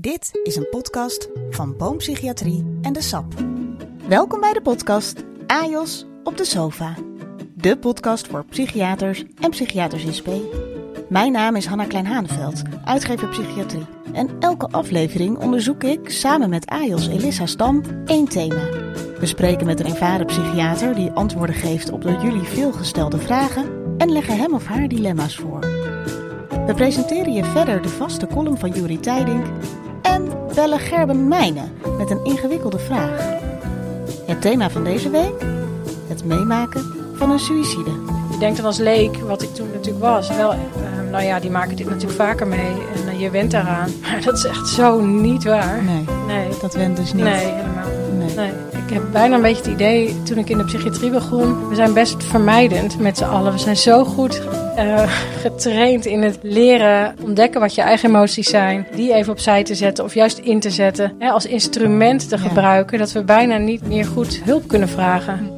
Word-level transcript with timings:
Dit 0.00 0.30
is 0.42 0.56
een 0.56 0.68
podcast 0.70 1.28
van 1.50 1.76
Boompsychiatrie 1.76 2.78
en 2.82 2.92
de 2.92 3.02
SAP. 3.02 3.34
Welkom 4.08 4.40
bij 4.40 4.52
de 4.52 4.60
podcast 4.62 5.24
AJOS 5.46 6.06
op 6.24 6.36
de 6.36 6.44
sofa. 6.44 6.94
De 7.54 7.78
podcast 7.78 8.26
voor 8.26 8.44
psychiaters 8.44 9.24
en 9.40 9.50
psychiaters 9.50 10.04
in 10.04 10.14
spe. 10.14 10.48
Mijn 11.08 11.32
naam 11.32 11.56
is 11.56 11.66
Hanna 11.66 11.84
Klein-Haneveld, 11.84 12.62
uitgever 12.84 13.28
psychiatrie. 13.28 13.86
En 14.12 14.28
elke 14.38 14.66
aflevering 14.66 15.38
onderzoek 15.38 15.82
ik 15.82 16.10
samen 16.10 16.50
met 16.50 16.66
AJOS 16.66 17.08
Elissa 17.08 17.46
Stam 17.46 17.82
één 18.04 18.28
thema. 18.28 18.68
We 19.18 19.26
spreken 19.26 19.66
met 19.66 19.80
een 19.80 19.86
ervaren 19.86 20.26
psychiater 20.26 20.94
die 20.94 21.10
antwoorden 21.10 21.56
geeft 21.56 21.90
op 21.90 22.02
door 22.02 22.22
jullie 22.22 22.42
veelgestelde 22.42 23.18
vragen 23.18 23.94
en 23.98 24.12
leggen 24.12 24.36
hem 24.36 24.54
of 24.54 24.66
haar 24.66 24.88
dilemma's 24.88 25.36
voor. 25.36 25.60
We 26.66 26.74
presenteren 26.74 27.32
je 27.32 27.44
verder 27.44 27.82
de 27.82 27.88
vaste 27.88 28.26
column 28.26 28.58
van 28.58 28.70
Juri 28.70 29.00
Tijdink 29.00 29.46
en 29.46 29.79
bellen 30.60 30.78
Gerben 30.78 31.28
Mijnen 31.28 31.72
met 31.98 32.10
een 32.10 32.24
ingewikkelde 32.24 32.78
vraag. 32.78 33.38
Het 34.26 34.40
thema 34.40 34.70
van 34.70 34.84
deze 34.84 35.10
week? 35.10 35.32
Het 36.08 36.24
meemaken 36.24 36.84
van 37.14 37.30
een 37.30 37.38
suïcide. 37.38 37.90
Je 38.30 38.38
denkt 38.38 38.56
dan 38.56 38.66
als 38.66 38.78
leek, 38.78 39.16
wat 39.16 39.42
ik 39.42 39.54
toen 39.54 39.68
natuurlijk 39.72 40.04
was, 40.04 40.28
wel, 40.28 40.52
eh, 40.52 40.58
nou 41.10 41.24
ja, 41.24 41.40
die 41.40 41.50
maken 41.50 41.76
dit 41.76 41.86
natuurlijk 41.88 42.20
vaker 42.20 42.46
mee 42.46 42.72
en 42.94 43.08
eh, 43.08 43.20
je 43.20 43.30
went 43.30 43.50
daaraan. 43.50 43.90
Maar 44.02 44.22
dat 44.24 44.36
is 44.36 44.44
echt 44.44 44.68
zo 44.68 45.00
niet 45.00 45.44
waar. 45.44 45.82
Nee, 45.82 46.04
Nee, 46.26 46.48
dat 46.60 46.74
went 46.74 46.96
dus 46.96 47.12
niet. 47.12 47.24
nee 47.24 47.34
helemaal 47.34 47.88
niet. 48.18 48.36
Nee. 48.36 48.46
Nee. 48.46 48.82
Ik 48.86 48.92
heb 48.92 49.02
bijna 49.12 49.34
een 49.36 49.42
beetje 49.42 49.62
het 49.62 49.72
idee, 49.72 50.22
toen 50.22 50.38
ik 50.38 50.48
in 50.48 50.58
de 50.58 50.64
psychiatrie 50.64 51.10
begon, 51.10 51.68
we 51.68 51.74
zijn 51.74 51.92
best 51.92 52.24
vermijdend 52.24 52.98
met 52.98 53.18
z'n 53.18 53.24
allen. 53.24 53.52
We 53.52 53.58
zijn 53.58 53.76
zo 53.76 54.04
goed 54.04 54.42
eh, 54.88 55.10
getraind 55.40 56.06
in 56.06 56.22
het 56.22 56.38
leren 56.42 57.16
ontdekken 57.22 57.60
wat 57.60 57.74
je 57.74 57.80
eigen 57.82 58.08
emoties 58.08 58.48
zijn. 58.48 58.86
Die 58.94 59.14
even 59.14 59.32
opzij 59.32 59.64
te 59.64 59.74
zetten 59.74 60.04
of 60.04 60.14
juist 60.14 60.38
in 60.38 60.60
te 60.60 60.70
zetten. 60.70 61.12
Hè, 61.18 61.30
als 61.30 61.46
instrument 61.46 62.28
te 62.28 62.36
Ja. 62.36 62.42
gebruiken, 62.42 62.98
dat 62.98 63.12
we 63.12 63.24
bijna 63.24 63.56
niet 63.56 63.86
meer 63.86 64.04
goed 64.04 64.40
hulp 64.44 64.68
kunnen 64.68 64.88
vragen. 64.88 65.50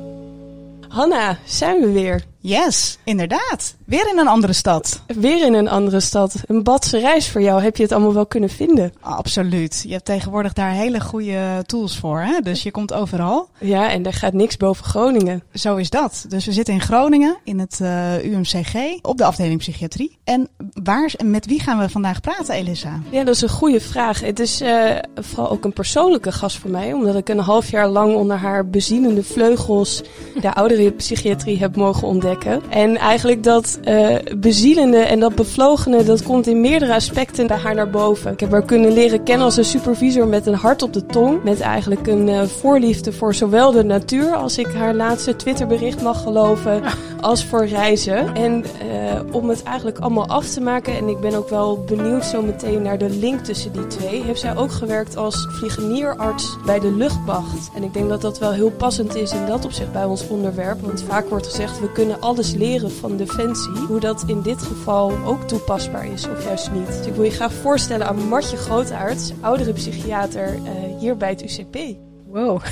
Hanna, 0.88 1.36
zijn 1.44 1.80
we 1.80 1.92
weer. 1.92 2.22
Yes, 2.42 2.98
inderdaad. 3.04 3.74
Weer 3.84 4.08
in 4.12 4.18
een 4.18 4.28
andere 4.28 4.52
stad. 4.52 5.02
Weer 5.06 5.46
in 5.46 5.54
een 5.54 5.68
andere 5.68 6.00
stad. 6.00 6.34
Een 6.46 6.62
badse 6.62 6.98
reis 6.98 7.28
voor 7.28 7.42
jou. 7.42 7.62
Heb 7.62 7.76
je 7.76 7.82
het 7.82 7.92
allemaal 7.92 8.14
wel 8.14 8.26
kunnen 8.26 8.50
vinden? 8.50 8.92
Absoluut. 9.00 9.84
Je 9.86 9.92
hebt 9.92 10.04
tegenwoordig 10.04 10.52
daar 10.52 10.70
hele 10.70 11.00
goede 11.00 11.62
tools 11.66 11.98
voor, 11.98 12.20
hè? 12.20 12.40
dus 12.40 12.62
je 12.62 12.70
komt 12.70 12.92
overal. 12.92 13.48
Ja, 13.58 13.90
en 13.90 14.02
daar 14.02 14.12
gaat 14.12 14.32
niks 14.32 14.56
boven 14.56 14.84
Groningen. 14.84 15.42
Zo 15.54 15.76
is 15.76 15.90
dat. 15.90 16.24
Dus 16.28 16.46
we 16.46 16.52
zitten 16.52 16.74
in 16.74 16.80
Groningen, 16.80 17.36
in 17.44 17.58
het 17.58 17.78
eh, 17.80 18.24
UMCG, 18.24 18.74
op 19.02 19.18
de 19.18 19.24
afdeling 19.24 19.58
psychiatrie. 19.58 20.18
En 20.24 20.48
waar, 20.82 21.12
met 21.24 21.46
wie 21.46 21.60
gaan 21.60 21.78
we 21.78 21.88
vandaag 21.88 22.20
praten, 22.20 22.54
Elissa? 22.54 23.00
Ja, 23.10 23.24
dat 23.24 23.34
is 23.34 23.42
een 23.42 23.48
goede 23.48 23.80
vraag. 23.80 24.20
Het 24.20 24.40
is 24.40 24.60
eh, 24.60 24.96
vooral 25.14 25.50
ook 25.50 25.64
een 25.64 25.72
persoonlijke 25.72 26.32
gast 26.32 26.58
voor 26.58 26.70
mij. 26.70 26.92
Omdat 26.92 27.16
ik 27.16 27.28
een 27.28 27.38
half 27.38 27.70
jaar 27.70 27.88
lang 27.88 28.14
onder 28.14 28.36
haar 28.36 28.68
bezielende 28.68 29.22
vleugels 29.22 30.02
de 30.40 30.54
ouderenpsychiatrie 30.54 31.58
heb 31.58 31.76
mogen 31.76 32.08
ontdekken. 32.08 32.30
En 32.68 32.96
eigenlijk 32.96 33.42
dat 33.42 33.78
eh, 33.84 34.16
bezielende 34.36 34.96
en 34.96 35.20
dat 35.20 35.34
bevlogene, 35.34 36.04
dat 36.04 36.22
komt 36.22 36.46
in 36.46 36.60
meerdere 36.60 36.94
aspecten 36.94 37.46
bij 37.46 37.56
haar 37.56 37.74
naar 37.74 37.90
boven. 37.90 38.32
Ik 38.32 38.40
heb 38.40 38.50
haar 38.50 38.64
kunnen 38.64 38.92
leren 38.92 39.22
kennen 39.22 39.44
als 39.44 39.56
een 39.56 39.64
supervisor 39.64 40.26
met 40.26 40.46
een 40.46 40.54
hart 40.54 40.82
op 40.82 40.92
de 40.92 41.06
tong. 41.06 41.42
Met 41.42 41.60
eigenlijk 41.60 42.06
een 42.06 42.28
eh, 42.28 42.42
voorliefde 42.42 43.12
voor 43.12 43.34
zowel 43.34 43.72
de 43.72 43.84
natuur, 43.84 44.34
als 44.34 44.58
ik 44.58 44.66
haar 44.66 44.94
laatste 44.94 45.36
Twitterbericht 45.36 46.02
mag 46.02 46.22
geloven, 46.22 46.82
als 47.20 47.44
voor 47.44 47.66
reizen. 47.66 48.34
En 48.34 48.64
eh, 48.64 49.34
om 49.34 49.48
het 49.48 49.62
eigenlijk 49.62 49.98
allemaal 49.98 50.28
af 50.28 50.48
te 50.48 50.60
maken, 50.60 50.96
en 50.96 51.08
ik 51.08 51.20
ben 51.20 51.34
ook 51.34 51.48
wel 51.48 51.84
benieuwd 51.86 52.24
zo 52.24 52.42
meteen 52.42 52.82
naar 52.82 52.98
de 52.98 53.10
link 53.10 53.40
tussen 53.40 53.72
die 53.72 53.86
twee, 53.86 54.22
heeft 54.22 54.40
zij 54.40 54.56
ook 54.56 54.72
gewerkt 54.72 55.16
als 55.16 55.48
vliegenierarts 55.50 56.56
bij 56.66 56.80
de 56.80 56.92
luchtmacht. 56.92 57.70
En 57.74 57.82
ik 57.82 57.94
denk 57.94 58.08
dat 58.08 58.20
dat 58.20 58.38
wel 58.38 58.52
heel 58.52 58.70
passend 58.70 59.14
is 59.14 59.32
in 59.32 59.46
dat 59.46 59.64
opzicht 59.64 59.92
bij 59.92 60.04
ons 60.04 60.28
onderwerp, 60.28 60.80
want 60.80 61.04
vaak 61.08 61.28
wordt 61.28 61.46
gezegd 61.46 61.80
we 61.80 61.92
kunnen 61.92 62.21
alles 62.22 62.52
leren 62.52 62.90
van 62.90 63.16
defensie. 63.16 63.72
Hoe 63.72 64.00
dat 64.00 64.24
in 64.26 64.42
dit 64.42 64.62
geval 64.62 65.12
ook 65.24 65.42
toepasbaar 65.42 66.06
is 66.06 66.28
of 66.28 66.44
juist 66.44 66.72
niet. 66.72 66.86
Dus 66.86 67.06
ik 67.06 67.14
wil 67.14 67.24
je 67.24 67.30
graag 67.30 67.52
voorstellen 67.52 68.06
aan 68.06 68.28
Martje 68.28 68.56
Grootaerts, 68.56 69.32
oudere 69.40 69.72
psychiater 69.72 70.54
eh, 70.54 70.98
hier 70.98 71.16
bij 71.16 71.28
het 71.28 71.42
UCP. 71.42 71.96
Wow, 72.26 72.62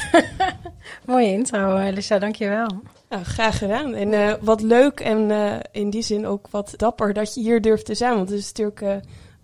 mooie 1.06 1.32
intro, 1.32 1.76
Elisa, 1.78 2.18
dankjewel. 2.18 2.68
Nou, 3.08 3.24
graag 3.24 3.58
gedaan. 3.58 3.94
En 3.94 4.12
eh, 4.12 4.34
wat 4.40 4.62
leuk 4.62 5.00
en 5.00 5.30
eh, 5.30 5.52
in 5.72 5.90
die 5.90 6.02
zin 6.02 6.26
ook 6.26 6.48
wat 6.50 6.72
dapper 6.76 7.12
dat 7.12 7.34
je 7.34 7.40
hier 7.40 7.60
durft 7.60 7.86
te 7.86 7.94
zijn. 7.94 8.14
Want 8.14 8.28
het 8.28 8.38
is 8.38 8.46
natuurlijk 8.46 8.80
eh, 8.80 8.96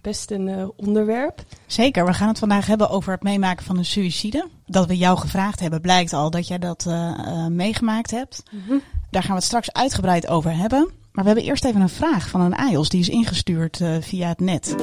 best 0.06 0.30
een 0.30 0.48
eh, 0.48 0.68
onderwerp. 0.76 1.42
Zeker, 1.66 2.06
we 2.06 2.12
gaan 2.14 2.28
het 2.28 2.38
vandaag 2.38 2.66
hebben 2.66 2.90
over 2.90 3.12
het 3.12 3.22
meemaken 3.22 3.64
van 3.64 3.78
een 3.78 3.84
suïcide. 3.84 4.48
Dat 4.66 4.86
we 4.86 4.96
jou 4.96 5.18
gevraagd 5.18 5.60
hebben, 5.60 5.80
blijkt 5.80 6.12
al 6.12 6.30
dat 6.30 6.48
jij 6.48 6.58
dat 6.58 6.84
eh, 6.86 7.08
eh, 7.08 7.46
meegemaakt 7.46 8.10
hebt. 8.10 8.42
Daar 9.16 9.24
gaan 9.24 9.34
we 9.34 9.40
het 9.40 9.50
straks 9.50 9.72
uitgebreid 9.72 10.28
over 10.28 10.56
hebben. 10.56 10.90
Maar 11.12 11.24
we 11.24 11.30
hebben 11.30 11.44
eerst 11.48 11.64
even 11.64 11.80
een 11.80 11.88
vraag 11.88 12.28
van 12.28 12.40
een 12.40 12.54
AIOS, 12.54 12.88
die 12.88 13.00
is 13.00 13.08
ingestuurd 13.08 13.80
eh, 13.80 13.96
via 14.00 14.28
het 14.28 14.40
net. 14.40 14.74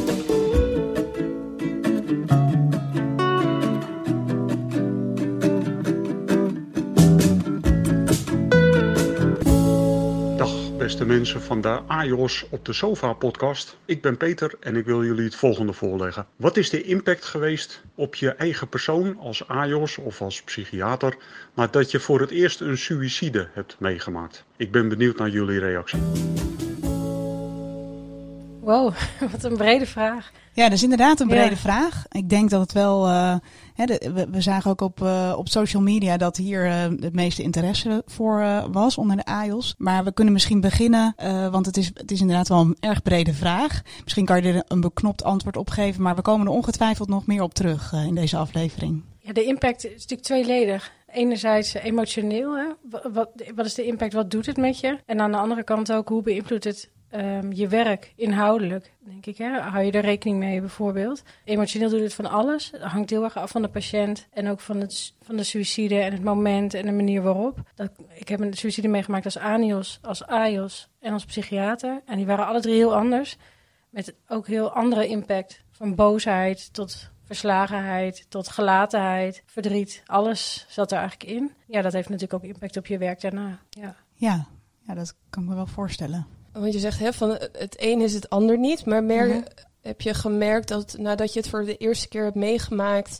Beste 10.94 11.14
mensen 11.14 11.42
van 11.42 11.62
de 11.62 11.80
AJOS 11.88 12.46
op 12.50 12.66
de 12.66 12.74
Sofa 12.74 13.14
podcast. 13.14 13.78
Ik 13.86 14.02
ben 14.02 14.18
Peter 14.18 14.54
en 14.60 14.76
ik 14.76 14.86
wil 14.86 15.04
jullie 15.04 15.24
het 15.24 15.36
volgende 15.36 15.74
voorleggen. 15.74 16.26
Wat 16.36 16.58
is 16.58 16.70
de 16.70 16.84
impact 16.84 17.26
geweest 17.26 17.82
op 17.96 18.16
je 18.16 18.30
eigen 18.30 18.68
persoon 18.68 19.18
als 19.18 19.48
AJOS 19.48 19.98
of 19.98 20.22
als 20.22 20.42
psychiater 20.42 21.16
nadat 21.54 21.92
je 21.92 22.00
voor 22.00 22.20
het 22.20 22.30
eerst 22.30 22.62
een 22.62 22.78
suïcide 22.78 23.48
hebt 23.54 23.76
meegemaakt? 23.80 24.44
Ik 24.58 24.72
ben 24.72 24.90
benieuwd 24.90 25.18
naar 25.18 25.30
jullie 25.30 25.60
reactie. 25.60 26.00
Wow, 28.64 28.94
wat 29.32 29.44
een 29.44 29.58
brede 29.58 29.86
vraag. 29.86 30.32
Ja, 30.54 30.64
dat 30.64 30.72
is 30.74 30.84
inderdaad 30.84 31.20
een 31.20 31.28
brede 31.28 31.50
Ja. 31.50 31.56
vraag. 31.56 32.04
Ik 32.12 32.30
denk 32.30 32.50
dat 32.50 32.62
het 32.62 32.72
wel. 32.72 33.08
eh, 33.08 33.36
hè, 33.74 33.86
de- 33.86 34.12
we, 34.14 34.28
we 34.32 34.42
zagen 34.42 34.72
ook 34.72 34.82
op, 34.82 35.02
eh, 35.02 35.34
op 35.38 35.50
social 35.50 35.82
media 35.82 36.18
dat 36.18 36.38
hier 36.38 36.66
eh, 36.66 36.82
het 36.82 37.14
meeste 37.14 37.42
interesse 37.44 38.02
voor 38.06 38.64
was 38.72 38.98
onder 38.98 39.16
de 39.16 39.26
AIOS. 39.26 39.76
Maar 39.78 40.04
we 40.04 40.14
kunnen 40.14 40.34
misschien 40.34 40.62
beginnen, 40.62 41.16
want 41.52 41.66
het 41.66 41.78
is, 41.78 41.92
het 41.94 42.12
is 42.12 42.22
inderdaad 42.22 42.48
wel 42.48 42.60
een 42.60 42.78
erg 42.80 43.02
brede 43.02 43.34
vraag. 43.34 43.82
Misschien 44.04 44.26
kan 44.26 44.42
je 44.44 44.54
er 44.54 44.64
een 44.68 44.82
beknopt 44.82 45.24
antwoord 45.24 45.58
op 45.58 45.70
geven, 45.70 46.02
maar 46.02 46.16
we 46.16 46.22
komen 46.22 46.48
er 46.48 46.54
ongetwijfeld 46.54 47.10
nog 47.10 47.26
meer 47.28 47.42
op 47.42 47.54
terug 47.54 47.94
in 47.94 48.16
deze 48.16 48.38
aflevering. 48.38 49.04
Ja, 49.20 49.34
de 49.34 49.44
impact 49.44 49.86
is 49.86 49.92
natuurlijk 49.92 50.22
tweeledig. 50.22 50.92
Enerzijds 51.14 51.74
emotioneel, 51.74 52.58
hè? 52.58 52.66
Wa- 52.90 53.10
Wat, 53.14 53.30
wat 53.56 53.66
is 53.66 53.74
de 53.74 53.86
impact, 53.86 54.14
wat 54.14 54.32
doet 54.32 54.46
het 54.46 54.58
met 54.58 54.80
je? 54.80 54.98
En 55.06 55.20
aan 55.22 55.32
de 55.32 55.38
andere 55.38 55.64
kant 55.64 55.92
ook, 55.92 56.10
hoe 56.10 56.22
beïnvloedt 56.22 56.64
het 56.64 56.90
ehm, 57.14 57.52
je 57.52 57.68
werk 57.68 58.14
inhoudelijk, 58.16 58.94
denk 59.00 59.26
ik. 59.26 59.38
Hè? 59.38 59.60
Hou 59.60 59.84
je 59.84 59.92
er 59.92 60.02
rekening 60.02 60.40
mee 60.40 60.60
bijvoorbeeld? 60.60 61.24
Emotioneel 61.44 61.90
doet 61.90 62.00
het 62.00 62.14
van 62.14 62.26
alles. 62.26 62.72
Het 62.72 62.82
hangt 62.82 63.10
heel 63.10 63.24
erg 63.24 63.38
af 63.38 63.52
van 63.52 63.62
de 63.62 63.68
patiënt 63.68 64.28
en 64.32 64.50
ook 64.50 64.60
van, 64.60 64.80
het, 64.80 65.14
van 65.22 65.36
de 65.36 65.44
suïcide 65.44 66.00
en 66.00 66.12
het 66.12 66.24
moment 66.24 66.74
en 66.74 66.86
de 66.86 66.92
manier 66.92 67.22
waarop. 67.22 67.62
Dat, 67.76 67.92
ik 68.14 68.28
heb 68.28 68.40
een 68.40 68.54
suïcide 68.54 68.88
meegemaakt 68.88 69.26
als 69.26 69.38
ANIOS, 69.38 70.00
als 70.02 70.26
AIOS 70.26 70.90
en 71.00 71.14
als 71.14 71.26
psychiater. 71.26 72.02
En 72.06 72.18
die 72.18 72.26
waren 72.26 72.48
alle 72.48 72.62
drie 72.62 72.76
heel 72.76 72.96
anders. 72.96 73.38
Met 73.90 74.16
ook 74.28 74.48
heel 74.48 74.72
andere 74.72 75.08
impact. 75.08 75.62
Van 75.72 75.96
boosheid 75.96 76.74
tot 76.74 77.12
verslagenheid, 77.24 78.26
tot 78.30 78.48
gelatenheid, 78.48 79.44
verdriet. 79.46 80.04
Alles 80.06 80.66
zat 80.70 80.92
er 80.92 80.98
eigenlijk 80.98 81.32
in. 81.32 81.52
Ja, 81.68 81.82
dat 81.82 81.94
heeft 81.94 82.10
natuurlijk 82.10 82.44
ook 82.44 82.50
impact 82.50 82.78
op 82.78 82.88
je 82.88 82.98
werk 82.98 83.22
daarna. 83.22 83.60
Ja. 83.70 83.96
Ja, 84.14 84.46
ja 84.88 84.94
dat 84.94 85.16
kan 85.30 85.44
ik 85.44 85.50
me 85.50 85.56
wel 85.56 85.68
voorstellen. 85.68 86.28
Want 86.54 86.74
je 86.74 86.80
zegt 86.80 87.00
hè, 87.00 87.14
van 87.14 87.38
eh, 87.38 87.48
het 87.52 87.76
een 87.80 88.02
is 88.02 88.14
het 88.14 88.30
ander 88.30 88.58
niet. 88.58 88.86
Maar 88.86 89.04
meer 89.04 89.28
Mhm. 89.28 89.42
heb 89.82 90.02
je 90.02 90.14
gemerkt 90.14 90.68
dat 90.68 90.96
nadat 90.98 91.34
je 91.34 91.40
het 91.40 91.50
voor 91.50 91.66
de 91.66 91.78
eerste 91.78 92.08
keer 92.08 92.24
hebt 92.24 92.36
meegemaakt. 92.36 93.20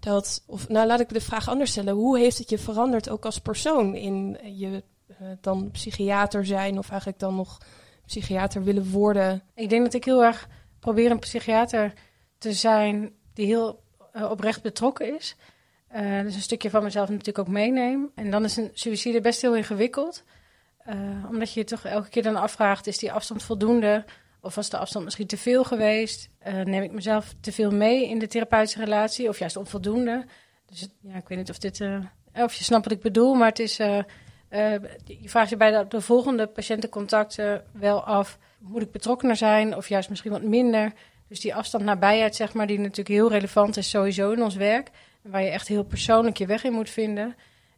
Dat, 0.00 0.42
of 0.46 0.68
nou 0.68 0.86
laat 0.86 1.00
ik 1.00 1.08
de 1.08 1.20
vraag 1.20 1.48
anders 1.48 1.70
stellen. 1.70 1.94
Hoe 1.94 2.18
heeft 2.18 2.38
het 2.38 2.50
je 2.50 2.58
veranderd 2.58 3.08
ook 3.08 3.24
als 3.24 3.38
persoon 3.38 3.94
in 3.94 4.38
je 4.42 4.82
eh, 5.06 5.26
dan 5.40 5.70
psychiater 5.70 6.46
zijn 6.46 6.78
of 6.78 6.88
eigenlijk 6.90 7.18
dan 7.20 7.34
nog 7.34 7.58
psychiater 8.06 8.64
willen 8.64 8.90
worden? 8.90 9.42
Ik 9.54 9.68
denk 9.68 9.84
dat 9.84 9.94
ik 9.94 10.04
heel 10.04 10.24
erg 10.24 10.48
probeer 10.80 11.10
een 11.10 11.18
psychiater 11.18 11.92
te 12.38 12.52
zijn 12.52 13.12
die 13.34 13.46
heel 13.46 13.82
eh, 14.12 14.30
oprecht 14.30 14.62
betrokken 14.62 15.16
is. 15.16 15.36
Eh, 15.88 16.20
dus 16.22 16.34
een 16.34 16.40
stukje 16.40 16.70
van 16.70 16.82
mezelf 16.82 17.08
natuurlijk 17.08 17.38
ook 17.38 17.48
meeneem. 17.48 18.10
En 18.14 18.30
dan 18.30 18.44
is 18.44 18.56
een 18.56 18.70
suïcide 18.72 19.20
best 19.20 19.42
heel 19.42 19.56
ingewikkeld. 19.56 20.24
Eh, 20.86 20.96
omdat 21.28 21.52
je 21.52 21.60
je 21.60 21.66
toch 21.66 21.84
elke 21.84 22.08
keer 22.08 22.22
dan 22.22 22.36
afvraagt, 22.36 22.86
is 22.86 22.98
die 22.98 23.12
afstand 23.12 23.42
voldoende? 23.42 24.04
Of 24.40 24.54
was 24.54 24.70
de 24.70 24.78
afstand 24.78 25.04
misschien 25.04 25.26
te 25.26 25.36
veel 25.36 25.64
geweest? 25.64 26.28
Eh, 26.38 26.54
neem 26.54 26.82
ik 26.82 26.92
mezelf 26.92 27.34
te 27.40 27.52
veel 27.52 27.70
mee 27.70 28.08
in 28.08 28.18
de 28.18 28.26
therapeutische 28.26 28.84
relatie? 28.84 29.28
Of 29.28 29.38
juist 29.38 29.56
onvoldoende? 29.56 30.24
Dus 30.66 30.88
ja, 31.00 31.16
ik 31.16 31.28
weet 31.28 31.38
niet 31.38 31.50
of, 31.50 31.58
dit, 31.58 31.80
eh, 31.80 31.98
of 32.32 32.54
je 32.54 32.64
snapt 32.64 32.84
wat 32.84 32.92
ik 32.92 33.00
bedoel, 33.00 33.34
maar 33.34 33.48
het 33.48 33.58
is... 33.58 33.76
je 33.76 34.08
vraagt 35.24 35.50
je 35.50 35.56
bij 35.56 35.70
de, 35.70 35.88
de 35.88 36.00
volgende 36.00 36.46
patiëntencontacten 36.46 37.64
wel 37.72 38.04
af... 38.04 38.38
moet 38.58 38.82
ik 38.82 38.90
betrokkener 38.90 39.36
zijn 39.36 39.76
of 39.76 39.88
juist 39.88 40.08
misschien 40.08 40.30
wat 40.30 40.42
minder? 40.42 40.92
Dus 41.28 41.40
die 41.40 41.54
afstand 41.54 41.84
nabijheid, 41.84 42.36
zeg 42.36 42.54
maar, 42.54 42.66
die 42.66 42.78
natuurlijk 42.78 43.08
heel 43.08 43.30
relevant 43.30 43.76
is 43.76 43.90
sowieso 43.90 44.30
in 44.30 44.42
ons 44.42 44.54
werk. 44.54 44.90
Waar 45.22 45.42
je 45.42 45.50
echt 45.50 45.68
heel 45.68 45.84
persoonlijk 45.84 46.36
je 46.36 46.46
weg 46.46 46.64
in 46.64 46.72
moet 46.72 46.90
vinden. 46.90 47.36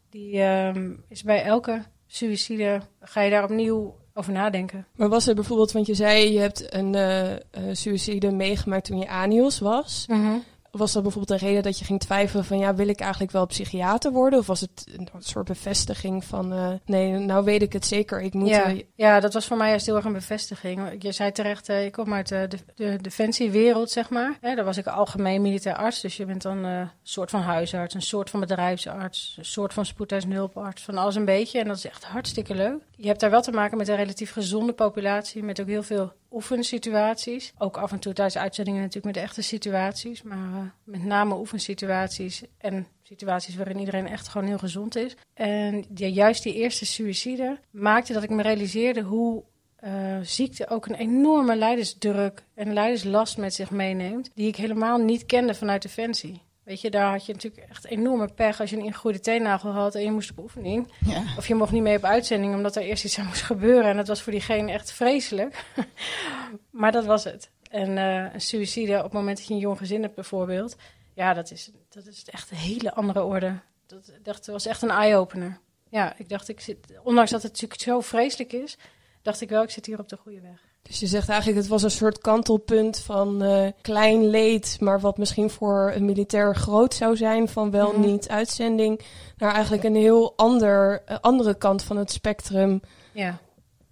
Die 0.09 0.41
ehm, 0.41 0.93
is 1.07 1.23
bij 1.23 1.43
elke 1.43 1.81
suïcide, 2.09 2.81
ga 3.01 3.21
je 3.21 3.29
daar 3.29 3.43
opnieuw 3.43 3.95
over 4.13 4.31
nadenken. 4.33 4.85
Maar 4.95 5.09
was 5.09 5.27
er 5.27 5.35
bijvoorbeeld, 5.35 5.71
want 5.71 5.85
je 5.85 5.93
zei 5.93 6.33
je 6.33 6.39
hebt 6.39 6.73
een 6.73 6.95
uh, 6.95 7.33
suïcide 7.71 8.31
meegemaakt 8.31 8.85
toen 8.85 8.99
je 8.99 9.07
anios 9.07 9.59
was. 9.59 10.05
Mm 10.07 10.43
was 10.71 10.91
dat 10.91 11.03
bijvoorbeeld 11.03 11.39
de 11.39 11.45
reden 11.45 11.63
dat 11.63 11.79
je 11.79 11.85
ging 11.85 11.99
twijfelen 11.99 12.45
van 12.45 12.57
ja, 12.57 12.75
wil 12.75 12.87
ik 12.87 12.99
eigenlijk 12.99 13.31
wel 13.31 13.45
psychiater 13.45 14.11
worden? 14.11 14.39
Of 14.39 14.47
was 14.47 14.61
het 14.61 14.85
een 14.97 15.09
soort 15.19 15.47
bevestiging 15.47 16.23
van 16.23 16.53
uh, 16.53 16.71
nee, 16.85 17.11
nou 17.11 17.43
weet 17.43 17.61
ik 17.61 17.73
het 17.73 17.85
zeker, 17.85 18.21
ik 18.21 18.33
moet... 18.33 18.49
Ja, 18.49 18.73
ja, 18.95 19.19
dat 19.19 19.33
was 19.33 19.45
voor 19.45 19.57
mij 19.57 19.69
juist 19.69 19.85
heel 19.85 19.95
erg 19.95 20.05
een 20.05 20.13
bevestiging. 20.13 20.95
Je 20.99 21.11
zei 21.11 21.31
terecht, 21.31 21.69
uh, 21.69 21.85
ik 21.85 21.91
kom 21.91 22.13
uit 22.13 22.27
de, 22.27 22.47
de, 22.47 22.57
de 22.75 22.97
defensiewereld, 23.01 23.91
zeg 23.91 24.09
maar. 24.09 24.37
Daar 24.41 24.63
was 24.63 24.77
ik 24.77 24.87
algemeen 24.87 25.41
militair 25.41 25.75
arts, 25.75 26.01
dus 26.01 26.17
je 26.17 26.25
bent 26.25 26.41
dan 26.41 26.63
een 26.63 26.89
soort 27.03 27.29
van 27.29 27.41
huisarts, 27.41 27.93
een 27.93 28.01
soort 28.01 28.29
van 28.29 28.39
bedrijfsarts, 28.39 29.35
een 29.37 29.45
soort 29.45 29.73
van 29.73 29.85
spoedeisendhulparts, 29.85 30.83
van 30.83 30.97
alles 30.97 31.15
een 31.15 31.25
beetje. 31.25 31.59
En 31.59 31.67
dat 31.67 31.77
is 31.77 31.85
echt 31.85 32.03
hartstikke 32.03 32.55
leuk. 32.55 32.81
Je 32.95 33.07
hebt 33.07 33.19
daar 33.19 33.29
wel 33.29 33.41
te 33.41 33.51
maken 33.51 33.77
met 33.77 33.87
een 33.87 33.95
relatief 33.95 34.31
gezonde 34.31 34.73
populatie, 34.73 35.43
met 35.43 35.61
ook 35.61 35.67
heel 35.67 35.83
veel 35.83 36.13
oefensituaties. 36.31 37.53
Ook 37.57 37.77
af 37.77 37.91
en 37.91 37.99
toe 37.99 38.13
tijdens 38.13 38.37
uitzendingen 38.37 38.81
natuurlijk 38.81 39.15
met 39.15 39.23
echte 39.23 39.41
situaties. 39.41 40.21
Maar 40.21 40.37
uh, 40.37 40.61
met 40.83 41.03
name 41.03 41.37
oefensituaties 41.37 42.43
en 42.57 42.87
situaties 43.03 43.55
waarin 43.55 43.79
iedereen 43.79 44.07
echt 44.07 44.27
gewoon 44.27 44.47
heel 44.47 44.57
gezond 44.57 44.95
is. 44.95 45.15
En 45.33 45.85
juist 45.93 46.43
die 46.43 46.53
eerste 46.53 46.85
suïcide 46.85 47.59
maakte 47.71 48.13
dat 48.13 48.23
ik 48.23 48.29
me 48.29 48.41
realiseerde 48.41 49.01
hoe 49.01 49.43
uh, 49.83 50.17
ziekte 50.21 50.69
ook 50.69 50.85
een 50.85 50.95
enorme 50.95 51.55
leidersdruk 51.55 52.43
en 52.53 52.73
leiderslast 52.73 53.37
met 53.37 53.53
zich 53.53 53.71
meeneemt. 53.71 54.29
Die 54.35 54.47
ik 54.47 54.55
helemaal 54.55 54.97
niet 54.97 55.25
kende 55.25 55.53
vanuit 55.53 55.81
Defensie. 55.81 56.41
Weet 56.69 56.81
je, 56.81 56.89
daar 56.89 57.11
had 57.11 57.25
je 57.25 57.33
natuurlijk 57.33 57.69
echt 57.69 57.85
enorme 57.85 58.33
pech 58.33 58.59
als 58.59 58.69
je 58.69 58.75
een 58.75 58.83
ingegroeide 58.83 59.19
teennagel 59.19 59.71
had 59.71 59.95
en 59.95 60.01
je 60.01 60.11
moest 60.11 60.31
op 60.31 60.39
oefening. 60.39 60.93
Ja. 61.05 61.23
Of 61.37 61.47
je 61.47 61.55
mocht 61.55 61.71
niet 61.71 61.81
mee 61.81 61.97
op 61.97 62.03
uitzending 62.03 62.55
omdat 62.55 62.75
er 62.75 62.81
eerst 62.81 63.03
iets 63.03 63.19
aan 63.19 63.25
moest 63.25 63.41
gebeuren. 63.41 63.85
En 63.85 63.95
dat 63.95 64.07
was 64.07 64.21
voor 64.21 64.31
diegene 64.31 64.71
echt 64.71 64.91
vreselijk. 64.91 65.65
maar 66.81 66.91
dat 66.91 67.05
was 67.05 67.23
het. 67.23 67.51
En 67.69 67.89
uh, 67.89 68.33
een 68.33 68.41
suïcide 68.41 68.97
op 68.97 69.03
het 69.03 69.13
moment 69.13 69.37
dat 69.37 69.47
je 69.47 69.53
een 69.53 69.59
jong 69.59 69.77
gezin 69.77 70.01
hebt 70.01 70.15
bijvoorbeeld. 70.15 70.75
Ja, 71.13 71.33
dat 71.33 71.51
is, 71.51 71.71
dat 71.89 72.05
is 72.05 72.25
echt 72.25 72.51
een 72.51 72.57
hele 72.57 72.93
andere 72.93 73.23
orde. 73.23 73.59
Dat, 73.85 74.11
dat 74.23 74.45
was 74.45 74.65
echt 74.65 74.81
een 74.81 74.89
eye-opener. 74.89 75.59
Ja, 75.89 76.17
ik 76.17 76.29
dacht, 76.29 76.49
ik 76.49 76.59
zit, 76.59 76.99
ondanks 77.03 77.31
dat 77.31 77.43
het 77.43 77.51
natuurlijk 77.51 77.81
zo 77.81 77.99
vreselijk 77.99 78.53
is, 78.53 78.77
dacht 79.21 79.41
ik 79.41 79.49
wel, 79.49 79.63
ik 79.63 79.69
zit 79.69 79.85
hier 79.85 79.99
op 79.99 80.09
de 80.09 80.17
goede 80.17 80.41
weg. 80.41 80.68
Dus 80.89 80.99
je 80.99 81.07
zegt 81.07 81.29
eigenlijk, 81.29 81.59
het 81.59 81.69
was 81.69 81.83
een 81.83 81.91
soort 81.91 82.19
kantelpunt 82.19 82.99
van 82.99 83.43
uh, 83.43 83.67
klein 83.81 84.29
leed, 84.29 84.77
maar 84.79 84.99
wat 84.99 85.17
misschien 85.17 85.49
voor 85.49 85.91
een 85.95 86.05
militair 86.05 86.55
groot 86.55 86.93
zou 86.93 87.15
zijn, 87.15 87.47
van 87.47 87.71
wel 87.71 87.93
mm. 87.93 88.01
niet 88.01 88.29
uitzending, 88.29 89.01
naar 89.37 89.53
eigenlijk 89.53 89.83
een 89.83 89.95
heel 89.95 90.33
ander, 90.35 91.01
uh, 91.09 91.17
andere 91.21 91.57
kant 91.57 91.83
van 91.83 91.97
het 91.97 92.11
spectrum. 92.11 92.81
Ja, 93.11 93.39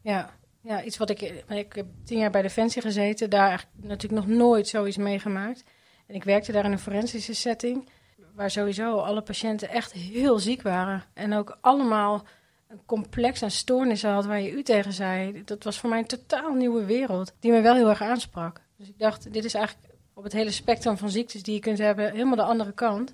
ja. 0.01 0.35
Ja, 0.61 0.83
iets 0.83 0.97
wat 0.97 1.09
ik. 1.09 1.21
Ik 1.47 1.73
heb 1.73 1.85
tien 2.05 2.17
jaar 2.17 2.29
bij 2.29 2.41
Defensie 2.41 2.81
gezeten, 2.81 3.29
daar 3.29 3.65
natuurlijk 3.75 4.27
nog 4.27 4.37
nooit 4.37 4.67
zoiets 4.67 4.97
meegemaakt. 4.97 5.63
En 6.07 6.15
ik 6.15 6.23
werkte 6.23 6.51
daar 6.51 6.65
in 6.65 6.71
een 6.71 6.79
forensische 6.79 7.33
setting, 7.33 7.89
waar 8.35 8.51
sowieso 8.51 8.97
alle 8.97 9.21
patiënten 9.21 9.69
echt 9.69 9.91
heel 9.93 10.39
ziek 10.39 10.61
waren. 10.61 11.03
En 11.13 11.33
ook 11.33 11.57
allemaal 11.61 12.23
een 12.67 12.85
complex 12.85 13.43
aan 13.43 13.51
stoornissen 13.51 14.11
had 14.11 14.25
waar 14.25 14.41
je 14.41 14.51
u 14.51 14.63
tegen 14.63 14.93
zei. 14.93 15.41
Dat 15.45 15.63
was 15.63 15.79
voor 15.79 15.89
mij 15.89 15.99
een 15.99 16.05
totaal 16.05 16.53
nieuwe 16.53 16.85
wereld, 16.85 17.33
die 17.39 17.51
me 17.51 17.61
wel 17.61 17.75
heel 17.75 17.89
erg 17.89 18.01
aansprak. 18.01 18.61
Dus 18.77 18.87
ik 18.87 18.99
dacht, 18.99 19.33
dit 19.33 19.45
is 19.45 19.53
eigenlijk 19.53 19.87
op 20.13 20.23
het 20.23 20.33
hele 20.33 20.51
spectrum 20.51 20.97
van 20.97 21.09
ziektes 21.09 21.43
die 21.43 21.53
je 21.53 21.59
kunt 21.59 21.77
hebben, 21.77 22.11
helemaal 22.11 22.35
de 22.35 22.41
andere 22.41 22.71
kant. 22.71 23.13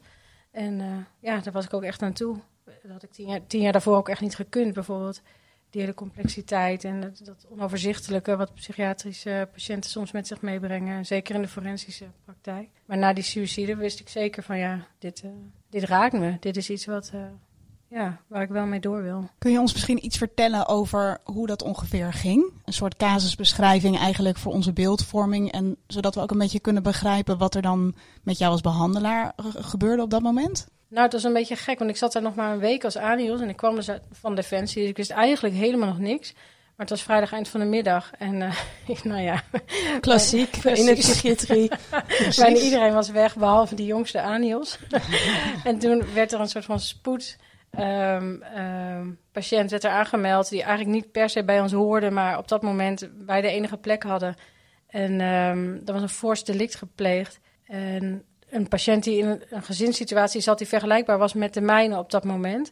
En 0.51 0.79
uh, 0.79 0.97
ja, 1.19 1.39
daar 1.39 1.53
was 1.53 1.65
ik 1.65 1.73
ook 1.73 1.83
echt 1.83 2.01
aan 2.01 2.13
toe. 2.13 2.37
Dat 2.65 2.91
had 2.91 3.03
ik 3.03 3.11
tien 3.11 3.27
jaar, 3.27 3.47
tien 3.47 3.61
jaar 3.61 3.71
daarvoor 3.71 3.95
ook 3.95 4.09
echt 4.09 4.21
niet 4.21 4.35
gekund, 4.35 4.73
bijvoorbeeld. 4.73 5.21
Die 5.69 5.81
hele 5.81 5.93
complexiteit 5.93 6.83
en 6.83 7.13
dat, 7.23 7.47
onoverzichtelijke 7.49 8.35
wat 8.35 8.53
psychiatrische 8.53 9.49
patiënten 9.51 9.89
soms 9.89 10.11
met 10.11 10.27
zich 10.27 10.41
meebrengen. 10.41 11.05
Zeker 11.05 11.35
in 11.35 11.41
de 11.41 11.47
forensische 11.47 12.05
praktijk. 12.25 12.69
Maar 12.85 12.97
na 12.97 13.13
die 13.13 13.23
suïcide 13.23 13.75
wist 13.75 13.99
ik 13.99 14.09
zeker 14.09 14.43
van 14.43 14.57
ja, 14.57 14.87
dit, 14.99 15.23
uh, 15.25 15.31
dit 15.69 15.83
raakt 15.83 16.13
me. 16.13 16.37
Dit 16.39 16.57
is 16.57 16.69
iets 16.69 16.85
wat, 16.85 17.11
uh, 17.15 17.25
ja, 17.93 18.19
waar 18.27 18.41
ik 18.41 18.49
wel 18.49 18.65
mee 18.65 18.79
door 18.79 19.03
wil. 19.03 19.29
Kun 19.37 19.51
je 19.51 19.59
ons 19.59 19.73
misschien 19.73 20.05
iets 20.05 20.17
vertellen 20.17 20.67
over 20.67 21.17
hoe 21.23 21.47
dat 21.47 21.63
ongeveer 21.63 22.13
ging? 22.13 22.51
Een 22.65 22.73
soort 22.73 22.95
casusbeschrijving 22.95 23.97
eigenlijk 23.97 24.37
voor 24.37 24.53
onze 24.53 24.73
beeldvorming. 24.73 25.51
En 25.51 25.77
zodat 25.87 26.15
we 26.15 26.21
ook 26.21 26.31
een 26.31 26.37
beetje 26.37 26.59
kunnen 26.59 26.83
begrijpen 26.83 27.37
wat 27.37 27.55
er 27.55 27.61
dan 27.61 27.95
met 28.23 28.37
jou 28.37 28.51
als 28.51 28.61
behandelaar 28.61 29.33
gebeurde 29.57 30.01
op 30.01 30.09
dat 30.09 30.21
moment? 30.21 30.67
Nou, 30.87 31.03
het 31.03 31.13
was 31.13 31.23
een 31.23 31.33
beetje 31.33 31.55
gek, 31.55 31.79
want 31.79 31.89
ik 31.89 31.97
zat 31.97 32.13
daar 32.13 32.21
nog 32.21 32.35
maar 32.35 32.53
een 32.53 32.59
week 32.59 32.83
als 32.83 32.97
anios 32.97 33.41
en 33.41 33.49
ik 33.49 33.57
kwam 33.57 33.75
dus 33.75 33.89
van 34.11 34.35
Defensie. 34.35 34.81
Dus 34.81 34.89
ik 34.89 34.97
wist 34.97 35.11
eigenlijk 35.11 35.55
helemaal 35.55 35.87
nog 35.87 35.99
niks. 35.99 36.33
Maar 36.33 36.85
het 36.85 36.89
was 36.89 37.01
vrijdag 37.01 37.33
eind 37.33 37.47
van 37.47 37.59
de 37.59 37.65
middag. 37.65 38.11
En 38.17 38.35
uh, 38.87 39.01
nou 39.03 39.21
ja. 39.21 39.43
Klassiek, 39.99 40.55
in 40.79 40.85
de 40.85 40.93
psychiatrie. 40.93 41.71
Bijna 42.37 42.59
iedereen 42.59 42.93
was 42.93 43.09
weg, 43.09 43.35
behalve 43.35 43.75
die 43.75 43.85
jongste 43.85 44.21
anios. 44.21 44.77
en 45.63 45.79
toen 45.79 46.03
werd 46.13 46.31
er 46.31 46.39
een 46.39 46.49
soort 46.49 46.65
van 46.65 46.79
spoed 46.79 47.37
um, 47.79 49.17
patiënt 49.31 49.71
werd 49.71 49.83
er 49.83 49.89
aangemeld 49.89 50.49
die 50.49 50.63
eigenlijk 50.63 50.95
niet 50.95 51.11
per 51.11 51.29
se 51.29 51.43
bij 51.43 51.61
ons 51.61 51.71
hoorde, 51.71 52.11
maar 52.11 52.37
op 52.37 52.47
dat 52.47 52.61
moment 52.61 53.09
wij 53.25 53.41
de 53.41 53.47
enige 53.47 53.77
plek 53.77 54.03
hadden. 54.03 54.35
En 54.87 55.11
um, 55.21 55.81
er 55.85 55.93
was 55.93 56.01
een 56.01 56.09
fors 56.09 56.43
delict 56.43 56.75
gepleegd. 56.75 57.39
En 57.65 58.23
een 58.49 58.67
patiënt 58.67 59.03
die 59.03 59.17
in 59.17 59.27
een, 59.27 59.43
een 59.49 59.63
gezinssituatie 59.63 60.41
zat 60.41 60.57
die 60.57 60.67
vergelijkbaar 60.67 61.17
was 61.17 61.33
met 61.33 61.53
de 61.53 61.61
mijne 61.61 61.97
op 61.97 62.11
dat 62.11 62.23
moment. 62.23 62.71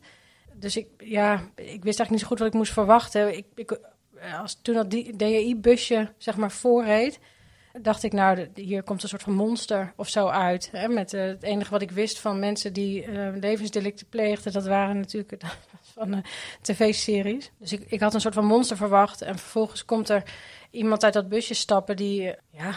Dus 0.53 0.77
ik, 0.77 0.87
ja, 0.97 1.33
ik 1.55 1.83
wist 1.83 1.99
eigenlijk 1.99 2.09
niet 2.09 2.19
zo 2.19 2.27
goed 2.27 2.39
wat 2.39 2.47
ik 2.47 2.53
moest 2.53 2.73
verwachten. 2.73 3.37
Ik, 3.37 3.45
ik, 3.55 3.79
als 4.41 4.59
toen 4.61 4.75
dat 4.75 4.91
DAI-busje 5.17 6.13
zeg 6.17 6.37
maar 6.37 6.51
voorreed, 6.51 7.19
dacht 7.79 8.03
ik, 8.03 8.13
nou, 8.13 8.47
hier 8.55 8.83
komt 8.83 9.03
een 9.03 9.09
soort 9.09 9.23
van 9.23 9.33
monster 9.33 9.93
of 9.95 10.09
zo 10.09 10.27
uit. 10.27 10.69
Hè? 10.71 10.87
Met 10.87 11.13
uh, 11.13 11.21
het 11.21 11.43
enige 11.43 11.71
wat 11.71 11.81
ik 11.81 11.91
wist 11.91 12.19
van 12.19 12.39
mensen 12.39 12.73
die 12.73 13.05
uh, 13.05 13.27
levensdelicten 13.39 14.07
pleegden, 14.07 14.53
dat 14.53 14.65
waren 14.65 14.97
natuurlijk 14.97 15.41
van 15.95 16.13
uh, 16.13 16.19
tv-series. 16.61 17.51
Dus 17.57 17.71
ik, 17.71 17.85
ik 17.87 17.99
had 17.99 18.13
een 18.13 18.21
soort 18.21 18.33
van 18.33 18.45
monster 18.45 18.77
verwacht. 18.77 19.21
En 19.21 19.37
vervolgens 19.37 19.85
komt 19.85 20.09
er 20.09 20.23
iemand 20.71 21.03
uit 21.03 21.13
dat 21.13 21.29
busje 21.29 21.53
stappen 21.53 21.95
die, 21.95 22.35
ja, 22.49 22.75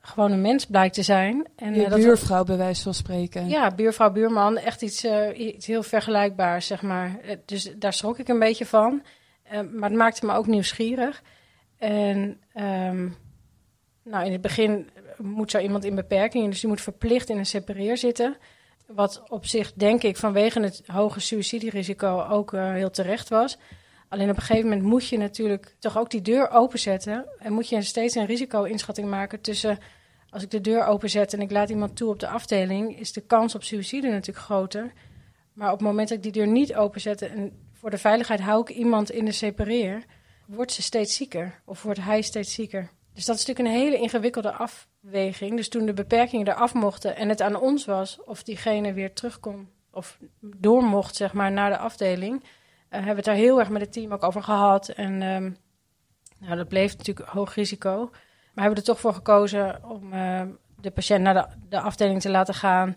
gewoon 0.00 0.32
een 0.32 0.40
mens 0.40 0.66
blijkt 0.66 0.94
te 0.94 1.02
zijn. 1.02 1.46
En, 1.56 1.72
buurvrouw, 1.72 2.36
dat, 2.36 2.46
bij 2.46 2.56
wijze 2.56 2.82
van 2.82 2.94
spreken. 2.94 3.48
Ja, 3.48 3.74
buurvrouw, 3.74 4.10
buurman. 4.10 4.56
Echt 4.56 4.82
iets, 4.82 5.04
iets 5.34 5.66
heel 5.66 5.82
vergelijkbaars, 5.82 6.66
zeg 6.66 6.82
maar. 6.82 7.20
dus 7.44 7.72
daar 7.76 7.92
schrok 7.92 8.18
ik 8.18 8.28
een 8.28 8.38
beetje 8.38 8.66
van. 8.66 9.02
Maar 9.72 9.88
het 9.90 9.98
maakte 9.98 10.26
me 10.26 10.32
ook 10.32 10.46
nieuwsgierig. 10.46 11.22
En 11.78 12.40
um, 12.54 13.16
nou, 14.02 14.26
in 14.26 14.32
het 14.32 14.40
begin 14.40 14.90
moet 15.16 15.50
zo 15.50 15.58
iemand 15.58 15.84
in 15.84 15.94
beperking, 15.94 16.48
dus 16.48 16.60
die 16.60 16.68
moet 16.68 16.80
verplicht 16.80 17.28
in 17.28 17.38
een 17.38 17.46
separeer 17.46 17.96
zitten. 17.96 18.36
Wat 18.86 19.22
op 19.28 19.46
zich, 19.46 19.72
denk 19.72 20.02
ik, 20.02 20.16
vanwege 20.16 20.60
het 20.60 20.82
hoge 20.86 21.20
suïciderisico 21.20 22.26
ook 22.30 22.52
uh, 22.52 22.72
heel 22.72 22.90
terecht 22.90 23.28
was. 23.28 23.58
Alleen 24.08 24.30
op 24.30 24.36
een 24.36 24.42
gegeven 24.42 24.68
moment 24.68 24.86
moet 24.86 25.08
je 25.08 25.18
natuurlijk 25.18 25.74
toch 25.78 25.98
ook 25.98 26.10
die 26.10 26.22
deur 26.22 26.50
openzetten. 26.50 27.26
En 27.38 27.52
moet 27.52 27.68
je 27.68 27.82
steeds 27.82 28.14
een 28.14 28.26
risico-inschatting 28.26 29.08
maken 29.08 29.40
tussen... 29.40 29.78
als 30.30 30.42
ik 30.42 30.50
de 30.50 30.60
deur 30.60 30.84
openzet 30.84 31.32
en 31.32 31.40
ik 31.40 31.50
laat 31.50 31.70
iemand 31.70 31.96
toe 31.96 32.10
op 32.10 32.18
de 32.18 32.28
afdeling... 32.28 32.98
is 32.98 33.12
de 33.12 33.20
kans 33.20 33.54
op 33.54 33.62
suïcide 33.62 34.08
natuurlijk 34.08 34.44
groter. 34.44 34.92
Maar 35.52 35.72
op 35.72 35.78
het 35.78 35.88
moment 35.88 36.08
dat 36.08 36.16
ik 36.16 36.22
die 36.22 36.32
deur 36.32 36.46
niet 36.46 36.74
openzet... 36.74 37.22
en 37.22 37.52
voor 37.72 37.90
de 37.90 37.98
veiligheid 37.98 38.40
hou 38.40 38.60
ik 38.60 38.68
iemand 38.68 39.10
in 39.10 39.24
de 39.24 39.32
separeer... 39.32 40.04
wordt 40.46 40.72
ze 40.72 40.82
steeds 40.82 41.16
zieker 41.16 41.60
of 41.64 41.82
wordt 41.82 42.00
hij 42.00 42.22
steeds 42.22 42.54
zieker. 42.54 42.90
Dus 43.20 43.28
dat 43.28 43.38
is 43.38 43.46
natuurlijk 43.46 43.76
een 43.76 43.82
hele 43.82 44.02
ingewikkelde 44.02 44.52
afweging. 44.52 45.56
Dus 45.56 45.68
toen 45.68 45.86
de 45.86 45.92
beperkingen 45.92 46.48
eraf 46.48 46.74
mochten 46.74 47.16
en 47.16 47.28
het 47.28 47.40
aan 47.40 47.60
ons 47.60 47.84
was 47.84 48.18
of 48.24 48.42
diegene 48.42 48.92
weer 48.92 49.12
terug 49.12 49.40
kon 49.40 49.68
of 49.90 50.18
door 50.40 50.82
mocht, 50.82 51.16
zeg 51.16 51.32
maar, 51.32 51.52
naar 51.52 51.70
de 51.70 51.78
afdeling, 51.78 52.42
uh, 52.42 52.48
hebben 52.88 53.10
we 53.10 53.16
het 53.16 53.24
daar 53.24 53.34
heel 53.34 53.58
erg 53.58 53.68
met 53.68 53.80
het 53.80 53.92
team 53.92 54.12
ook 54.12 54.22
over 54.22 54.42
gehad. 54.42 54.88
En 54.88 55.22
um, 55.22 55.56
nou, 56.38 56.56
dat 56.56 56.68
bleef 56.68 56.96
natuurlijk 56.96 57.28
hoog 57.28 57.54
risico. 57.54 58.08
Maar 58.54 58.64
hebben 58.64 58.72
we 58.72 58.80
er 58.80 58.94
toch 58.94 59.00
voor 59.00 59.14
gekozen 59.14 59.84
om 59.84 60.12
uh, 60.12 60.42
de 60.80 60.90
patiënt 60.90 61.22
naar 61.22 61.34
de, 61.34 61.46
de, 61.68 61.80
afdeling 61.80 62.20
te 62.20 62.30
laten 62.30 62.54
gaan. 62.54 62.96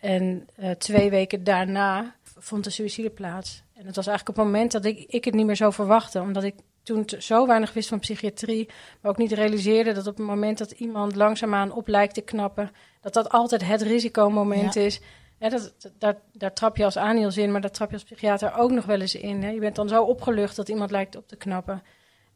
En 0.00 0.48
uh, 0.58 0.70
twee 0.70 1.10
weken 1.10 1.44
daarna 1.44 2.14
vond 2.22 2.64
de 2.64 2.70
suïcide 2.70 3.10
plaats. 3.10 3.62
En 3.74 3.86
het 3.86 3.96
was 3.96 4.06
eigenlijk 4.06 4.38
op 4.38 4.44
het 4.44 4.52
moment 4.54 4.72
dat 4.72 4.84
ik, 4.84 4.98
ik 4.98 5.24
het 5.24 5.34
niet 5.34 5.46
meer 5.46 5.56
zo 5.56 5.70
verwachtte, 5.70 6.20
omdat 6.20 6.42
ik 6.42 6.54
toen 6.88 7.04
zo 7.18 7.46
weinig 7.46 7.72
wist 7.72 7.88
van 7.88 7.98
psychiatrie, 7.98 8.68
maar 9.00 9.10
ook 9.10 9.18
niet 9.18 9.32
realiseerde 9.32 9.92
dat 9.92 10.06
op 10.06 10.16
het 10.16 10.26
moment 10.26 10.58
dat 10.58 10.70
iemand 10.70 11.14
langzaamaan 11.14 11.72
op 11.72 11.88
lijkt 11.88 12.14
te 12.14 12.20
knappen, 12.20 12.70
dat 13.00 13.12
dat 13.12 13.28
altijd 13.28 13.66
het 13.66 13.82
risicomoment 13.82 14.74
ja. 14.74 14.80
is. 14.80 15.00
Ja, 15.38 15.48
dat, 15.48 15.74
daar, 15.98 16.16
daar 16.32 16.52
trap 16.52 16.76
je 16.76 16.84
als 16.84 16.96
aniels 16.96 17.36
in, 17.36 17.52
maar 17.52 17.60
daar 17.60 17.70
trap 17.70 17.88
je 17.88 17.94
als 17.94 18.04
psychiater 18.04 18.56
ook 18.56 18.70
nog 18.70 18.84
wel 18.84 19.00
eens 19.00 19.14
in. 19.14 19.42
Hè. 19.42 19.50
Je 19.50 19.60
bent 19.60 19.76
dan 19.76 19.88
zo 19.88 20.02
opgelucht 20.02 20.56
dat 20.56 20.68
iemand 20.68 20.90
lijkt 20.90 21.16
op 21.16 21.28
te 21.28 21.36
knappen. 21.36 21.82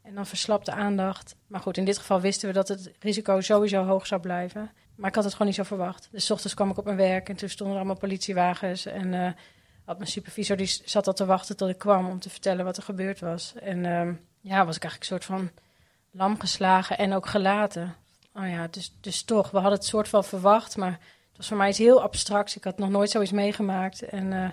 En 0.03 0.15
dan 0.15 0.27
verslapte 0.27 0.73
aandacht. 0.73 1.37
Maar 1.47 1.61
goed, 1.61 1.77
in 1.77 1.85
dit 1.85 1.99
geval 1.99 2.21
wisten 2.21 2.49
we 2.49 2.55
dat 2.55 2.69
het 2.69 2.93
risico 3.01 3.41
sowieso 3.41 3.85
hoog 3.85 4.07
zou 4.07 4.21
blijven. 4.21 4.71
Maar 4.97 5.09
ik 5.09 5.15
had 5.15 5.25
het 5.25 5.33
gewoon 5.33 5.47
niet 5.47 5.57
zo 5.57 5.63
verwacht. 5.63 6.09
Dus 6.11 6.25
's 6.25 6.31
ochtends 6.31 6.55
kwam 6.55 6.71
ik 6.71 6.79
op 6.79 6.85
mijn 6.85 6.97
werk 6.97 7.29
en 7.29 7.37
toen 7.37 7.49
stonden 7.49 7.77
er 7.77 7.83
allemaal 7.83 8.01
politiewagens. 8.01 8.87
En 8.87 9.15
eh, 9.15 9.33
had 9.85 9.99
mijn 9.99 10.11
supervisor, 10.11 10.57
die 10.57 10.81
zat 10.85 11.07
al 11.07 11.13
te 11.13 11.25
wachten 11.25 11.57
tot 11.57 11.69
ik 11.69 11.79
kwam 11.79 12.09
om 12.09 12.19
te 12.19 12.31
vertellen 12.31 12.65
wat 12.65 12.77
er 12.77 12.83
gebeurd 12.83 13.21
was. 13.21 13.55
En 13.61 13.85
ehm, 13.85 14.15
ja, 14.43 14.65
was 14.67 14.77
ik 14.77 14.83
eigenlijk 14.83 15.13
een 15.13 15.19
soort 15.19 15.25
van 15.25 15.51
lam 16.11 16.41
geslagen 16.41 16.99
en 16.99 17.15
ook 17.15 17.27
gelaten. 17.27 17.95
Oh 18.35 18.49
ja, 18.49 18.69
dus, 18.71 18.95
dus 19.01 19.23
toch, 19.23 19.51
we 19.51 19.59
hadden 19.59 19.79
het 19.79 19.89
soort 19.89 20.09
van 20.09 20.25
verwacht, 20.25 20.77
maar 20.77 20.91
het 21.29 21.37
was 21.37 21.49
voor 21.49 21.57
mij 21.57 21.69
iets 21.69 21.79
heel 21.79 22.03
abstracts. 22.03 22.57
Ik 22.57 22.65
had 22.65 22.79
nog 22.79 22.91
nooit 22.91 23.11
zoiets 23.11 23.33
meegemaakt. 23.33 24.03
En 24.03 24.33
eh, 24.33 24.51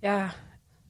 ja, 0.00 0.34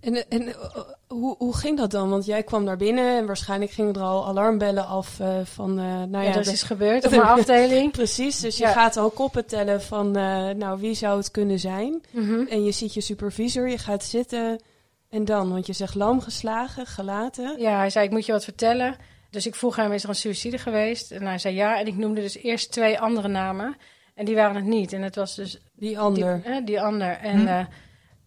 En, 0.00 0.28
en 0.28 0.48
eh, 0.48 0.80
hoe, 1.06 1.36
hoe 1.38 1.56
ging 1.56 1.78
dat 1.78 1.90
dan? 1.90 2.10
Want 2.10 2.24
jij 2.24 2.42
kwam 2.42 2.64
naar 2.64 2.76
binnen 2.76 3.18
en 3.18 3.26
waarschijnlijk 3.26 3.70
gingen 3.70 3.94
er 3.94 4.00
al 4.00 4.26
alarmbellen 4.26 4.86
af 4.86 5.20
eh, 5.20 5.40
van... 5.44 5.74
nou 5.74 6.10
ja, 6.10 6.22
ja, 6.22 6.32
dat 6.32 6.46
is 6.46 6.62
gebeurd 6.62 7.04
op 7.04 7.10
mijn 7.20 7.22
afdeling. 7.22 7.92
Precies, 7.92 8.40
dus 8.40 8.56
je 8.56 8.66
gaat 8.66 8.96
al 8.96 9.10
koppen 9.10 9.46
tellen 9.46 9.82
van, 9.82 10.10
nou, 10.58 10.80
wie 10.80 10.94
zou 10.94 11.16
het 11.18 11.30
kunnen 11.30 11.58
zijn? 11.58 12.02
Mhm. 12.10 12.46
En 12.48 12.64
je 12.64 12.72
ziet 12.72 12.94
je 12.94 13.00
supervisor, 13.00 13.68
je 13.68 13.78
gaat 13.78 14.04
zitten 14.04 14.60
en 15.10 15.24
dan, 15.24 15.50
want 15.50 15.66
je 15.66 15.72
zegt 15.72 15.94
lam 15.94 16.20
geslagen, 16.20 16.86
gelaten. 16.86 17.58
Ja, 17.60 17.76
hij 17.76 17.90
zei, 17.90 18.04
ik 18.04 18.10
moet 18.10 18.26
je 18.26 18.32
wat 18.32 18.44
vertellen. 18.44 18.96
Dus 19.30 19.46
ik 19.46 19.54
vroeg 19.54 19.76
hem, 19.76 19.92
is 19.92 20.02
er 20.02 20.08
een 20.08 20.14
suïcide 20.14 20.58
geweest? 20.58 21.10
En 21.10 21.22
hij 21.26 21.38
zei 21.38 21.54
ja, 21.54 21.78
en 21.78 21.86
ik 21.86 21.96
noemde 21.96 22.20
dus 22.20 22.36
eerst 22.36 22.72
twee 22.72 22.98
andere 23.00 23.28
namen. 23.28 23.76
En 24.14 24.24
die 24.24 24.34
waren 24.34 24.56
het 24.56 24.64
niet. 24.64 24.92
En 24.92 25.02
het 25.02 25.14
was 25.16 25.34
dus 25.34 25.58
Die 25.74 25.98
ander. 25.98 26.42
Die, 26.42 26.52
hè, 26.52 26.60
die 26.64 26.80
ander. 26.82 27.10
En 27.16 27.40
Hm. 27.40 27.46
eh, 27.46 27.66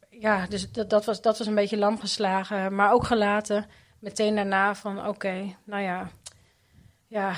ja, 0.09 0.45
dus 0.47 0.71
dat, 0.71 0.89
dat, 0.89 1.05
was, 1.05 1.21
dat 1.21 1.37
was 1.37 1.47
een 1.47 1.55
beetje 1.55 1.77
lam 1.77 1.99
geslagen, 1.99 2.75
maar 2.75 2.91
ook 2.93 3.03
gelaten. 3.05 3.65
Meteen 3.99 4.35
daarna 4.35 4.75
van, 4.75 5.07
oké, 5.07 5.55
nou 5.65 5.81
ja, 5.83 6.09
ja, 7.07 7.33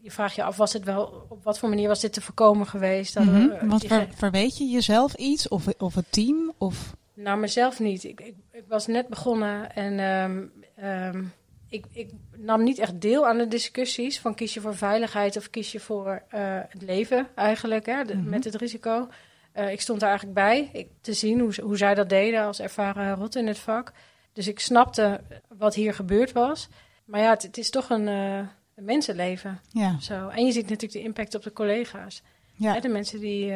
je 0.00 0.10
vraagt 0.10 0.34
je 0.34 0.42
af, 0.42 0.56
was 0.56 0.72
het 0.72 0.84
wel, 0.84 1.26
op 1.28 1.44
wat 1.44 1.58
voor 1.58 1.68
manier 1.68 1.88
was 1.88 2.00
dit 2.00 2.12
te 2.12 2.20
voorkomen 2.20 2.66
geweest? 2.66 3.14
Dat 3.14 3.24
Mhm. 3.24 3.50
eh, 3.50 3.68
Want 3.68 3.84
ver, 3.86 4.08
verweet 4.14 4.58
je 4.58 4.64
jezelf 4.64 5.14
iets? 5.14 5.48
Of, 5.48 5.66
of 5.78 5.94
het 5.94 6.12
team? 6.12 6.52
Of... 6.58 6.94
Nou, 7.14 7.38
mezelf 7.38 7.80
niet. 7.80 8.04
Ik, 8.04 8.20
ik, 8.20 8.34
ik 8.52 8.64
was 8.68 8.86
net 8.86 9.08
begonnen 9.08 9.74
en 9.74 9.98
ehm, 9.98 10.46
ehm, 10.86 11.24
ik, 11.68 11.84
ik 11.92 12.10
nam 12.36 12.62
niet 12.62 12.78
echt 12.78 13.00
deel 13.00 13.26
aan 13.26 13.38
de 13.38 13.48
discussies 13.48 14.20
van 14.20 14.34
kies 14.34 14.54
je 14.54 14.60
voor 14.60 14.76
veiligheid 14.76 15.36
of 15.36 15.50
kies 15.50 15.72
je 15.72 15.80
voor 15.80 16.22
eh, 16.28 16.40
het 16.68 16.82
leven 16.82 17.26
eigenlijk, 17.34 17.86
hè, 17.86 18.04
de- 18.04 18.14
Mhm. 18.16 18.28
met 18.28 18.44
het 18.44 18.54
risico. 18.54 19.08
Eh, 19.52 19.72
ik 19.72 19.80
stond 19.80 20.00
er 20.02 20.08
eigenlijk 20.08 20.36
bij 20.38 20.70
ik, 20.72 20.88
te 21.00 21.12
zien 21.12 21.40
hoe, 21.40 21.52
hoe 21.62 21.76
zij 21.76 21.94
dat 21.94 22.08
deden 22.08 22.42
als 22.42 22.60
ervaren 22.60 23.14
rot 23.14 23.36
in 23.36 23.46
het 23.46 23.58
vak. 23.58 23.92
Dus 24.32 24.48
ik 24.48 24.60
snapte 24.60 25.20
wat 25.48 25.74
hier 25.74 25.94
gebeurd 25.94 26.32
was. 26.32 26.68
Maar 27.04 27.20
ja, 27.20 27.30
het, 27.30 27.42
het 27.42 27.58
is 27.58 27.70
toch 27.70 27.90
een, 27.90 28.08
eh, 28.08 28.36
een 28.74 28.84
mensenleven. 28.84 29.60
Ja, 29.70 29.98
Zo. 30.00 30.28
En 30.28 30.46
je 30.46 30.52
ziet 30.52 30.62
natuurlijk 30.68 30.92
de 30.92 31.02
impact 31.02 31.34
op 31.34 31.42
de 31.42 31.52
collega's. 31.52 32.22
ja, 32.54 32.72
Hè, 32.72 32.80
de 32.80 32.88
mensen 32.88 33.20
die, 33.20 33.46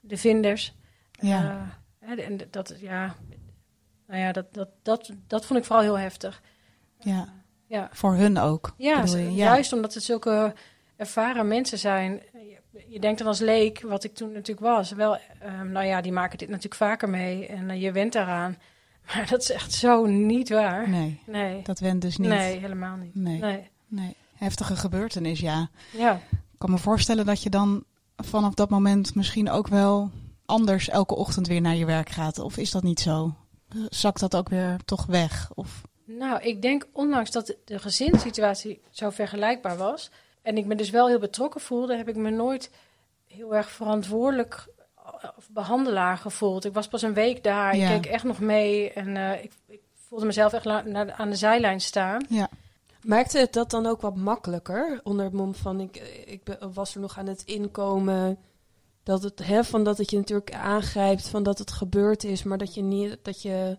de 0.00 0.16
vinders. 0.16 0.74
ja. 1.12 1.78
Eh, 2.16 2.26
en 2.26 2.38
dat, 2.50 2.74
ja, 2.80 3.14
nou 4.06 4.20
ja, 4.20 4.32
dat, 4.32 4.54
dat, 4.54 4.68
dat, 4.82 5.10
dat 5.26 5.46
vond 5.46 5.58
ik 5.58 5.64
vooral 5.64 5.84
heel 5.84 5.98
heftig. 5.98 6.42
ja. 6.98 7.36
Ja, 7.70 7.88
Voor 7.92 8.14
hun 8.14 8.38
ook. 8.38 8.74
ja, 8.76 9.00
bedoel 9.00 9.16
je? 9.16 9.34
Ja. 9.34 9.44
juist 9.44 9.72
omdat 9.72 9.94
het 9.94 10.02
zulke 10.02 10.54
ervaren 10.96 11.48
mensen 11.48 11.78
zijn. 11.78 12.22
Je, 12.32 12.84
je 12.88 13.00
denkt 13.00 13.18
dan 13.18 13.26
als 13.28 13.38
leek, 13.40 13.80
wat 13.80 14.04
ik 14.04 14.14
toen 14.14 14.32
natuurlijk 14.32 14.66
was, 14.66 14.90
wel, 14.92 15.18
ehm, 15.40 15.72
nou 15.72 15.86
ja, 15.86 16.00
die 16.00 16.12
maken 16.12 16.38
dit 16.38 16.48
natuurlijk 16.48 16.74
vaker 16.74 17.08
mee 17.08 17.46
en 17.46 17.70
eh, 17.70 17.82
je 17.82 17.92
went 17.92 18.12
daaraan. 18.12 18.56
Maar 19.14 19.26
dat 19.30 19.40
is 19.42 19.50
echt 19.50 19.72
zo 19.72 20.06
niet 20.06 20.48
waar. 20.48 20.88
Nee, 20.88 21.20
Nee, 21.26 21.62
dat 21.62 21.78
went 21.78 22.02
dus 22.02 22.16
niet. 22.16 22.28
nee 22.28 22.58
helemaal 22.58 22.96
niet. 22.96 23.14
Nee. 23.14 23.38
Nee. 23.40 23.68
Nee. 23.86 24.14
Heftige 24.34 24.76
gebeurtenis, 24.76 25.40
ja. 25.40 25.68
Ja. 25.90 26.14
Ik 26.30 26.58
kan 26.58 26.70
me 26.70 26.78
voorstellen 26.78 27.26
dat 27.26 27.42
je 27.42 27.50
dan 27.50 27.84
vanaf 28.16 28.54
dat 28.54 28.70
moment 28.70 29.14
misschien 29.14 29.50
ook 29.50 29.68
wel 29.68 30.10
anders 30.48 30.88
elke 30.88 31.14
ochtend 31.16 31.46
weer 31.46 31.60
naar 31.60 31.74
je 31.76 31.84
werk 31.86 32.08
gaat. 32.08 32.38
Of 32.38 32.56
is 32.56 32.70
dat 32.70 32.82
niet 32.82 33.00
zo? 33.00 33.34
Zakt 33.88 34.20
dat 34.20 34.36
ook 34.36 34.48
weer 34.48 34.76
toch 34.84 35.06
weg? 35.06 35.50
Of... 35.54 35.82
Nou, 36.04 36.42
ik 36.42 36.62
denk 36.62 36.86
ondanks 36.92 37.30
dat 37.30 37.54
de 37.64 37.78
gezinssituatie 37.78 38.80
zo 38.90 39.10
vergelijkbaar 39.10 39.76
was 39.76 40.10
en 40.42 40.56
ik 40.56 40.66
me 40.66 40.74
dus 40.74 40.90
wel 40.90 41.08
heel 41.08 41.18
betrokken 41.18 41.60
voelde, 41.60 41.96
heb 41.96 42.08
ik 42.08 42.16
me 42.16 42.30
nooit 42.30 42.70
heel 43.26 43.54
erg 43.54 43.70
verantwoordelijk 43.70 44.66
of 45.36 45.48
behandelaar 45.50 46.16
gevoeld. 46.18 46.64
Ik 46.64 46.72
was 46.74 46.88
pas 46.88 47.02
een 47.02 47.14
week 47.14 47.44
daar, 47.44 47.76
Ja. 47.76 47.90
ik 47.90 48.02
keek 48.02 48.12
echt 48.12 48.24
nog 48.24 48.38
mee 48.40 48.92
en 48.92 49.16
eh, 49.16 49.44
ik, 49.44 49.52
ik 49.66 49.80
voelde 50.08 50.26
mezelf 50.26 50.52
echt 50.52 50.64
la- 50.64 50.82
naar 50.82 51.06
de- 51.06 51.14
aan 51.14 51.30
de 51.30 51.36
zijlijn 51.36 51.80
staan. 51.80 52.24
Ja. 52.28 52.48
Maakte 53.02 53.38
het 53.38 53.52
dat 53.52 53.70
dan 53.70 53.86
ook 53.86 54.00
wat 54.00 54.16
makkelijker? 54.16 55.00
Onder 55.04 55.24
het 55.24 55.34
mom 55.34 55.54
van, 55.54 55.80
ik, 55.80 55.96
ik 56.26 56.40
was 56.72 56.94
er 56.94 57.00
nog 57.00 57.18
aan 57.18 57.26
het 57.26 57.42
inkomen. 57.44 58.38
Dat 59.08 59.22
het, 59.22 59.46
hè, 59.46 59.64
van 59.64 59.84
dat 59.84 59.98
het 59.98 60.10
je 60.10 60.16
natuurlijk 60.16 60.52
aangrijpt, 60.52 61.28
van 61.28 61.42
dat 61.42 61.58
het 61.58 61.70
gebeurd 61.70 62.24
is, 62.24 62.42
maar 62.42 62.58
dat 62.58 62.74
je 62.74 62.82
niet, 62.82 63.18
dat 63.22 63.42
je, 63.42 63.76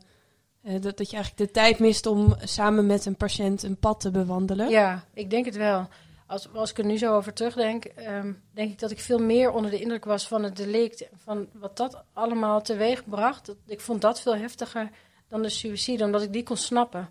dat, 0.62 0.98
dat 0.98 1.10
je 1.10 1.16
eigenlijk 1.16 1.38
de 1.38 1.52
tijd 1.52 1.80
mist 1.80 2.06
om 2.06 2.36
samen 2.44 2.86
met 2.86 3.06
een 3.06 3.16
patiënt 3.16 3.64
een 3.64 3.78
pad 3.78 4.00
te 4.00 4.12
bewandelen. 4.12 4.70
Ja, 4.70 5.04
ik 5.14 5.30
denk 5.30 5.46
het 5.46 5.56
wel. 5.56 5.88
Als, 6.28 6.54
als 6.54 6.70
ik 6.70 6.78
er 6.78 6.86
nu 6.86 6.98
zo 6.98 7.16
over 7.16 7.34
terugdenk, 7.34 7.86
ehm, 7.86 8.34
denk 8.54 8.72
ik 8.72 8.80
dat 8.80 8.92
ik 8.92 9.00
veel 9.00 9.20
meer 9.20 9.52
onder 9.52 9.72
de 9.72 9.80
indruk 9.80 10.06
was 10.06 10.28
van 10.28 10.44
het 10.44 10.56
delict. 10.56 11.08
Van 11.18 11.48
wat 11.54 11.78
dat 11.78 12.04
allemaal 12.14 12.62
teweeg 12.62 13.10
bracht. 13.10 13.56
Ik 13.66 13.82
vond 13.82 14.02
dat 14.02 14.22
veel 14.22 14.36
heftiger 14.36 14.90
dan 15.28 15.42
de 15.42 15.50
suïcide, 15.50 16.04
omdat 16.04 16.22
ik 16.22 16.34
die 16.34 16.44
kon 16.44 16.58
snappen. 16.58 17.10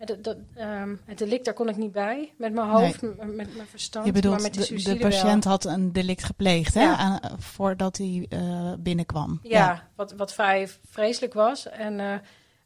En 0.00 0.06
Dat, 0.06 0.24
dat, 0.24 0.36
ehm, 0.54 0.94
het 1.04 1.18
delict, 1.18 1.44
daar 1.44 1.54
kon 1.54 1.68
ik 1.68 1.76
niet 1.76 1.92
bij, 1.92 2.32
met 2.36 2.52
mijn 2.52 2.68
hoofd, 2.68 3.02
met, 3.02 3.16
met 3.36 3.56
mijn 3.56 3.68
verstand. 3.68 4.06
Je 4.06 4.12
bedoelt, 4.12 4.34
maar 4.34 4.42
met 4.42 4.54
de, 4.54 4.60
de, 4.60 4.66
suïcide 4.66 4.92
de 4.94 4.98
patiënt 5.00 5.44
wel. 5.44 5.52
had 5.52 5.64
een 5.64 5.92
delict 5.92 6.24
gepleegd 6.24 6.74
hè? 6.74 6.82
Ja. 6.82 6.96
Aan- 6.96 7.20
voordat 7.38 7.96
hij 7.96 8.26
eh, 8.28 8.72
binnenkwam. 8.78 9.38
Ja, 9.42 9.88
Wat, 9.94 10.12
wat 10.12 10.34
vrij 10.34 10.68
vreselijk 10.90 11.34
was. 11.34 11.68
En 11.68 12.00
eh, 12.00 12.14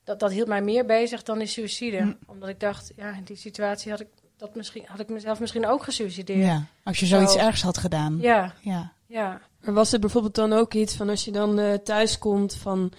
dat, 0.04 0.20
dat 0.20 0.30
hield 0.30 0.48
mij 0.48 0.62
meer 0.62 0.84
bezig 0.86 1.22
dan 1.22 1.38
die 1.38 1.46
suïcide. 1.46 1.96
Hm. 1.96 2.12
Omdat 2.26 2.48
ik 2.48 2.60
dacht, 2.60 2.92
ja, 2.96 3.12
in 3.12 3.24
die 3.24 3.36
situatie 3.36 3.90
had 3.90 4.00
ik, 4.00 4.08
dat 4.36 4.54
misschien, 4.54 4.82
had 4.86 5.00
ik 5.00 5.08
mezelf 5.08 5.40
misschien 5.40 5.66
ook 5.66 5.82
gesuicideerd. 5.82 6.44
Ja. 6.46 6.62
Als 6.84 7.00
je 7.00 7.06
zoiets 7.06 7.32
Zo. 7.32 7.38
ergs 7.38 7.62
had 7.62 7.78
gedaan. 7.78 8.18
ja, 8.20 8.54
Ja. 8.60 8.92
ja. 9.06 9.40
Maar 9.60 9.74
was 9.74 9.92
er 9.92 9.98
bijvoorbeeld 9.98 10.34
dan 10.34 10.52
ook 10.52 10.74
iets 10.74 10.96
van 10.96 11.08
als 11.08 11.24
je 11.24 11.30
dan 11.32 11.58
eh, 11.58 11.74
thuis 11.74 12.18
komt 12.18 12.54
van 12.54 12.92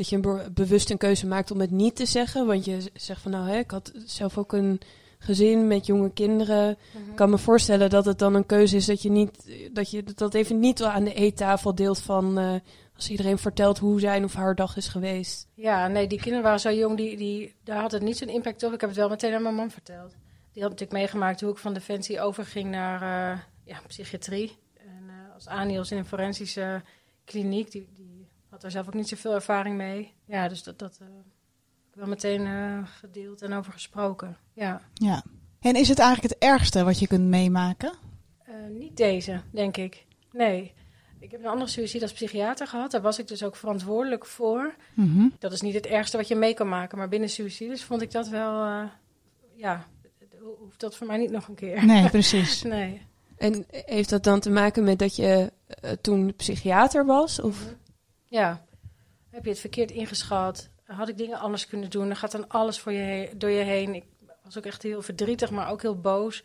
dat 0.00 0.08
je 0.08 0.16
een 0.16 0.22
be- 0.22 0.50
bewust 0.54 0.90
een 0.90 0.98
keuze 0.98 1.26
maakt 1.26 1.50
om 1.50 1.60
het 1.60 1.70
niet 1.70 1.96
te 1.96 2.06
zeggen? 2.06 2.46
Want 2.46 2.64
je 2.64 2.90
zegt 2.94 3.22
van 3.22 3.30
nou, 3.30 3.48
hè, 3.48 3.58
ik 3.58 3.70
had 3.70 3.92
zelf 4.04 4.38
ook 4.38 4.52
een 4.52 4.80
gezin 5.18 5.66
met 5.66 5.86
jonge 5.86 6.12
kinderen. 6.12 6.78
Mhm. 6.92 7.10
Ik 7.10 7.16
kan 7.16 7.30
me 7.30 7.38
voorstellen 7.38 7.90
dat 7.90 8.04
het 8.04 8.18
dan 8.18 8.34
een 8.34 8.46
keuze 8.46 8.76
is 8.76 8.86
dat 8.86 9.02
je 9.02 9.10
niet 9.10 9.50
dat 9.72 9.90
je 9.90 10.04
dat 10.14 10.34
even 10.34 10.58
niet 10.58 10.82
aan 10.82 11.04
de 11.04 11.14
eettafel 11.14 11.74
deelt 11.74 12.00
van 12.00 12.38
eh, 12.38 12.54
als 12.96 13.10
iedereen 13.10 13.38
vertelt 13.38 13.78
hoe 13.78 14.00
zijn 14.00 14.24
of 14.24 14.34
haar 14.34 14.54
dag 14.54 14.76
is 14.76 14.88
geweest. 14.88 15.48
Ja, 15.54 15.88
nee, 15.88 16.06
die 16.06 16.18
kinderen 16.18 16.42
waren 16.42 16.60
zo 16.60 16.72
jong, 16.72 16.96
die, 16.96 17.16
die, 17.16 17.54
daar 17.64 17.80
had 17.80 17.92
het 17.92 18.02
niet 18.02 18.16
zo'n 18.16 18.28
impact 18.28 18.62
op. 18.62 18.72
Ik 18.72 18.80
heb 18.80 18.90
het 18.90 18.98
wel 18.98 19.08
meteen 19.08 19.34
aan 19.34 19.42
mijn 19.42 19.54
man 19.54 19.70
verteld. 19.70 20.10
Die 20.52 20.62
had 20.62 20.70
natuurlijk 20.70 20.98
meegemaakt 20.98 21.40
hoe 21.40 21.50
ik 21.50 21.58
van 21.58 21.74
Defensie 21.74 22.20
overging 22.20 22.70
naar 22.70 23.02
eh, 23.02 23.38
ja, 23.64 23.80
psychiatrie. 23.86 24.56
En 24.76 25.08
eh, 25.08 25.34
als 25.34 25.48
Aniels 25.48 25.90
in 25.90 25.98
een 25.98 26.06
forensische 26.06 26.82
kliniek, 27.24 27.70
die 27.70 27.88
had 28.62 28.72
daar 28.72 28.82
zelf 28.82 28.94
ook 28.94 29.00
niet 29.00 29.08
zoveel 29.08 29.34
ervaring 29.34 29.76
mee. 29.76 30.12
Ja, 30.24 30.48
dus 30.48 30.62
dat, 30.62 30.78
dat 30.78 30.98
eh, 31.00 31.06
heb 31.06 31.24
ik 31.90 31.94
wel 31.94 32.06
meteen 32.08 32.46
eh, 32.46 32.86
gedeeld 32.98 33.42
en 33.42 33.52
over 33.52 33.72
gesproken. 33.72 34.36
Ja. 34.52 34.80
ja. 34.94 35.24
En 35.60 35.74
is 35.74 35.88
het 35.88 35.98
eigenlijk 35.98 36.34
het 36.34 36.42
ergste 36.42 36.84
wat 36.84 36.98
je 36.98 37.06
kunt 37.06 37.24
meemaken? 37.24 37.92
Eh, 38.44 38.54
niet 38.70 38.96
deze, 38.96 39.40
denk 39.50 39.76
ik. 39.76 40.06
Nee. 40.32 40.72
Ik 41.18 41.30
heb 41.30 41.40
een 41.40 41.50
andere 41.50 41.70
suïcide 41.70 42.02
als 42.02 42.12
psychiater 42.12 42.66
gehad. 42.66 42.90
Daar 42.90 43.00
was 43.00 43.18
ik 43.18 43.28
dus 43.28 43.42
ook 43.42 43.56
verantwoordelijk 43.56 44.26
voor. 44.26 44.74
Mhm. 44.94 45.28
Dat 45.38 45.52
is 45.52 45.60
niet 45.60 45.74
het 45.74 45.86
ergste 45.86 46.16
wat 46.16 46.28
je 46.28 46.34
mee 46.34 46.54
kan 46.54 46.68
maken. 46.68 46.98
Maar 46.98 47.08
binnen 47.08 47.28
suicides 47.28 47.84
vond 47.84 48.02
ik 48.02 48.10
dat 48.10 48.28
wel... 48.28 48.64
eh, 48.64 48.84
ja, 49.54 49.86
hoeft 50.58 50.80
dat 50.80 50.96
voor 50.96 51.06
mij 51.06 51.18
niet 51.18 51.30
nog 51.30 51.48
een 51.48 51.54
keer. 51.54 51.84
Nee, 51.84 52.10
precies. 52.18 52.62
Nee. 52.62 53.02
En 53.36 53.64
heeft 53.70 54.10
dat 54.10 54.24
dan 54.24 54.40
te 54.40 54.50
maken 54.50 54.84
met 54.84 54.98
dat 54.98 55.16
je 55.16 55.52
toen 56.00 56.34
psychiater 56.36 57.06
was? 57.06 57.40
Of 57.40 57.74
Ja. 58.30 58.64
Heb 59.30 59.44
je 59.44 59.50
het 59.50 59.60
verkeerd 59.60 59.90
ingeschat? 59.90 60.70
Had 60.84 61.08
ik 61.08 61.16
dingen 61.16 61.38
anders 61.38 61.66
kunnen 61.66 61.90
doen? 61.90 62.06
Dan 62.06 62.16
gaat 62.16 62.32
dan 62.32 62.48
alles 62.48 62.78
voor 62.78 62.92
je 62.92 63.30
door 63.36 63.50
je 63.50 63.62
heen. 63.62 63.94
Ik 63.94 64.04
was 64.44 64.58
ook 64.58 64.64
echt 64.64 64.82
heel 64.82 65.02
verdrietig, 65.02 65.50
maar 65.50 65.70
ook 65.70 65.82
heel 65.82 66.00
boos. 66.00 66.44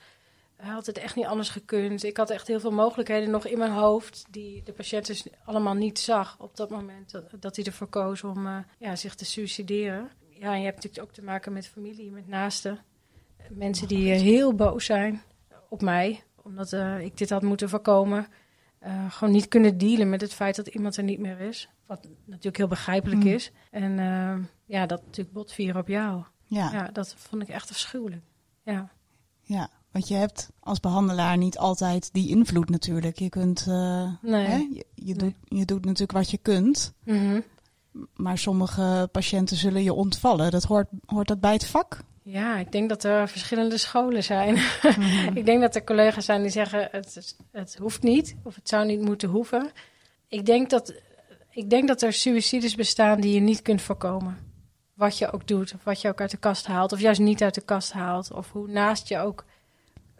Hij 0.55 0.73
had 0.73 0.85
het 0.85 0.97
echt 0.97 1.15
niet 1.15 1.25
anders 1.25 1.49
gekund. 1.49 2.03
Ik 2.03 2.17
had 2.17 2.29
echt 2.29 2.47
heel 2.47 2.59
veel 2.59 2.71
mogelijkheden 2.71 3.29
nog 3.29 3.45
in 3.45 3.57
mijn 3.57 3.71
hoofd... 3.71 4.25
die 4.29 4.63
de 4.63 4.73
patiënt 4.73 5.05
dus 5.05 5.27
allemaal 5.45 5.73
niet 5.73 5.99
zag 5.99 6.35
op 6.39 6.55
dat 6.55 6.69
moment... 6.69 7.21
dat, 7.39 7.55
hij 7.55 7.65
ervoor 7.65 7.87
koos 7.87 8.23
om 8.23 8.47
eh, 8.47 8.57
ja, 8.77 8.95
zich 8.95 9.15
te 9.15 9.25
suicideren. 9.25 10.09
Ja, 10.29 10.53
en 10.53 10.59
je 10.59 10.65
hebt 10.65 10.75
natuurlijk 10.75 11.03
ook 11.03 11.13
te 11.13 11.23
maken 11.23 11.53
met 11.53 11.67
familie, 11.67 12.11
met 12.11 12.27
naasten. 12.27 12.79
Mensen 13.49 13.87
die 13.87 14.13
eh, 14.13 14.21
heel 14.21 14.53
boos 14.53 14.85
zijn 14.85 15.21
op 15.69 15.81
mij... 15.81 16.23
omdat 16.41 16.73
eh, 16.73 16.99
ik 16.99 17.17
dit 17.17 17.29
had 17.29 17.41
moeten 17.41 17.69
voorkomen... 17.69 18.27
Gewoon 19.09 19.33
niet 19.33 19.47
kunnen 19.47 19.77
dealen 19.77 20.09
met 20.09 20.21
het 20.21 20.33
feit 20.33 20.55
dat 20.55 20.67
iemand 20.67 20.97
er 20.97 21.03
niet 21.03 21.19
meer 21.19 21.39
is. 21.39 21.69
Wat 21.85 22.07
natuurlijk 22.25 22.57
heel 22.57 22.67
begrijpelijk 22.67 23.23
Mm. 23.23 23.27
is. 23.27 23.51
En 23.71 23.99
eh, 23.99 24.45
ja, 24.65 24.85
dat 24.85 25.01
natuurlijk 25.05 25.35
botvieren 25.35 25.81
op 25.81 25.87
jou. 25.87 26.23
Ja. 26.47 26.71
Ja, 26.71 26.89
dat 26.93 27.15
vond 27.17 27.41
ik 27.41 27.49
echt 27.49 27.69
afschuwelijk. 27.69 28.23
Ja. 28.63 28.89
Ja, 29.41 29.69
want 29.91 30.07
je 30.07 30.15
hebt 30.15 30.49
als 30.59 30.79
behandelaar 30.79 31.37
niet 31.37 31.57
altijd 31.57 32.13
die 32.13 32.29
invloed 32.29 32.69
natuurlijk. 32.69 33.19
Je 33.19 33.29
kunt, 33.29 33.65
uh, 33.69 34.11
nee. 34.21 34.45
hè, 34.45 34.55
je, 34.55 34.85
je 34.95 35.13
doet, 35.13 35.33
je 35.43 35.65
doet 35.65 35.85
natuurlijk 35.85 36.11
wat 36.11 36.31
je 36.31 36.37
kunt. 36.37 36.93
Mhm. 37.03 37.41
Maar 38.15 38.37
sommige 38.37 39.09
patiënten 39.11 39.57
zullen 39.57 39.83
je 39.83 39.93
ontvallen. 39.93 40.51
Dat 40.51 40.63
hoort, 40.63 40.87
hoort 41.05 41.27
dat 41.27 41.39
bij 41.39 41.53
het 41.53 41.65
vak? 41.65 41.99
Ja, 42.21 42.57
ik 42.57 42.71
denk 42.71 42.89
dat 42.89 43.03
er 43.03 43.27
verschillende 43.29 43.77
scholen 43.77 44.23
zijn. 44.23 44.53
Mhm. 44.53 45.37
ik 45.39 45.45
denk 45.45 45.61
dat 45.61 45.75
er 45.75 45.83
collega's 45.83 46.25
zijn 46.25 46.41
die 46.41 46.51
zeggen 46.51 46.87
het, 46.91 47.35
het 47.51 47.77
hoeft 47.77 48.03
niet 48.03 48.35
of 48.43 48.55
het 48.55 48.69
zou 48.69 48.85
niet 48.85 49.01
moeten 49.01 49.29
hoeven. 49.29 49.71
Ik 50.27 50.45
denk 50.45 50.69
dat, 50.69 50.93
ik 51.55 51.69
denk 51.69 51.87
dat 51.87 52.01
er 52.01 52.13
suicides 52.13 52.75
bestaan 52.75 53.21
die 53.21 53.33
je 53.33 53.39
niet 53.39 53.61
kunt 53.61 53.81
voorkomen. 53.81 54.37
Wat 54.93 55.17
je 55.17 55.31
ook 55.31 55.47
doet, 55.47 55.73
of 55.73 55.83
wat 55.83 56.01
je 56.01 56.07
ook 56.07 56.21
uit 56.21 56.31
de 56.31 56.37
kast 56.37 56.67
haalt, 56.67 56.91
of 56.91 56.99
juist 56.99 57.19
niet 57.19 57.43
uit 57.43 57.55
de 57.55 57.61
kast 57.61 57.91
haalt. 57.91 58.31
Of 58.31 58.51
hoe 58.51 58.67
naast 58.67 59.07
je 59.07 59.19
ook 59.19 59.45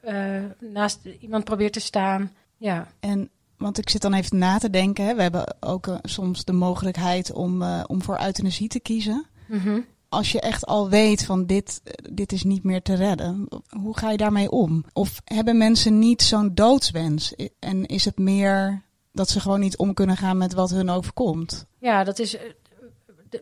eh, 0.02 0.44
naast 0.60 1.00
iemand 1.20 1.44
probeert 1.44 1.74
te 1.74 1.80
staan. 1.80 2.32
Ja, 2.58 2.88
En, 3.00 3.30
want 3.58 3.78
ik 3.78 3.90
zit 3.90 4.02
dan 4.02 4.14
even 4.14 4.38
na 4.38 4.58
te 4.58 4.70
denken. 4.70 5.06
Hè. 5.06 5.16
We 5.16 5.22
hebben 5.22 5.56
ook 5.60 5.88
eh, 5.88 5.96
soms 6.02 6.44
de 6.44 6.54
mogelijkheid 6.54 7.32
om, 7.32 7.62
eh, 7.62 7.84
om 7.88 8.02
voor 8.02 8.22
euthanasie 8.22 8.68
te 8.68 8.80
kiezen. 8.80 9.26
Mhm. 9.48 9.80
Als 10.10 10.32
je 10.32 10.42
echt 10.42 10.66
al 10.66 10.90
weet 10.90 11.26
van 11.26 11.46
dit, 11.46 11.82
dit 12.12 12.32
is 12.32 12.44
niet 12.44 12.64
meer 12.64 12.82
te 12.82 12.94
redden, 12.94 13.48
hoe 13.70 13.98
ga 13.98 14.12
je 14.12 14.18
daarmee 14.18 14.52
om? 14.52 14.86
Of 14.94 15.22
hebben 15.24 15.58
mensen 15.58 16.00
niet 16.00 16.22
zo'n 16.22 16.54
doodswens? 16.54 17.36
En 17.60 17.86
is 17.86 18.06
het 18.06 18.18
meer 18.18 18.85
dat 19.16 19.30
ze 19.30 19.40
gewoon 19.40 19.60
niet 19.60 19.78
om 19.78 19.94
kunnen 19.94 20.18
gaan 20.18 20.38
met 20.38 20.54
wat 20.54 20.70
hun 20.70 20.90
overkomt? 20.90 21.66
ja 21.80 22.04
dat 22.04 22.20
is. 22.20 22.38
eh, 22.38 22.44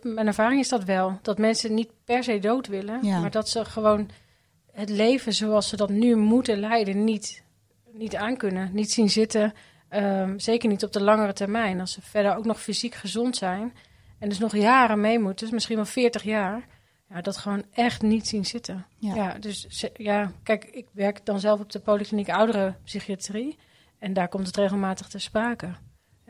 mijn 0.01 0.27
ervaring 0.27 0.59
is 0.59 0.69
dat 0.69 0.83
wel. 0.83 1.19
Dat 1.21 1.37
mensen 1.37 1.73
niet 1.73 1.89
per 2.05 2.23
se 2.23 2.39
dood 2.39 2.67
willen, 2.67 2.99
Ja. 3.05 3.19
maar 3.19 3.31
dat 3.31 3.49
ze 3.49 3.65
gewoon 3.65 4.09
het 4.71 4.89
leven 4.89 5.33
zoals 5.33 5.69
ze 5.69 5.75
dat 5.75 5.89
nu 5.89 6.15
moeten 6.15 6.59
leiden 6.59 7.03
niet, 7.03 7.43
niet 7.91 8.15
aankunnen, 8.15 8.69
niet 8.73 8.91
zien 8.91 9.09
zitten. 9.09 9.53
Ehm, 9.89 10.37
zeker 10.39 10.69
niet 10.69 10.83
op 10.83 10.91
de 10.91 11.01
langere 11.03 11.33
termijn. 11.33 11.79
Als 11.79 11.91
ze 11.91 12.01
verder 12.01 12.35
ook 12.35 12.45
nog 12.45 12.61
fysiek 12.61 12.93
gezond 12.95 13.35
zijn 13.37 13.73
en 14.19 14.29
dus 14.29 14.39
nog 14.39 14.55
jaren 14.55 15.01
mee 15.01 15.19
moeten, 15.19 15.45
dus 15.45 15.53
misschien 15.53 15.75
wel 15.75 15.85
40 15.85 16.23
jaar, 16.23 16.67
ja, 17.09 17.21
dat 17.21 17.37
gewoon 17.37 17.63
echt 17.71 18.01
niet 18.01 18.27
zien 18.27 18.45
zitten. 18.45 18.85
Ja. 18.97 19.15
Ja, 19.15 19.37
dus 19.39 19.85
ja, 19.93 20.31
kijk, 20.43 20.65
ik 20.65 20.87
werk 20.91 21.25
dan 21.25 21.39
zelf 21.39 21.59
op 21.59 21.71
de 21.71 21.79
polykliniek 21.79 22.29
ouderenpsychiatrie 22.29 23.57
en 24.03 24.13
daar 24.13 24.27
komt 24.27 24.48
het 24.48 24.57
regelmatig 24.57 25.07
ter 25.07 25.22
sprake. 25.22 25.69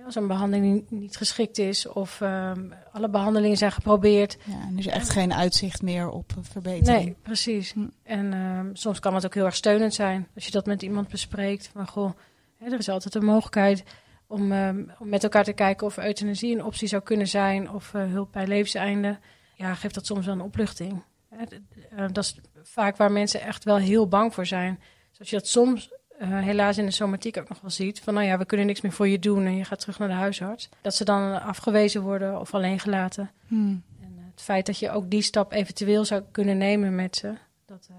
Als 0.06 0.15
een 0.15 0.27
behandeling 0.27 0.89
niet- 0.89 1.18
geschikt 1.18 1.58
is 1.58 1.88
of 1.88 2.22
ehm, 2.22 2.72
alle 2.92 3.10
behandelingen 3.10 3.58
zijn 3.58 3.72
geprobeerd, 3.72 4.38
Ja, 4.46 4.62
en 4.62 4.72
er 4.74 4.80
is 4.80 4.88
echt 4.88 5.10
geen 5.10 5.34
uitzicht 5.34 5.82
meer 5.82 6.10
op 6.10 6.32
eh, 6.38 6.44
verbetering. 6.44 7.03
Nee, 7.06 7.15
precies. 7.22 7.74
Hm. 7.74 7.88
En 8.03 8.34
ehm, 8.34 8.70
soms 8.74 9.00
kan 9.00 9.15
het 9.15 9.25
ook 9.25 9.34
heel 9.34 9.46
erg 9.46 9.56
steunend 9.56 9.94
zijn 9.94 10.27
als 10.36 10.46
je 10.46 10.51
dat 10.51 10.65
met 10.65 10.82
iemand 10.82 11.08
bespreekt. 11.08 11.70
Van 11.74 11.88
goh, 11.88 12.12
hè, 12.58 12.65
er 12.65 12.77
is 12.80 12.89
altijd 12.89 13.15
een 13.15 13.25
mogelijkheid 13.25 13.84
om, 14.27 14.51
ehm, 14.51 14.84
om 15.00 15.10
met 15.10 15.24
elkaar 15.24 15.44
te 15.44 15.53
kijken 15.53 15.88
of 15.88 15.98
euthanasie 15.98 16.56
een 16.56 16.63
optie 16.65 16.88
zou 16.88 17.01
kunnen 17.03 17.27
zijn 17.27 17.70
of 17.72 17.94
eh, 17.94 18.06
hulp 18.06 18.32
bij 18.32 18.48
levenseinde. 18.48 19.20
Ja, 19.56 19.74
geeft 19.75 19.96
dat 19.96 20.06
soms 20.06 20.25
wel 20.25 20.36
een 20.36 20.42
opluchting. 20.42 21.03
Eh, 21.30 22.08
dat 22.12 22.24
is 22.24 22.36
vaak 22.63 22.98
waar 22.98 23.12
mensen 23.12 23.42
echt 23.42 23.63
wel 23.63 23.77
heel 23.77 24.08
bang 24.08 24.34
voor 24.34 24.46
zijn. 24.46 24.80
Zoals 25.12 25.30
je 25.30 25.36
dat 25.38 25.48
soms 25.48 25.92
helaas 26.30 26.77
in 26.77 26.86
de 26.86 26.92
somatiek 26.92 27.38
ook 27.38 27.50
nog 27.50 27.62
wel 27.62 27.70
ziet. 27.70 28.00
Van 28.00 28.13
nou 28.13 28.25
ja, 28.25 28.38
we 28.38 28.46
kunnen 28.46 28.65
niks 28.65 28.82
meer 28.82 28.92
voor 28.92 29.08
je 29.08 29.20
doen 29.20 29.46
en 29.46 29.56
je 29.56 29.65
gaat 29.65 29.80
terug 29.80 30.00
naar 30.00 30.08
de 30.08 30.13
huisarts. 30.13 30.70
Dat 30.82 30.96
ze 30.96 31.06
dan 31.06 31.42
afgewezen 31.42 32.01
worden 32.01 32.39
of 32.39 32.53
alleen 32.53 32.80
gelaten. 32.80 33.32
Hmm. 33.48 33.84
En 34.01 34.13
eh, 34.18 34.24
het 34.32 34.42
feit 34.42 34.65
dat 34.65 34.77
je 34.77 34.92
ook 34.92 35.10
die 35.10 35.22
stap 35.22 35.51
eventueel 35.51 36.06
zou 36.06 36.24
kunnen 36.32 36.58
nemen 36.58 36.96
met 36.96 37.15
ze, 37.15 37.34
dat 37.65 37.88
eh, 37.89 37.96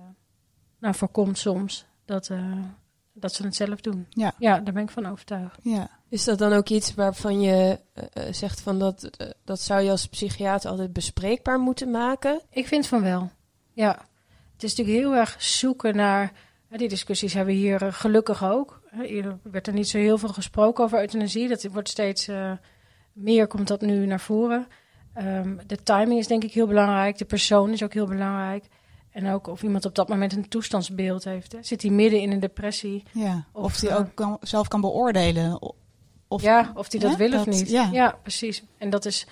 nou, 0.78 0.94
voorkomt 0.94 1.38
soms 1.38 1.86
dat, 2.04 2.28
eh, 2.28 2.58
dat 3.12 3.34
ze 3.34 3.42
het 3.44 3.54
zelf 3.54 3.80
doen. 3.80 4.06
Ja. 4.10 4.34
ja, 4.38 4.58
daar 4.58 4.74
ben 4.74 4.82
ik 4.82 4.90
van 4.90 5.06
overtuigd. 5.06 5.58
Ja. 5.62 5.90
Is 6.14 6.24
dat 6.24 6.38
dan 6.38 6.52
ook 6.52 6.68
iets 6.68 6.94
waarvan 6.94 7.40
je 7.40 7.80
eh, 7.92 8.04
eh, 8.12 8.32
zegt 8.32 8.60
van 8.60 8.78
dat, 8.78 9.04
eh, 9.04 9.30
dat 9.44 9.60
zou 9.60 9.82
je 9.82 9.90
als 9.90 10.08
psychiater 10.08 10.70
altijd 10.70 10.92
bespreekbaar 10.92 11.58
moeten 11.58 11.90
maken? 11.90 12.40
Ik 12.50 12.66
vind 12.66 12.86
van 12.86 13.02
wel. 13.02 13.30
Ja, 13.72 13.90
het 14.52 14.62
is 14.62 14.74
natuurlijk 14.74 15.04
heel 15.04 15.14
erg 15.14 15.36
zoeken 15.38 15.96
naar. 15.96 16.32
Die 16.76 16.88
discussies 16.88 17.34
hebben 17.34 17.54
we 17.54 17.60
hier 17.60 17.82
eh, 17.82 17.92
gelukkig 17.92 18.44
ook. 18.44 18.80
Eerder 19.02 19.38
werd 19.42 19.66
er 19.66 19.72
niet 19.72 19.88
zo 19.88 19.98
heel 19.98 20.18
veel 20.18 20.28
gesproken 20.28 20.84
over 20.84 20.98
euthanasie. 20.98 21.48
Dat 21.48 21.64
wordt 21.64 21.88
steeds 21.88 22.28
eh, 22.28 22.52
meer, 23.12 23.46
komt 23.46 23.68
dat 23.68 23.80
nu 23.80 24.06
naar 24.06 24.20
voren. 24.20 24.66
Ehm, 25.14 25.56
de 25.66 25.82
timing 25.82 26.18
is 26.18 26.26
denk 26.26 26.44
ik 26.44 26.52
heel 26.52 26.66
belangrijk. 26.66 27.18
De 27.18 27.24
persoon 27.24 27.70
is 27.70 27.82
ook 27.82 27.92
heel 27.92 28.06
belangrijk. 28.06 28.64
En 29.10 29.30
ook 29.30 29.46
of 29.46 29.62
iemand 29.62 29.84
op 29.84 29.94
dat 29.94 30.08
moment 30.08 30.32
een 30.32 30.48
toestandsbeeld 30.48 31.24
heeft. 31.24 31.52
Hè. 31.52 31.62
Zit 31.62 31.82
hij 31.82 31.90
midden 31.90 32.20
in 32.20 32.32
een 32.32 32.40
depressie? 32.40 33.02
ja. 33.12 33.46
Of, 33.52 33.64
Of, 33.64 33.76
die 33.80 33.88
eh, 33.88 33.96
ook 33.96 34.14
kan, 34.14 34.38
zelf 34.40 34.68
kan 34.68 34.80
beoordelen. 34.80 35.74
Of, 36.28 36.42
ja, 36.42 36.72
of 36.74 36.90
hij 36.90 37.00
dat 37.00 37.16
wil 37.16 37.38
of 37.38 37.46
niet. 37.46 37.70
ja. 37.70 38.18
precies. 38.22 38.64
En 38.78 38.90
dat 38.90 39.04
is. 39.04 39.26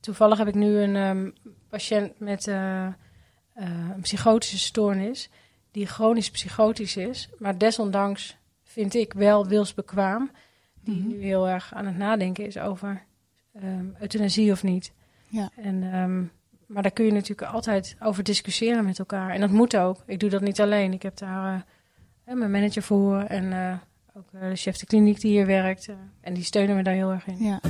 Toevallig 0.00 0.38
heb 0.38 0.48
ik 0.48 0.54
nu 0.54 0.78
een 0.78 0.96
ehm, 0.96 1.30
patiënt 1.68 2.20
met 2.20 2.46
een 2.46 4.00
psychotische 4.00 4.58
stoornis. 4.58 5.30
Die 5.78 5.86
chronisch 5.86 6.30
psychotisch 6.30 6.96
is. 6.96 7.28
maar 7.38 7.58
desondanks 7.58 8.36
vind 8.64 8.94
ik 8.94 9.12
wel 9.12 9.46
wilsbekwaam. 9.46 10.30
Die 10.80 10.96
Mhm. 10.96 11.08
nu 11.08 11.22
heel 11.22 11.48
erg 11.48 11.74
aan 11.74 11.86
het 11.86 11.96
nadenken 11.96 12.46
is 12.46 12.58
over 12.58 13.02
ehm, 13.54 13.86
euthanasie 14.00 14.52
of 14.52 14.62
niet. 14.62 14.92
Ja. 15.28 15.50
En, 15.56 15.82
ehm, 15.92 16.22
maar 16.66 16.82
daar 16.82 16.92
kun 16.92 17.04
je 17.04 17.12
natuurlijk 17.12 17.52
altijd 17.52 17.96
over 18.00 18.22
discussiëren 18.24 18.84
met 18.84 18.98
elkaar. 18.98 19.30
En 19.30 19.40
dat 19.40 19.50
moet 19.50 19.76
ook. 19.76 20.02
Ik 20.06 20.20
doe 20.20 20.30
dat 20.30 20.40
niet 20.40 20.60
alleen. 20.60 20.92
Ik 20.92 21.02
heb 21.02 21.16
daar 21.16 21.64
eh, 22.24 22.34
mijn 22.34 22.50
manager 22.50 22.82
voor 22.82 23.20
en 23.20 23.52
eh, 23.52 23.74
ook 24.14 24.28
eh, 24.32 24.48
de 24.48 24.56
chef 24.56 24.76
de 24.76 24.86
kliniek 24.86 25.20
die 25.20 25.30
hier 25.30 25.46
werkt. 25.46 25.88
en 26.20 26.34
die 26.34 26.44
steunen 26.44 26.76
me 26.76 26.82
daar 26.82 26.94
heel 26.94 27.10
erg 27.12 27.26
in. 27.26 27.36
Ja. 27.44 27.60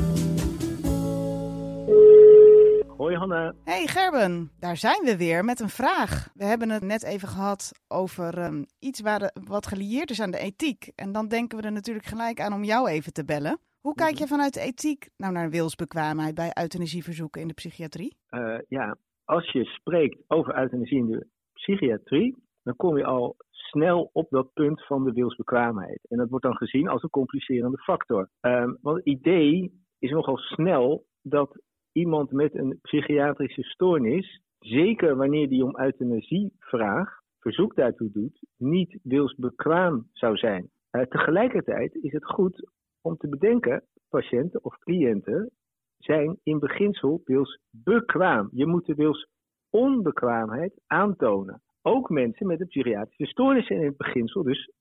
Hanna. 3.19 3.55
Hey 3.65 3.87
Gerben, 3.87 4.51
daar 4.61 4.77
zijn 4.77 5.05
we 5.05 5.17
weer 5.17 5.45
met 5.45 5.61
een 5.61 5.69
vraag. 5.69 6.29
We 6.35 6.45
hebben 6.45 6.71
het 6.71 6.83
net 6.83 7.03
even 7.05 7.29
gehad 7.29 7.73
over 7.89 8.39
ehm, 8.39 8.63
iets 8.79 9.01
waar 9.01 9.19
de- 9.19 9.33
wat 9.45 9.67
gelieerd 9.67 10.11
is 10.11 10.21
aan 10.21 10.31
de 10.31 10.39
ethiek. 10.39 10.93
En 10.95 11.13
dan 11.13 11.29
denken 11.29 11.59
we 11.59 11.65
er 11.65 11.73
natuurlijk 11.73 12.07
gelijk 12.07 12.41
aan 12.41 12.53
om 12.53 12.65
jou 12.65 12.89
even 12.89 13.13
te 13.13 13.25
bellen. 13.25 13.59
Hoe 13.81 13.95
kijk 13.95 14.15
je 14.19 14.27
vanuit 14.27 14.55
de 14.55 14.61
ethiek 14.61 15.09
nou 15.17 15.33
naar 15.33 15.51
wilsbekwaamheid 15.51 16.35
bij 16.35 16.51
euthanasieverzoeken 16.63 17.41
in 17.41 17.49
de 17.49 17.55
psychiatrie? 17.55 18.17
Eh, 18.29 18.59
ja, 18.69 18.97
als 19.25 19.53
je 19.53 19.65
spreekt 19.65 20.19
over 20.29 20.59
euthanasie 20.59 20.99
in 20.99 21.07
de 21.11 21.27
psychiatrie, 21.53 22.37
dan 22.63 22.77
kom 22.77 22.97
je 22.99 23.05
al 23.05 23.37
snel 23.51 24.11
op 24.13 24.27
dat 24.31 24.53
punt 24.53 24.87
van 24.87 25.05
de 25.05 25.13
wilsbekwaamheid. 25.13 26.01
En 26.09 26.17
dat 26.19 26.29
wordt 26.29 26.45
dan 26.45 26.57
gezien 26.57 26.89
als 26.89 27.03
een 27.03 27.11
complicerende 27.11 27.79
factor. 27.79 28.29
Ehm, 28.41 28.75
want 28.81 28.97
het 28.97 29.07
idee 29.07 29.73
is 29.99 30.11
nogal 30.11 30.37
snel 30.37 31.07
dat 31.23 31.61
iemand 31.93 32.31
met 32.31 32.55
een 32.55 32.79
psychiatrische 32.83 33.63
stoornis, 33.63 34.43
zeker 34.59 35.17
wanneer 35.17 35.49
die 35.49 35.65
om 35.65 35.79
euthanasie 35.81 36.53
vraagt, 36.59 37.23
verzoek 37.39 37.75
daartoe 37.75 38.11
doet, 38.11 38.41
niet 38.57 38.99
wilsbekwaam 39.03 40.09
zou 40.13 40.37
zijn. 40.37 40.71
Eh, 40.91 41.03
tegelijkertijd 41.03 41.95
is 41.95 42.13
het 42.13 42.25
goed 42.25 42.71
om 43.01 43.17
te 43.17 43.29
bedenken, 43.29 43.85
patiënten 44.09 44.65
of 44.65 44.79
cliënten 44.79 45.51
zijn 45.99 46.39
in 46.43 46.59
beginsel 46.59 47.21
wilsbekwaam. 47.25 48.49
Je 48.53 48.67
moet 48.67 48.87
de 48.87 48.95
wilsonbekwaamheid 48.95 50.81
aantonen. 50.87 51.63
Ook 51.83 52.09
mensen 52.09 52.47
met 52.47 52.61
een 52.61 52.67
psychiatrische 52.67 53.27
stoornis 53.27 53.67
zijn 53.67 53.81
in 53.81 53.87
het 53.87 53.97
beginsel 53.97 54.43
dus 54.43 54.73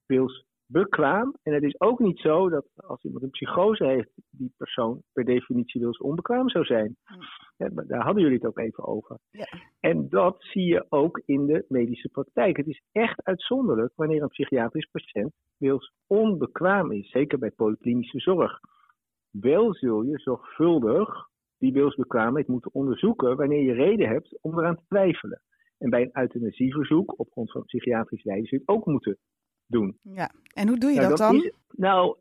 wilsbekwaam. 0.67 1.34
En 1.43 1.53
het 1.53 1.63
is 1.63 1.80
ook 1.80 1.99
niet 1.99 2.19
zo 2.19 2.49
dat 2.49 2.65
als 2.75 3.03
iemand 3.03 3.23
een 3.23 3.30
psychose 3.30 3.86
heeft, 3.86 4.10
die 4.30 4.53
persoon 4.58 5.01
per 5.13 5.25
definitie 5.25 5.82
wilsonbekwaam 5.82 6.49
zou 6.49 6.65
zijn. 6.65 6.95
Ja, 7.58 7.69
maar 7.73 7.88
daar 7.88 8.03
hadden 8.03 8.23
jullie 8.23 8.38
het 8.38 8.47
ook 8.47 8.60
even 8.60 8.86
over. 8.86 9.17
Ja. 9.32 9.47
En 9.80 10.10
dat 10.10 10.36
zie 10.39 10.65
je 10.65 10.86
ook 10.89 11.21
in 11.25 11.45
de 11.45 11.65
medische 11.67 12.10
praktijk. 12.10 12.58
Het 12.58 12.67
is 12.67 12.82
echt 12.91 13.23
uitzonderlijk 13.23 13.91
wanneer 13.95 14.21
een 14.21 14.27
psychiatrisch 14.27 14.89
patiënt 14.91 15.34
wilsonbekwaam 15.58 16.91
is, 16.91 17.10
zeker 17.10 17.39
bij 17.39 17.51
polyklinische 17.51 18.19
zorg. 18.19 18.60
Wel 19.32 19.73
zul 19.73 20.01
je 20.01 20.19
zorgvuldig 20.19 21.27
die 21.58 21.73
wilsbekwaamheid 21.73 22.47
moeten 22.47 22.73
onderzoeken 22.73 23.36
wanneer 23.36 23.63
je 23.63 23.73
reden 23.73 24.08
hebt 24.08 24.38
om 24.41 24.60
eraan 24.60 24.75
te 24.75 24.84
twijfelen. 24.88 25.41
En 25.77 25.89
bij 25.89 26.01
een 26.01 26.21
euthanasieverzoek 26.21 27.19
op 27.19 27.32
grond 27.32 27.51
van 27.51 27.63
psychiatrisch 27.63 28.23
lijden 28.23 28.45
zul 28.45 28.60
je 28.60 28.63
het 28.65 28.75
ook 28.75 28.86
moeten 28.86 29.17
doen. 29.67 29.97
Ja, 30.01 30.32
en 30.53 30.67
hoe 30.67 30.77
doe 30.77 30.89
je 30.89 30.95
Nou, 30.95 31.10
dat 31.10 31.17
dan? 31.17 31.36
Is, 31.36 31.51
nou, 31.71 32.17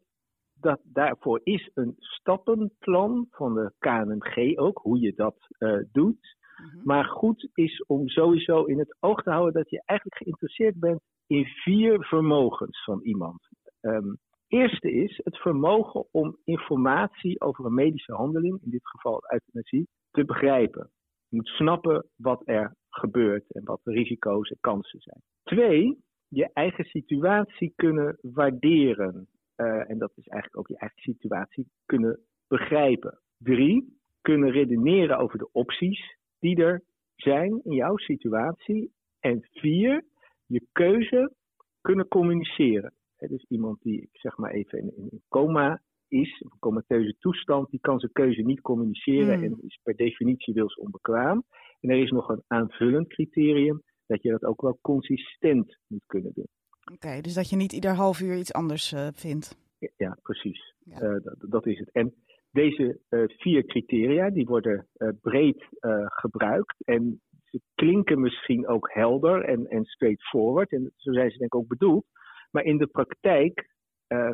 dat, 0.61 0.81
daarvoor 0.83 1.41
is 1.43 1.71
een 1.75 1.95
stappenplan 1.99 3.27
van 3.31 3.55
de 3.55 3.73
KNMG 3.79 4.59
ook, 4.59 4.79
hoe 4.79 5.01
je 5.01 5.13
dat 5.15 5.37
eh, 5.59 5.79
doet. 5.93 6.37
Mhm. 6.57 6.81
Maar 6.85 7.05
goed 7.05 7.49
is 7.55 7.85
om 7.87 8.09
sowieso 8.09 8.65
in 8.65 8.79
het 8.79 8.97
oog 9.01 9.23
te 9.23 9.31
houden 9.31 9.53
dat 9.55 9.71
je 9.71 9.83
eigenlijk 9.85 10.23
geïnteresseerd 10.23 10.79
bent 10.79 11.01
in 11.27 11.45
vier 11.45 12.05
vermogens 12.05 12.85
van 12.85 13.01
iemand. 13.03 13.49
Ehm, 13.81 14.15
eerste 14.49 14.93
is 14.93 15.21
het 15.25 15.37
vermogen 15.37 16.07
om 16.11 16.37
informatie 16.45 17.41
over 17.41 17.65
een 17.65 17.75
medische 17.75 18.13
handeling, 18.13 18.63
in 18.63 18.71
dit 18.71 18.89
geval 18.89 19.23
euthanasie, 19.33 19.89
te 20.11 20.25
begrijpen. 20.25 20.91
Je 21.29 21.37
moet 21.37 21.47
snappen 21.47 22.07
wat 22.17 22.43
er 22.45 22.75
gebeurt 22.91 23.53
en 23.53 23.65
wat 23.65 23.81
de 23.83 23.93
risico's 23.93 24.51
en 24.51 24.59
kansen 24.61 25.01
zijn. 25.01 25.23
Twee, 25.43 25.99
je 26.37 26.51
eigen 26.53 26.85
situatie 26.85 27.73
kunnen 27.77 28.19
waarderen. 28.21 29.29
Eh, 29.55 29.91
en 29.91 29.99
dat 29.99 30.13
is 30.15 30.27
eigenlijk 30.27 30.59
ook 30.59 30.69
je 30.69 30.79
eigen 30.79 31.03
situatie 31.03 31.69
kunnen 31.87 32.21
begrijpen. 32.49 33.19
Drie, 33.39 33.99
kunnen 34.21 34.51
redeneren 34.51 35.19
over 35.19 35.39
de 35.39 35.49
opties 35.53 36.17
die 36.39 36.57
er 36.57 36.83
zijn 37.15 37.61
in 37.65 37.75
jouw 37.75 37.97
situatie. 37.97 38.93
En 39.21 39.49
vier, 39.53 40.05
je 40.47 40.67
keuze 40.73 41.33
kunnen 41.81 42.09
communiceren. 42.09 42.93
dus 43.17 43.45
iemand 43.49 43.83
die, 43.83 44.01
ik 44.01 44.21
zeg 44.21 44.37
maar 44.37 44.51
even, 44.51 44.79
in, 44.79 44.93
in 44.97 45.23
coma 45.29 45.83
is, 46.09 46.41
een 46.41 46.59
comateuze 46.59 47.17
toestand, 47.19 47.71
die 47.71 47.81
kan 47.81 47.99
zijn 47.99 48.13
keuze 48.13 48.43
niet 48.43 48.61
communiceren 48.61 49.35
Hmm. 49.35 49.45
en 49.45 49.59
is 49.61 49.81
per 49.83 49.97
definitie 49.97 50.55
wilsonbekwaam. 50.55 51.45
En 51.81 51.91
er 51.91 52.03
is 52.03 52.11
nog 52.11 52.29
een 52.29 52.43
aanvullend 52.47 53.09
criterium 53.09 53.83
dat 54.07 54.23
je 54.23 54.31
dat 54.31 54.45
ook 54.45 54.61
wel 54.61 54.79
consistent 54.81 55.79
moet 55.87 56.07
kunnen 56.07 56.33
doen. 56.35 56.49
Oké, 56.93 57.21
dus 57.21 57.35
dat 57.35 57.51
je 57.51 57.57
niet 57.57 57.73
ieder 57.73 57.95
half 57.95 58.21
uur 58.21 58.37
iets 58.37 58.53
anders 58.53 58.93
eh, 58.93 59.09
vindt. 59.15 59.57
Ja, 59.79 59.89
Ja, 59.97 60.19
precies. 60.23 60.75
Ja. 60.85 61.01
Eh, 61.01 61.23
dat, 61.23 61.37
dat 61.39 61.67
is 61.67 61.79
het. 61.79 61.91
En 61.93 62.15
deze 62.51 63.01
eh, 63.09 63.23
vier 63.27 63.65
criteria 63.65 64.31
die 64.31 64.47
worden 64.47 64.89
breed 65.21 65.69
gebruikt 66.07 66.77
en 66.85 67.21
ze 67.45 67.61
klinken 67.75 68.21
misschien 68.21 68.67
ook 68.67 68.93
helder 68.93 69.45
en, 69.45 69.67
en 69.67 69.85
straightforward 69.85 70.73
en 70.73 70.93
zo 70.97 71.13
zijn 71.13 71.31
ze 71.31 71.39
denk 71.39 71.55
ik 71.55 71.61
ook 71.61 71.69
bedoeld. 71.69 72.05
Maar 72.51 72.65
in 72.65 72.79
de 72.79 72.87
praktijk 72.87 73.75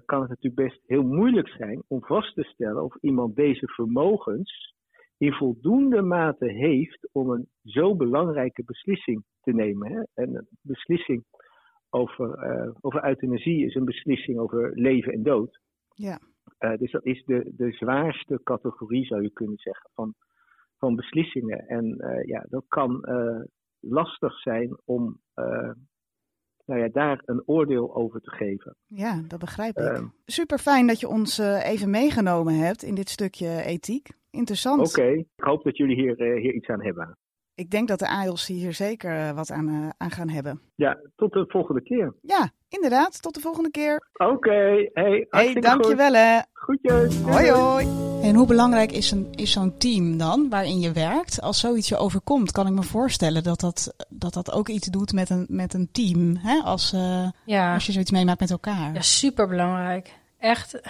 kan 0.04 0.20
het 0.20 0.28
natuurlijk 0.28 0.68
best 0.68 0.80
heel 0.86 1.02
moeilijk 1.02 1.48
zijn 1.48 1.82
om 1.86 2.04
vast 2.04 2.34
te 2.34 2.42
stellen 2.42 2.84
of 2.84 2.96
iemand 3.00 3.36
deze 3.36 3.66
vermogens 3.66 4.74
in 5.18 5.32
voldoende 5.32 6.02
mate 6.02 6.46
heeft 6.46 7.08
om 7.12 7.30
een 7.30 7.48
zo 7.64 7.96
belangrijke 7.96 8.64
beslissing 8.64 9.24
te 9.42 9.52
nemen. 9.52 9.92
Hè? 9.92 10.02
En 10.14 10.34
een 10.34 10.48
beslissing 10.60 11.24
over, 11.94 12.34
eh, 12.34 12.70
over 12.80 13.06
euthanasie 13.06 13.66
is 13.66 13.74
een 13.74 13.84
beslissing 13.84 14.38
over 14.38 14.70
leven 14.74 15.12
en 15.12 15.22
dood. 15.22 15.60
Ja. 15.94 16.18
Eh, 16.58 16.76
dus 16.76 16.90
dat 16.90 17.04
is 17.04 17.24
de, 17.24 17.52
de 17.56 17.72
zwaarste 17.72 18.40
categorie, 18.42 19.04
zou 19.04 19.22
je 19.22 19.30
kunnen 19.30 19.58
zeggen, 19.58 19.90
van, 19.94 20.14
van 20.76 20.94
beslissingen. 20.94 21.58
En 21.58 21.98
eh, 21.98 22.24
ja, 22.24 22.46
dat 22.48 22.64
kan 22.68 23.00
lastig 23.80 24.38
zijn 24.38 24.78
om 24.84 25.20
nou 26.64 26.80
ja, 26.80 26.88
daar 26.88 27.22
een 27.24 27.42
oordeel 27.46 27.94
over 27.94 28.20
te 28.20 28.30
geven. 28.30 28.76
Ja, 28.86 29.22
dat 29.28 29.38
begrijp 29.38 29.76
ik. 29.76 29.84
Ehm. 29.84 30.06
Super 30.24 30.58
fijn 30.58 30.86
dat 30.86 31.00
je 31.00 31.08
ons 31.08 31.38
even 31.38 31.90
meegenomen 31.90 32.54
hebt 32.54 32.82
in 32.82 32.94
dit 32.94 33.08
stukje 33.08 33.62
ethiek. 33.64 34.08
Interessant. 34.30 34.88
Oké, 34.88 35.08
ik 35.12 35.26
hoop 35.36 35.64
dat 35.64 35.76
jullie 35.76 35.96
hier, 35.96 36.16
hier 36.16 36.52
iets 36.52 36.68
aan 36.68 36.82
hebben. 36.82 37.18
Ik 37.62 37.70
denk 37.70 37.88
dat 37.88 37.98
de 37.98 38.08
AIOS 38.08 38.46
hier 38.46 38.72
zeker 38.74 39.16
eh, 39.28 39.30
wat 39.30 39.50
aan, 39.50 39.68
eh, 39.68 39.88
aan 39.98 40.10
gaan 40.10 40.28
hebben. 40.28 40.60
Ja, 40.74 40.98
tot 41.16 41.32
de 41.32 41.44
volgende 41.48 41.82
keer. 41.82 42.14
Ja, 42.22 42.50
inderdaad. 42.68 43.22
Tot 43.22 43.34
de 43.34 43.40
volgende 43.40 43.70
keer. 43.70 44.08
Oké, 44.12 44.50
hey, 44.50 44.90
Hey, 44.92 45.26
hartstikke 45.30 45.60
dankjewel 45.68 46.12
hè. 46.12 46.34
goed. 46.52 46.78
Groetjes. 46.82 47.16
Hoi 47.22 47.50
hoi. 47.50 47.86
En 48.22 48.34
hoe 48.34 48.46
belangrijk 48.46 48.92
is, 48.92 49.10
een, 49.10 49.28
is 49.34 49.52
zo'n 49.52 49.76
team 49.78 50.18
dan, 50.18 50.48
waarin 50.48 50.80
je 50.80 50.92
werkt? 50.92 51.40
Als 51.40 51.60
zoiets 51.60 51.88
je 51.88 51.96
overkomt, 51.96 52.52
kan 52.52 52.66
ik 52.66 52.72
me 52.72 52.82
voorstellen 52.82 53.42
dat 53.42 53.60
dat, 53.60 53.94
dat, 54.08 54.32
dat 54.34 54.52
ook 54.52 54.68
iets 54.68 54.86
doet 54.86 55.12
met 55.12 55.30
een, 55.30 55.46
met 55.48 55.74
een 55.74 55.88
team. 55.92 56.36
Hè? 56.36 56.60
Als, 56.64 56.92
eh, 56.92 57.28
Ja, 57.44 57.74
als 57.74 57.86
je 57.86 57.92
zoiets 57.92 58.10
meemaakt 58.10 58.40
met 58.40 58.50
elkaar. 58.50 58.94
ja 58.94 59.00
super 59.02 59.48
belangrijk. 59.48 60.12
Echt, 60.38 60.80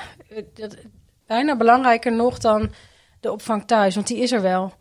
dat, 0.54 0.76
bijna 1.26 1.56
belangrijker 1.56 2.12
nog 2.12 2.38
dan 2.38 2.70
de 3.20 3.32
opvang 3.32 3.64
thuis, 3.64 3.94
want 3.94 4.06
die 4.06 4.18
is 4.18 4.32
er 4.32 4.42
wel. 4.42 4.72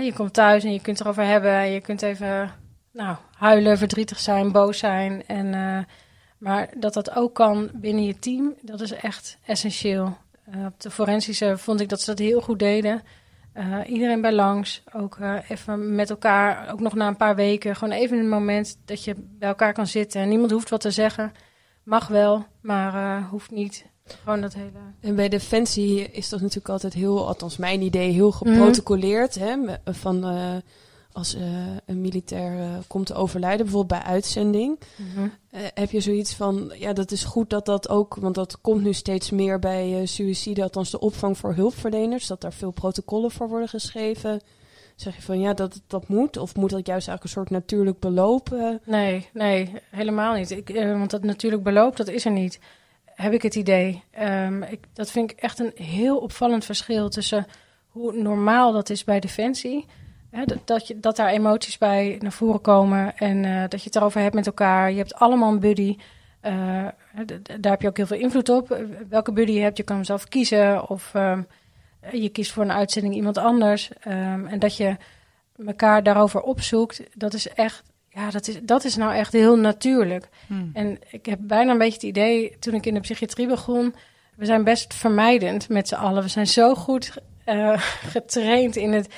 Je 0.00 0.12
komt 0.12 0.32
thuis 0.32 0.64
en 0.64 0.72
je 0.72 0.80
kunt 0.80 1.00
erover 1.00 1.24
hebben. 1.24 1.52
en 1.52 1.70
Je 1.70 1.80
kunt 1.80 2.02
even 2.02 2.50
nou, 2.92 3.16
huilen, 3.36 3.78
verdrietig 3.78 4.18
zijn, 4.18 4.52
boos 4.52 4.78
zijn. 4.78 5.26
En, 5.26 5.54
eh, 5.54 5.84
maar 6.38 6.68
dat 6.76 6.94
dat 6.94 7.16
ook 7.16 7.34
kan 7.34 7.70
binnen 7.74 8.04
je 8.04 8.18
team, 8.18 8.54
dat 8.62 8.80
is 8.80 8.92
echt 8.92 9.38
essentieel. 9.46 10.16
Eh, 10.44 10.64
op 10.64 10.80
de 10.80 10.90
forensische 10.90 11.58
vond 11.58 11.80
ik 11.80 11.88
dat 11.88 12.00
ze 12.00 12.06
dat 12.06 12.18
heel 12.18 12.40
goed 12.40 12.58
deden. 12.58 13.02
Eh, 13.52 13.78
iedereen 13.86 14.20
bij 14.20 14.32
langs, 14.32 14.82
ook 14.92 15.18
even 15.48 15.94
met 15.94 16.10
elkaar, 16.10 16.72
ook 16.72 16.80
nog 16.80 16.94
na 16.94 17.08
een 17.08 17.16
paar 17.16 17.36
weken. 17.36 17.76
Gewoon 17.76 17.94
even 17.94 18.18
een 18.18 18.28
moment 18.28 18.78
dat 18.84 19.04
je 19.04 19.14
bij 19.16 19.48
elkaar 19.48 19.72
kan 19.72 19.86
zitten. 19.86 20.20
En 20.20 20.28
niemand 20.28 20.50
hoeft 20.50 20.70
wat 20.70 20.80
te 20.80 20.90
zeggen. 20.90 21.32
Mag 21.82 22.08
wel, 22.08 22.44
maar 22.60 23.18
eh, 23.18 23.28
hoeft 23.28 23.50
niet. 23.50 23.90
Gewoon 24.04 24.40
dat 24.40 24.54
hele... 24.54 24.78
En 25.00 25.16
bij 25.16 25.28
Defensie 25.28 26.10
is 26.10 26.28
dat 26.28 26.40
natuurlijk 26.40 26.68
altijd 26.68 26.92
heel, 26.92 27.26
althans 27.26 27.56
mijn 27.56 27.82
idee, 27.82 28.12
heel 28.12 28.32
geprotocoleerd. 28.32 29.34
Hè, 29.34 29.56
van 29.84 30.24
eh, 30.24 30.56
als 31.12 31.34
eh, 31.34 31.42
een 31.86 32.00
militair 32.00 32.82
komt 32.86 33.06
te 33.06 33.14
overlijden, 33.14 33.66
bijvoorbeeld 33.66 34.00
bij 34.00 34.12
uitzending. 34.12 34.78
Eh, 35.50 35.60
heb 35.74 35.90
je 35.90 36.00
zoiets 36.00 36.34
van, 36.34 36.72
ja, 36.78 36.92
dat 36.92 37.10
is 37.10 37.24
goed 37.24 37.50
dat 37.50 37.66
dat 37.66 37.88
ook, 37.88 38.14
want 38.14 38.34
dat 38.34 38.60
komt 38.60 38.82
nu 38.82 38.92
steeds 38.92 39.30
meer 39.30 39.58
bij 39.58 40.06
suïcide, 40.06 40.62
althans 40.62 40.90
de 40.90 41.00
opvang 41.00 41.38
voor 41.38 41.54
hulpverleners, 41.54 42.26
dat 42.26 42.40
daar 42.40 42.52
veel 42.52 42.70
protocollen 42.70 43.30
voor 43.30 43.48
worden 43.48 43.68
geschreven. 43.68 44.40
Zeg 44.96 45.16
je 45.16 45.22
van, 45.22 45.40
ja, 45.40 45.52
dat 45.52 45.82
dat 45.86 46.08
moet? 46.08 46.36
Of 46.36 46.56
moet 46.56 46.70
dat 46.70 46.86
juist 46.86 47.08
eigenlijk 47.08 47.22
een 47.22 47.42
soort 47.42 47.50
natuurlijk 47.50 47.98
beloop? 47.98 48.78
Nee, 48.84 49.28
nee, 49.32 49.72
helemaal 49.90 50.34
niet. 50.34 50.50
Ik, 50.50 50.70
eh, 50.70 50.98
want 50.98 51.10
dat 51.10 51.22
natuurlijk 51.22 51.62
beloop, 51.62 51.96
dat 51.96 52.08
is 52.08 52.24
er 52.24 52.30
niet. 52.30 52.60
Heb 53.04 53.32
ik 53.32 53.42
het 53.42 53.54
idee. 53.54 54.02
Ehm, 54.10 54.62
ik, 54.62 54.80
dat 54.92 55.10
vind 55.10 55.30
ik 55.30 55.38
echt 55.38 55.58
een 55.58 55.72
heel 55.74 56.18
opvallend 56.18 56.64
verschil 56.64 57.08
tussen 57.08 57.46
hoe 57.88 58.12
normaal 58.12 58.72
dat 58.72 58.90
is 58.90 59.04
bij 59.04 59.20
Defensie. 59.20 59.86
Hè, 60.30 60.44
dat, 60.44 60.58
dat, 60.64 60.86
je, 60.86 61.00
dat 61.00 61.16
daar 61.16 61.28
emoties 61.28 61.78
bij 61.78 62.16
naar 62.20 62.32
voren 62.32 62.60
komen 62.60 63.16
en 63.16 63.44
eh, 63.44 63.68
dat 63.68 63.80
je 63.80 63.86
het 63.86 63.96
erover 63.96 64.20
hebt 64.20 64.34
met 64.34 64.46
elkaar. 64.46 64.90
Je 64.90 64.96
hebt 64.96 65.14
allemaal 65.14 65.52
een 65.52 65.60
buddy. 65.60 65.96
Eh, 66.40 66.86
daar 67.60 67.72
heb 67.72 67.82
je 67.82 67.88
ook 67.88 67.96
heel 67.96 68.06
veel 68.06 68.18
invloed 68.18 68.48
op. 68.48 68.78
Welke 69.08 69.32
buddy 69.32 69.52
je 69.52 69.60
hebt, 69.60 69.76
je 69.76 69.82
kan 69.82 69.96
hem 69.96 70.04
zelf 70.04 70.28
kiezen. 70.28 70.88
Of 70.88 71.10
ehm, 71.14 71.42
je 72.10 72.28
kiest 72.28 72.52
voor 72.52 72.62
een 72.62 72.72
uitzending 72.72 73.14
iemand 73.14 73.38
anders. 73.38 73.90
Ehm, 74.00 74.46
en 74.46 74.58
dat 74.58 74.76
je 74.76 74.96
elkaar 75.66 76.02
daarover 76.02 76.40
opzoekt, 76.40 77.02
dat 77.14 77.34
is 77.34 77.48
echt, 77.48 77.82
ja, 78.08 78.30
dat 78.30 78.48
is, 78.48 78.58
dat 78.62 78.84
is 78.84 78.96
nou 78.96 79.14
echt 79.14 79.32
heel 79.32 79.56
natuurlijk. 79.56 80.28
Hmm. 80.46 80.70
En 80.72 80.98
ik 81.10 81.26
heb 81.26 81.38
bijna 81.42 81.72
een 81.72 81.78
beetje 81.78 81.94
het 81.94 82.02
idee, 82.02 82.56
toen 82.58 82.74
ik 82.74 82.86
in 82.86 82.94
de 82.94 83.00
psychiatrie 83.00 83.46
begon, 83.46 83.94
we 84.36 84.44
zijn 84.44 84.64
best 84.64 84.94
vermijdend 84.94 85.68
met 85.68 85.88
z'n 85.88 85.94
allen. 85.94 86.22
We 86.22 86.28
zijn 86.28 86.46
zo 86.46 86.74
goed 86.74 87.14
eh, 87.44 87.80
getraind 88.14 88.76
in 88.76 88.92
het 88.92 89.14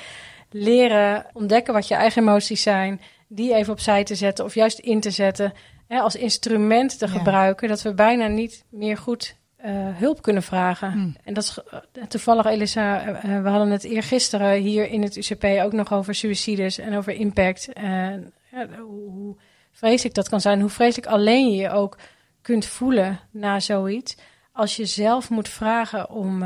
leren 0.51 1.27
ontdekken 1.33 1.75
wat 1.75 1.89
je 1.89 1.95
eigen 1.95 2.23
emoties 2.23 2.63
zijn, 2.63 3.01
die 3.29 3.55
even 3.55 3.73
opzij 3.73 4.05
te 4.05 4.15
zetten 4.15 4.45
of 4.45 4.55
juist 4.55 4.79
in 4.79 5.01
te 5.01 5.11
zetten, 5.11 5.53
hè, 5.89 5.99
als 6.01 6.17
instrument 6.17 6.99
te 6.99 7.07
Ja. 7.07 7.13
gebruiken, 7.13 7.69
dat 7.69 7.83
we 7.83 7.95
bijna 7.95 8.27
niet 8.27 8.65
meer 8.71 8.97
goed 8.97 9.37
eh, 9.65 9.89
hulp 9.97 10.23
kunnen 10.23 10.43
vragen. 10.43 10.93
Hmm. 10.93 11.17
En 11.25 11.35
dat 11.35 11.43
is 11.43 11.59
eh, 11.93 12.03
toevallig, 12.05 12.47
Elisa, 12.47 13.01
eh, 13.01 13.43
we 13.43 13.49
hadden 13.49 13.71
het 13.71 13.85
eergisteren 13.85 14.61
hier 14.61 14.89
in 14.89 15.03
het 15.03 15.17
UCP 15.17 15.45
ook 15.45 15.73
nog 15.73 15.93
over 15.93 16.15
suicides 16.15 16.79
en 16.79 16.97
over 16.97 17.13
impact. 17.13 17.73
En 17.73 18.33
ja, 18.51 18.67
hoe, 18.79 19.37
vreselijk 19.73 20.15
dat 20.15 20.29
kan 20.29 20.41
zijn, 20.41 20.61
hoe 20.61 20.71
vreselijk 20.71 21.13
alleen 21.13 21.51
je 21.51 21.57
je 21.57 21.71
ook 21.71 21.99
kunt 22.43 22.67
voelen 22.67 23.21
na 23.31 23.61
zoiets. 23.61 24.17
Als 24.53 24.77
je 24.77 24.85
zelf 24.85 25.31
moet 25.31 25.49
vragen 25.49 26.11
om, 26.11 26.45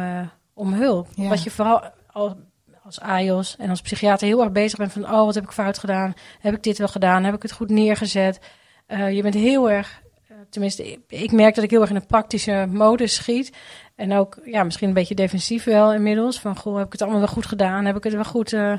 om 0.54 0.72
hulp. 0.72 1.08
Ja. 1.14 1.28
Wat 1.28 1.42
je 1.42 1.50
vooral 1.50 1.82
al, 2.06 2.36
als 2.84 3.00
AIOS 3.00 3.56
en 3.56 3.70
als 3.70 3.80
psychiater 3.80 4.26
heel 4.26 4.42
erg 4.42 4.52
bezig 4.52 4.78
bent 4.78 4.92
van... 4.92 5.04
oh, 5.04 5.24
wat 5.24 5.34
heb 5.34 5.44
ik 5.44 5.50
fout 5.50 5.78
gedaan? 5.78 6.14
Heb 6.40 6.54
ik 6.54 6.62
dit 6.62 6.78
wel 6.78 6.88
gedaan? 6.88 7.24
Heb 7.24 7.34
ik 7.34 7.42
het 7.42 7.52
goed 7.52 7.70
neergezet? 7.70 8.40
Je 8.86 9.22
bent 9.22 9.34
heel 9.34 9.70
erg... 9.70 10.02
tenminste, 10.50 10.98
ik, 11.08 11.32
merk 11.32 11.54
dat 11.54 11.64
ik 11.64 11.70
heel 11.70 11.80
erg 11.80 11.90
in 11.90 11.96
een 11.96 12.06
praktische 12.06 12.66
modus 12.70 13.14
schiet. 13.14 13.52
En 13.94 14.12
ook 14.12 14.38
ja, 14.44 14.64
misschien 14.64 14.88
een 14.88 14.94
beetje 14.94 15.14
defensief 15.14 15.64
wel 15.64 15.92
inmiddels. 15.92 16.40
Van, 16.40 16.56
goh, 16.56 16.76
heb 16.76 16.86
ik 16.86 16.92
het 16.92 17.02
allemaal 17.02 17.20
wel 17.20 17.28
goed 17.28 17.46
gedaan? 17.46 17.84
Heb 17.84 17.96
ik 17.96 18.04
het 18.04 18.12
wel 18.12 18.24
goed 18.24 18.52
eh, 18.52 18.72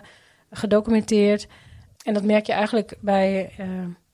gedocumenteerd? 0.51 1.47
En 2.03 2.13
dat 2.13 2.23
merk 2.23 2.45
je 2.45 2.53
eigenlijk 2.53 2.97
bij 2.99 3.53
eh, 3.57 3.67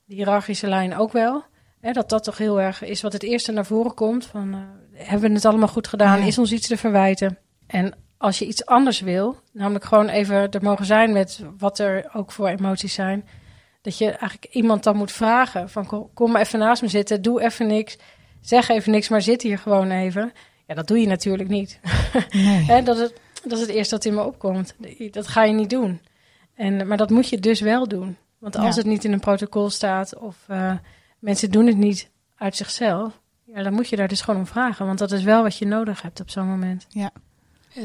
de 0.04 0.14
hiërarchische 0.14 0.68
lijn 0.68 0.96
ook 0.96 1.12
wel. 1.12 1.44
Hè, 1.80 1.92
dat 1.92 2.08
dat 2.08 2.24
toch 2.24 2.38
heel 2.38 2.60
erg 2.60 2.82
is 2.82 3.02
wat 3.02 3.12
het 3.12 3.22
eerste 3.22 3.52
naar 3.52 3.66
voren 3.66 3.94
komt. 3.94 4.26
Van, 4.26 4.54
eh, 4.54 5.06
hebben 5.06 5.28
we 5.28 5.34
het 5.34 5.44
allemaal 5.44 5.68
goed 5.68 5.88
gedaan? 5.88 6.20
Ja. 6.20 6.26
Is 6.26 6.38
ons 6.38 6.52
iets 6.52 6.66
te 6.66 6.76
verwijten? 6.76 7.38
En 7.66 7.94
als 8.18 8.38
je 8.38 8.46
iets 8.46 8.66
anders 8.66 9.00
wil, 9.00 9.36
namelijk 9.52 9.84
gewoon 9.84 10.08
even 10.08 10.50
er 10.50 10.62
mogen 10.62 10.84
zijn 10.84 11.12
met 11.12 11.44
wat 11.58 11.78
er 11.78 12.10
ook 12.12 12.32
voor 12.32 12.48
emoties 12.48 12.94
zijn. 12.94 13.24
Dat 13.86 13.98
je 13.98 14.10
eigenlijk 14.10 14.46
iemand 14.54 14.82
dan 14.82 14.96
moet 14.96 15.12
vragen 15.12 15.70
van 15.70 15.86
kom, 15.86 16.08
kom 16.14 16.30
maar 16.32 16.40
even 16.40 16.58
naast 16.58 16.82
me 16.82 16.88
zitten, 16.88 17.22
doe 17.22 17.42
even 17.42 17.66
niks, 17.66 17.96
zeg 18.40 18.68
even 18.68 18.92
niks, 18.92 19.08
maar 19.08 19.22
zit 19.22 19.42
hier 19.42 19.58
gewoon 19.58 19.90
even. 19.90 20.32
Ja, 20.66 20.74
dat 20.74 20.86
doe 20.88 20.98
je 21.00 21.06
natuurlijk 21.06 21.48
niet. 21.48 21.80
Nee. 22.30 22.82
Dat, 22.82 22.98
is, 22.98 23.10
dat 23.42 23.52
is 23.52 23.60
het 23.60 23.68
eerste 23.70 23.94
wat 23.94 24.04
in 24.04 24.14
me 24.14 24.24
opkomt. 24.24 24.74
Dat 25.10 25.26
ga 25.28 25.44
je 25.44 25.52
niet 25.52 25.70
doen. 25.70 26.00
En, 26.54 26.86
maar 26.86 26.96
dat 26.96 27.10
moet 27.10 27.28
je 27.28 27.38
dus 27.38 27.60
wel 27.60 27.88
doen. 27.88 28.16
Want 28.38 28.56
als 28.56 28.74
Ja. 28.74 28.80
het 28.80 28.90
niet 28.90 29.04
in 29.04 29.12
een 29.12 29.20
protocol 29.20 29.70
staat 29.70 30.18
of 30.18 30.36
eh, 30.46 30.72
mensen 31.18 31.50
doen 31.50 31.66
het 31.66 31.76
niet 31.76 32.10
uit 32.36 32.56
zichzelf, 32.56 33.20
ja, 33.44 33.62
dan 33.62 33.72
moet 33.72 33.88
je 33.88 33.96
daar 33.96 34.08
dus 34.08 34.20
gewoon 34.20 34.40
om 34.40 34.46
vragen. 34.46 34.86
Want 34.86 34.98
dat 34.98 35.12
is 35.12 35.22
wel 35.22 35.42
wat 35.42 35.56
je 35.58 35.66
nodig 35.66 36.02
hebt 36.02 36.20
op 36.20 36.30
zo'n 36.30 36.46
moment. 36.48 36.86
Ja, 36.88 37.10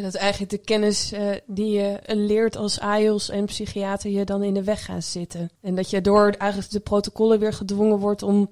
dat 0.02 0.16
eigenlijk 0.16 0.52
de 0.52 0.58
kennis 0.58 1.12
eh, 1.12 1.30
die 1.46 1.72
je 1.72 2.00
leert 2.06 2.56
als 2.56 2.80
AIOS 2.80 3.30
en 3.30 3.46
psychiater 3.46 4.12
je 4.12 4.24
dan 4.26 4.44
in 4.44 4.54
de 4.54 4.64
weg 4.64 4.86
gaat 4.86 5.04
zitten. 5.04 5.50
En 5.62 5.76
dat 5.76 5.90
je 5.90 6.02
door 6.02 6.30
eigenlijk 6.38 6.72
de 6.72 6.80
protocollen 6.80 7.40
weer 7.40 7.54
gedwongen 7.54 7.98
wordt 7.98 8.24
om 8.24 8.50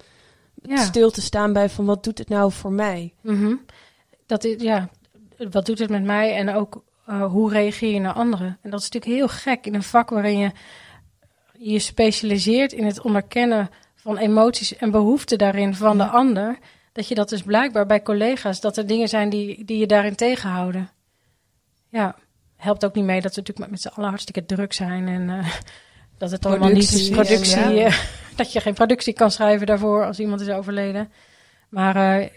Ja. 0.62 0.78
stil 0.78 1.12
te 1.12 1.21
staan 1.21 1.54
bij 1.54 1.69
van 1.69 1.86
wat 1.86 2.04
doet 2.04 2.17
het 2.17 2.30
nou 2.30 2.52
voor 2.52 2.71
mij? 2.71 3.13
Mhm. 3.21 3.56
Dat 4.25 4.43
is, 4.43 4.62
ja, 4.62 4.89
wat 5.52 5.65
doet 5.65 5.80
het 5.80 5.89
met 5.89 6.04
mij 6.04 6.36
en 6.36 6.54
ook 6.54 6.84
eh, 7.06 7.23
hoe 7.32 7.52
reageer 7.52 7.93
je 7.93 7.99
naar 7.99 8.13
anderen? 8.13 8.58
En 8.62 8.69
dat 8.69 8.80
is 8.80 8.89
natuurlijk 8.89 9.19
heel 9.19 9.28
gek 9.28 9.65
in 9.65 9.73
een 9.75 9.84
vak 9.84 10.10
waarin 10.10 10.38
je 10.38 10.52
je 11.58 11.80
specialiseert 11.80 12.73
in 12.73 12.86
het 12.86 13.02
onderkennen 13.02 13.69
van 13.95 14.17
emoties 14.17 14.75
en 14.75 14.91
behoeften 14.91 15.38
daarin 15.38 15.75
van 15.75 15.97
de 15.97 16.06
ander. 16.06 16.58
Dat 16.91 17.08
je 17.08 17.15
dat 17.15 17.30
dus 17.30 17.41
blijkbaar 17.41 17.86
bij 17.86 18.02
collega's, 18.02 18.60
dat 18.62 18.78
er 18.78 18.88
dingen 18.88 19.08
zijn 19.08 19.30
die, 19.30 19.65
die 19.65 19.78
je 19.78 19.88
daarin 19.88 20.15
tegenhouden. 20.15 20.89
Ja, 21.89 22.15
helpt 22.56 22.86
ook 22.86 22.95
niet 22.95 23.06
mee 23.06 23.21
dat 23.21 23.36
we 23.36 23.41
natuurlijk 23.41 23.71
met 23.71 23.82
z'n 23.82 23.88
allen 23.88 24.10
hartstikke 24.10 24.45
druk 24.45 24.73
zijn 24.73 25.08
en 25.08 25.30
eh, 25.30 25.54
dat 26.17 26.32
het 26.32 26.45
allemaal 26.45 26.69
niet 26.69 26.91
is 26.91 27.10
Productie, 27.10 27.69
ja. 27.69 27.86
eh, 27.86 27.99
dat 28.36 28.54
je 28.54 28.62
geen 28.62 28.73
productie 28.73 29.13
kan 29.13 29.32
schrijven 29.32 29.67
daarvoor 29.67 30.06
als 30.06 30.19
iemand 30.19 30.41
is 30.41 30.49
overleden. 30.49 31.12
Maar 31.69 31.95
eh, 31.95 32.30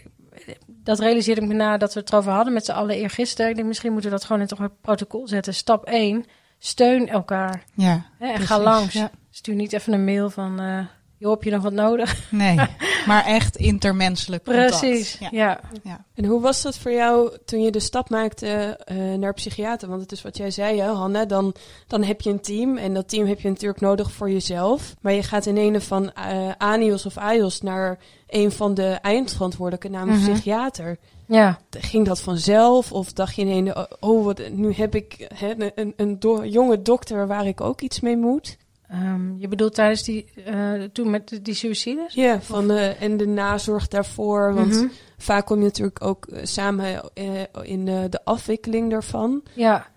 dat 0.65 0.99
realiseerde 0.99 1.41
ik 1.41 1.47
me 1.47 1.53
na 1.53 1.77
dat 1.77 1.93
we 1.93 1.99
het 1.99 2.11
erover 2.11 2.31
hadden 2.31 2.53
met 2.53 2.65
z'n 2.65 2.71
allen 2.71 2.95
eergisteren. 2.95 3.49
Ik 3.49 3.55
denk, 3.55 3.67
misschien 3.67 3.91
moeten 3.91 4.09
we 4.09 4.15
dat 4.15 4.25
gewoon 4.25 4.41
in 4.41 4.47
toch 4.47 4.59
een 4.59 4.79
protocol 4.81 5.27
zetten. 5.27 5.53
Stap 5.53 5.85
1, 5.85 6.25
steun 6.59 7.09
elkaar. 7.09 7.63
Ja, 7.73 8.05
Hè, 8.19 8.31
en 8.31 8.41
ga 8.41 8.59
langs. 8.59 8.93
Ja. 8.93 9.11
Stuur 9.29 9.55
niet 9.55 9.73
even 9.73 9.93
een 9.93 10.03
mail 10.03 10.29
van, 10.29 10.87
joh, 11.23 11.31
heb 11.31 11.43
je 11.43 11.51
nog 11.51 11.63
wat 11.63 11.73
nodig? 11.73 12.31
Nee, 12.31 12.55
maar 13.07 13.25
echt 13.25 13.55
intermenselijk 13.57 14.43
contact. 14.43 14.79
Precies, 14.79 15.17
Ja. 15.31 15.59
ja. 15.83 16.05
En 16.15 16.25
hoe 16.25 16.41
was 16.41 16.61
dat 16.61 16.77
voor 16.77 16.91
jou 16.91 17.37
toen 17.45 17.61
je 17.61 17.71
de 17.71 17.79
stap 17.79 18.09
maakte 18.09 18.47
eh, 18.47 18.97
naar 19.13 19.33
psychiater? 19.33 19.89
Want 19.89 20.01
het 20.01 20.11
is 20.11 20.21
wat 20.21 20.37
jij 20.37 20.51
zei, 20.51 20.79
hè, 20.81 20.87
Hanne. 20.87 21.25
Dan, 21.25 21.53
dan 21.87 22.03
heb 22.03 22.21
je 22.21 22.29
een 22.29 22.41
team 22.41 22.77
en 22.77 22.93
dat 22.93 23.09
team 23.09 23.27
heb 23.27 23.39
je 23.39 23.49
natuurlijk 23.49 23.81
nodig 23.81 24.11
voor 24.11 24.31
jezelf. 24.31 24.95
Maar 25.01 25.13
je 25.13 25.23
gaat 25.23 25.45
in 25.45 25.57
een 25.57 25.81
van 25.81 26.11
eh 26.13 26.51
ANIOS 26.57 27.05
of 27.05 27.17
AIOS 27.17 27.61
naar 27.61 27.99
een 28.27 28.51
van 28.51 28.73
de 28.73 28.87
eindverantwoordelijke, 29.01 29.89
namelijk 29.89 30.21
Mhm. 30.21 30.31
psychiater. 30.31 30.97
Ja, 31.27 31.59
Ging 31.69 32.05
dat 32.05 32.19
vanzelf? 32.21 32.91
Of 32.91 33.13
dacht 33.13 33.35
je 33.35 33.41
ineens, 33.41 33.71
oh, 33.99 34.25
wat, 34.25 34.41
nu 34.51 34.73
heb 34.73 34.95
ik 34.95 35.27
hè, 35.35 35.49
een, 35.57 35.71
een, 35.75 35.93
een 35.97 36.19
do- 36.19 36.43
jonge 36.45 36.81
dokter 36.81 37.27
waar 37.27 37.47
ik 37.47 37.61
ook 37.61 37.81
iets 37.81 37.99
mee 37.99 38.17
moet? 38.17 38.57
Ehm, 38.93 39.37
je 39.37 39.47
bedoelt 39.47 39.73
tijdens 39.73 40.03
die, 40.03 40.31
eh, 40.45 40.83
toen 40.83 41.09
met 41.09 41.39
die, 41.41 41.53
suicides? 41.53 42.13
Ja, 42.13 42.41
van, 42.41 42.71
en 42.71 43.17
de 43.17 43.27
nazorg 43.27 43.87
daarvoor. 43.87 44.53
Want 44.53 44.73
Mhm. 44.73 44.87
vaak 45.17 45.45
kom 45.45 45.57
je 45.57 45.63
natuurlijk 45.63 46.03
ook 46.03 46.25
eh, 46.25 46.39
samen 46.43 47.11
eh, 47.13 47.41
in 47.61 47.85
de, 47.85 48.19
afwikkeling 48.23 48.91
daarvan. 48.91 49.43
Ja, 49.53 49.87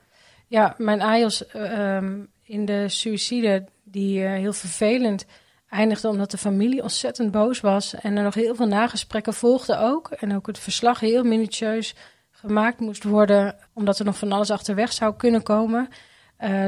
ja 0.46 0.74
mijn 0.78 1.02
AIOS 1.02 1.46
eh, 1.46 1.96
ehm, 1.96 2.20
in 2.42 2.64
de 2.64 2.88
suïcide, 2.88 3.64
die 3.84 4.20
heel 4.20 4.52
vervelend 4.52 5.26
eindigde 5.68 6.08
omdat 6.08 6.30
de 6.30 6.38
familie 6.38 6.82
ontzettend 6.82 7.30
boos 7.30 7.60
was. 7.60 7.94
En 7.94 8.16
er 8.16 8.22
nog 8.22 8.34
heel 8.34 8.54
veel 8.54 8.66
nagesprekken 8.66 9.34
volgden 9.34 9.80
ook. 9.80 10.10
En 10.10 10.34
ook 10.36 10.46
het 10.46 10.58
verslag 10.58 11.00
heel 11.00 11.24
minutieus 11.24 11.94
gemaakt 12.30 12.80
moest 12.80 13.04
worden, 13.04 13.56
omdat 13.74 13.98
er 13.98 14.04
nog 14.04 14.18
van 14.18 14.32
alles 14.32 14.50
achterweg 14.50 14.92
zou 14.92 15.16
kunnen 15.16 15.42
komen. 15.42 15.88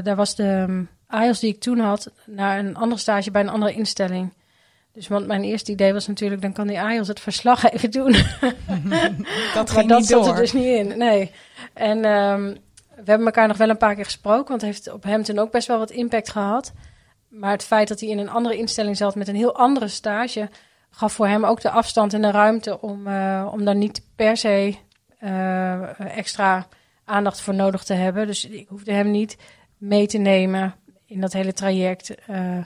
Daar 0.03 0.17
was 0.17 0.35
de 0.35 0.67
um, 0.69 0.89
AIOS 1.09 1.41
die 1.41 1.55
ik 1.55 1.61
toen 1.61 1.79
had 1.79 2.11
naar 2.27 2.59
een 2.59 2.77
andere 2.77 3.01
stage 3.01 3.31
bij 3.31 3.43
een 3.43 3.49
andere 3.49 3.73
instelling. 3.73 4.33
Dus 4.93 5.09
want 5.09 5.27
mijn 5.27 5.43
eerste 5.43 5.73
idee 5.73 5.93
was 5.93 6.07
natuurlijk, 6.07 6.43
dan 6.43 6.53
kan 6.53 6.67
die 6.67 6.81
AIOS 6.81 7.09
het 7.09 7.21
verslag 7.21 7.65
even 7.71 7.91
doen. 7.91 8.13
Dat 9.55 9.75
maar 9.75 9.87
dat 9.87 10.07
zat 10.07 10.27
er 10.27 10.35
dus 10.35 10.53
niet 10.53 10.65
in, 10.65 10.99
nee. 10.99 11.31
En 11.75 12.05
ehm, 12.05 12.55
we 12.97 13.05
hebben 13.05 13.27
elkaar 13.27 13.49
nog 13.49 13.57
wel 13.57 13.69
een 13.69 13.77
paar 13.77 13.95
keer 13.95 14.05
gesproken, 14.05 14.49
want 14.49 14.61
het 14.61 14.71
heeft 14.71 14.93
op 14.93 15.03
hem 15.03 15.23
toen 15.23 15.39
ook 15.39 15.51
best 15.51 15.69
wel 15.69 15.79
wat 15.79 15.91
impact 15.91 16.31
gehad. 16.31 16.73
Maar 17.29 17.51
het 17.51 17.65
feit 17.65 17.89
dat 17.89 18.01
hij 18.01 18.09
in 18.09 18.19
een 18.19 18.31
andere 18.31 18.57
instelling 18.57 18.97
zat 18.97 19.15
met 19.15 19.29
een 19.29 19.35
heel 19.35 19.57
andere 19.57 19.89
stage, 19.89 20.49
gaf 20.91 21.13
voor 21.13 21.27
hem 21.27 21.45
ook 21.45 21.61
de 21.61 21.71
afstand 21.71 22.15
en 22.15 22.23
de 22.23 22.31
ruimte 22.31 22.81
om, 22.81 23.07
eh, 23.07 23.49
om 23.53 23.65
daar 23.65 23.77
niet 23.77 24.03
per 24.17 24.37
se 24.37 24.75
eh, 25.19 26.17
extra 26.17 26.67
aandacht 27.05 27.41
voor 27.41 27.55
nodig 27.55 27.85
te 27.85 27.95
hebben. 27.95 28.27
Dus 28.27 28.45
ik 28.45 28.69
hoefde 28.69 28.93
hem 28.93 29.11
niet 29.11 29.37
mee 29.79 30.07
te 30.07 30.19
nemen 30.19 30.75
in 31.09 31.21
dat 31.21 31.33
hele 31.33 31.53
traject. 31.53 32.15
Eh, 32.27 32.59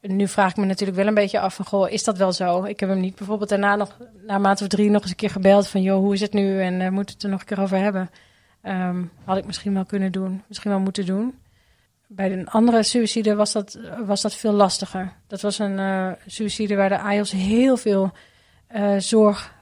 nu 0.00 0.28
vraag 0.28 0.50
ik 0.50 0.56
me 0.56 0.64
natuurlijk 0.64 0.98
wel 0.98 1.06
een 1.06 1.14
beetje 1.14 1.40
af 1.40 1.54
van, 1.54 1.64
goh, 1.64 1.90
is 1.90 2.04
dat 2.04 2.18
wel 2.18 2.32
zo? 2.32 2.64
Ik 2.64 2.80
heb 2.80 2.88
hem 2.88 3.00
niet 3.00 3.14
bijvoorbeeld 3.14 3.48
daarna 3.48 3.76
nog, 3.76 3.96
na 4.26 4.38
maand 4.38 4.60
of 4.60 4.68
drie, 4.68 4.90
nog 4.90 5.02
eens 5.02 5.10
een 5.10 5.16
keer 5.16 5.30
gebeld 5.30 5.68
van, 5.68 5.82
joh, 5.82 5.98
hoe 5.98 6.14
is 6.14 6.20
het 6.20 6.32
nu? 6.32 6.62
En 6.62 6.80
uh, 6.80 6.88
moet 6.88 7.10
het 7.10 7.22
er 7.22 7.28
nog 7.28 7.40
een 7.40 7.46
keer 7.46 7.60
over 7.60 7.78
hebben? 7.78 8.10
Ehm, 8.62 9.04
had 9.24 9.36
ik 9.36 9.46
misschien 9.46 9.74
wel 9.74 9.84
kunnen 9.84 10.12
doen, 10.12 10.42
misschien 10.46 10.70
wel 10.70 10.80
moeten 10.80 11.06
doen. 11.06 11.38
Bij 12.06 12.32
een 12.32 12.48
andere 12.48 12.82
suïcide 12.82 13.34
was 13.34 13.52
dat, 13.52 13.78
was 14.06 14.20
dat 14.20 14.34
veel 14.34 14.52
lastiger. 14.52 15.12
Dat 15.26 15.40
was 15.40 15.58
een 15.58 15.78
uh, 15.78 16.12
suïcide 16.26 16.76
waar 16.76 16.88
de 16.88 16.98
AIOS 16.98 17.30
heel 17.30 17.76
veel 17.76 18.12
uh, 18.76 18.98
zorg 18.98 19.56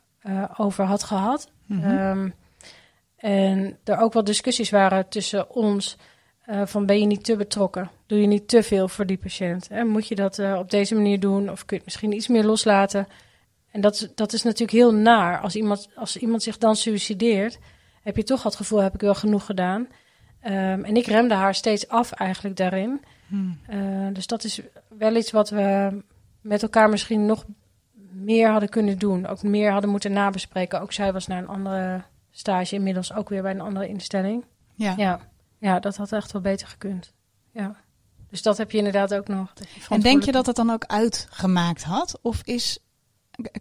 over 0.56 0.84
had 0.84 1.02
gehad. 1.02 1.50
Mhm. 1.66 1.78
Mm 1.78 1.84
-hmm. 1.84 2.18
um, 2.18 2.34
en 3.16 3.78
er 3.84 3.98
ook 3.98 4.12
wel 4.12 4.24
discussies 4.24 4.70
waren 4.70 5.08
tussen 5.08 5.50
ons 5.50 5.96
uh, 6.46 6.66
van 6.66 6.86
ben 6.86 7.00
je 7.00 7.06
niet 7.06 7.24
te 7.24 7.36
betrokken? 7.36 7.90
Doe 8.06 8.20
je 8.20 8.26
niet 8.26 8.48
te 8.48 8.62
veel 8.62 8.88
voor 8.88 9.06
die 9.06 9.18
patiënt? 9.18 9.68
Hè? 9.68 9.84
Moet 9.84 10.08
je 10.08 10.14
dat 10.14 10.38
uh, 10.38 10.58
op 10.58 10.70
deze 10.70 10.94
manier 10.94 11.20
doen 11.20 11.50
of 11.50 11.64
kun 11.64 11.76
je 11.76 11.82
het 11.82 11.84
misschien 11.84 12.12
iets 12.12 12.28
meer 12.28 12.44
loslaten? 12.44 13.06
En 13.70 13.80
dat, 13.80 14.12
dat 14.14 14.32
is 14.32 14.42
natuurlijk 14.42 14.70
heel 14.70 14.94
naar. 14.94 15.40
Als 15.40 15.56
iemand, 15.56 15.88
als 15.94 16.16
iemand 16.16 16.42
zich 16.42 16.58
dan 16.58 16.76
suicideert, 16.76 17.58
heb 18.02 18.16
je 18.16 18.22
toch 18.22 18.42
het 18.42 18.54
gevoel, 18.54 18.78
heb 18.78 18.94
ik 18.94 19.00
wel 19.00 19.14
genoeg 19.14 19.44
gedaan? 19.44 19.80
Um, 20.46 20.84
en 20.84 20.96
ik 20.96 21.06
remde 21.06 21.34
haar 21.34 21.54
steeds 21.54 21.88
af 21.88 22.12
eigenlijk 22.12 22.56
daarin. 22.56 23.00
Hmm. 23.26 23.58
Uh, 23.70 24.06
dus 24.12 24.26
dat 24.26 24.44
is 24.44 24.60
wel 24.98 25.16
iets 25.16 25.30
wat 25.30 25.50
we 25.50 25.90
met 26.40 26.62
elkaar 26.62 26.88
misschien 26.88 27.26
nog 27.26 27.44
meer 28.12 28.50
hadden 28.50 28.68
kunnen 28.68 28.98
doen. 28.98 29.26
Ook 29.26 29.42
meer 29.42 29.72
hadden 29.72 29.90
moeten 29.90 30.12
nabespreken. 30.12 30.80
Ook 30.80 30.92
zij 30.92 31.12
was 31.12 31.26
naar 31.26 31.38
een 31.38 31.48
andere 31.48 32.02
stage, 32.30 32.74
inmiddels 32.74 33.14
ook 33.14 33.28
weer 33.28 33.42
bij 33.42 33.50
een 33.50 33.60
andere 33.60 33.88
instelling. 33.88 34.44
Ja. 34.74 34.94
Ja, 34.96 35.20
ja 35.58 35.80
dat 35.80 35.96
had 35.96 36.12
echt 36.12 36.32
wel 36.32 36.42
beter 36.42 36.68
gekund. 36.68 37.12
Ja. 37.52 37.76
Dus 38.30 38.42
dat 38.42 38.58
heb 38.58 38.70
je 38.70 38.78
inderdaad 38.78 39.14
ook 39.14 39.28
nog. 39.28 39.52
En 39.88 40.00
denk 40.00 40.22
je 40.22 40.32
dat 40.32 40.46
het 40.46 40.56
dan 40.56 40.70
ook 40.70 40.84
uitgemaakt 40.84 41.82
had? 41.82 42.18
Of 42.22 42.40
is, 42.44 42.78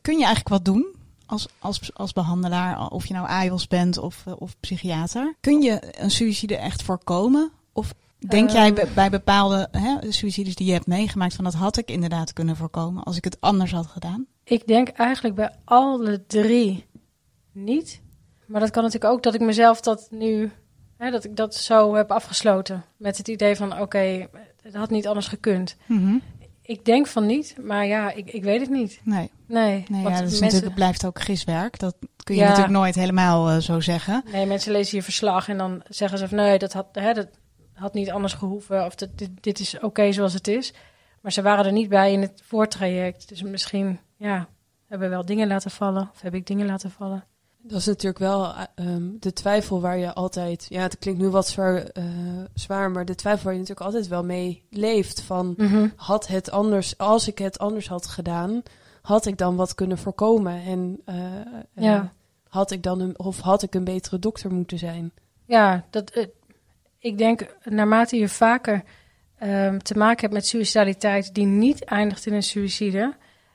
kun 0.01 0.17
je 0.17 0.25
eigenlijk 0.25 0.49
wat 0.49 0.65
doen 0.65 0.95
als, 1.25 1.47
als, 1.59 1.93
als 1.93 2.13
behandelaar, 2.13 2.87
of 2.87 3.05
je 3.05 3.13
nou 3.13 3.27
AIOS 3.27 3.67
bent 3.67 3.97
of, 3.97 4.27
of 4.27 4.59
psychiater? 4.59 5.35
Kun 5.39 5.61
je 5.61 6.01
een 6.01 6.11
suïcide 6.11 6.57
echt 6.57 6.83
voorkomen? 6.83 7.51
Of 7.73 7.93
denk 8.17 8.49
Ehm. 8.49 8.57
jij 8.57 8.73
bij, 8.73 8.87
bij 8.93 9.09
bepaalde 9.09 9.67
hè, 9.71 10.11
suïcides 10.11 10.55
die 10.55 10.67
je 10.67 10.73
hebt 10.73 10.87
meegemaakt 10.87 11.33
van 11.33 11.43
dat 11.43 11.53
had 11.53 11.77
ik 11.77 11.89
inderdaad 11.91 12.33
kunnen 12.33 12.55
voorkomen 12.55 13.03
als 13.03 13.17
ik 13.17 13.23
het 13.23 13.41
anders 13.41 13.71
had 13.71 13.87
gedaan? 13.87 14.25
Ik 14.43 14.67
denk 14.67 14.87
eigenlijk 14.87 15.35
bij 15.35 15.55
alle 15.63 16.25
drie 16.25 16.85
niet. 17.51 18.01
Maar 18.45 18.59
dat 18.59 18.69
kan 18.69 18.83
natuurlijk 18.83 19.13
ook 19.13 19.23
dat 19.23 19.33
ik 19.33 19.41
mezelf 19.41 19.81
dat 19.81 20.07
nu, 20.11 20.51
hè, 21.05 21.11
dat 21.11 21.23
ik 21.23 21.35
dat 21.35 21.55
zo 21.55 21.95
heb 21.95 22.11
afgesloten. 22.11 22.83
Met 22.97 23.17
het 23.17 23.27
idee 23.27 23.55
van 23.55 23.71
oké, 23.71 23.81
okay, 23.81 24.29
het 24.61 24.75
had 24.75 24.89
niet 24.89 25.07
anders 25.07 25.27
gekund. 25.27 25.75
Mm-hmm. 25.85 26.21
Ik 26.61 26.85
denk 26.85 27.07
van 27.07 27.25
niet, 27.25 27.55
maar 27.61 27.85
ja, 27.85 28.11
ik, 28.11 28.31
ik 28.31 28.43
weet 28.43 28.59
het 28.61 28.69
niet. 28.69 28.99
Nee. 29.03 29.31
Nee, 29.47 29.85
nee 29.87 30.03
want 30.03 30.15
ja, 30.15 30.21
dat 30.21 30.31
is 30.31 30.39
mensen, 30.39 30.41
natuurlijk, 30.41 30.75
blijft 30.75 31.05
ook 31.05 31.19
giswerk. 31.19 31.79
Dat 31.79 31.95
kun 32.23 32.35
je 32.35 32.41
Ja. 32.41 32.47
natuurlijk 32.47 32.75
nooit 32.75 32.95
helemaal 32.95 33.51
uh, 33.51 33.57
zo 33.57 33.79
zeggen. 33.79 34.23
nee, 34.31 34.45
mensen 34.45 34.71
lezen 34.71 34.97
je 34.97 35.03
verslag 35.03 35.47
en 35.49 35.57
dan 35.57 35.83
zeggen 35.87 36.17
ze 36.17 36.27
van 36.27 36.37
nee, 36.37 36.59
dat 36.59 36.73
had, 36.73 36.87
hè, 36.91 37.13
dat 37.13 37.27
had 37.73 37.93
niet 37.93 38.11
anders 38.11 38.33
gehoeven. 38.33 38.85
Of 38.85 38.95
dat, 38.95 39.09
dit, 39.15 39.29
dit 39.41 39.59
is 39.59 39.79
oké 39.79 40.11
zoals 40.11 40.33
het 40.33 40.47
is. 40.47 40.73
Maar 41.21 41.31
ze 41.31 41.41
waren 41.41 41.65
er 41.65 41.71
niet 41.71 41.89
bij 41.89 42.11
in 42.11 42.21
het 42.21 42.41
voortraject. 42.43 43.29
Dus 43.29 43.41
misschien, 43.41 43.99
ja, 44.17 44.47
hebben 44.87 45.09
we 45.09 45.13
wel 45.13 45.25
dingen 45.25 45.47
laten 45.47 45.71
vallen. 45.71 46.09
Of 46.13 46.21
heb 46.21 46.33
ik 46.33 46.47
dingen 46.47 46.65
laten 46.65 46.91
vallen. 46.91 47.23
Dat 47.67 47.79
is 47.79 47.85
natuurlijk 47.85 48.19
wel 48.19 48.53
um, 48.75 49.17
de 49.19 49.33
twijfel 49.33 49.81
waar 49.81 49.97
je 49.97 50.13
altijd... 50.13 50.65
Ja, 50.69 50.81
het 50.81 50.97
klinkt 50.97 51.21
nu 51.21 51.27
wat 51.29 51.47
zwaar, 51.47 51.75
uh, 51.97 52.03
zwaar, 52.53 52.91
maar 52.91 53.05
de 53.05 53.15
twijfel 53.15 53.43
waar 53.43 53.53
je 53.53 53.59
natuurlijk 53.59 53.85
altijd 53.85 54.07
wel 54.07 54.23
mee 54.23 54.63
leeft. 54.69 55.21
Van, 55.21 55.53
Mm-hmm. 55.57 55.93
had 55.95 56.27
het 56.27 56.51
anders... 56.51 56.97
Als 56.97 57.27
ik 57.27 57.37
het 57.37 57.59
anders 57.59 57.87
had 57.87 58.07
gedaan, 58.07 58.63
had 59.01 59.25
ik 59.25 59.37
dan 59.37 59.55
wat 59.55 59.75
kunnen 59.75 59.97
voorkomen? 59.97 60.61
En 60.63 61.01
uh, 61.09 61.15
Ja. 61.73 61.95
uh, 61.97 62.03
had 62.47 62.71
ik 62.71 62.83
dan 62.83 62.99
een, 62.99 63.19
of 63.19 63.39
had 63.39 63.63
ik 63.63 63.75
een 63.75 63.83
betere 63.83 64.19
dokter 64.19 64.53
moeten 64.53 64.77
zijn? 64.77 65.11
Ja, 65.45 65.85
dat, 65.89 66.09
eh, 66.09 66.25
ik 66.99 67.17
denk 67.17 67.55
naarmate 67.63 68.17
je 68.17 68.29
vaker 68.29 68.83
ehm, 69.37 69.77
te 69.77 69.97
maken 69.97 70.21
hebt 70.21 70.33
met 70.33 70.47
suicidaliteit 70.47 71.33
die 71.33 71.45
niet 71.45 71.83
eindigt 71.83 72.25
in 72.25 72.33
een 72.33 72.43
suïcide, 72.43 73.13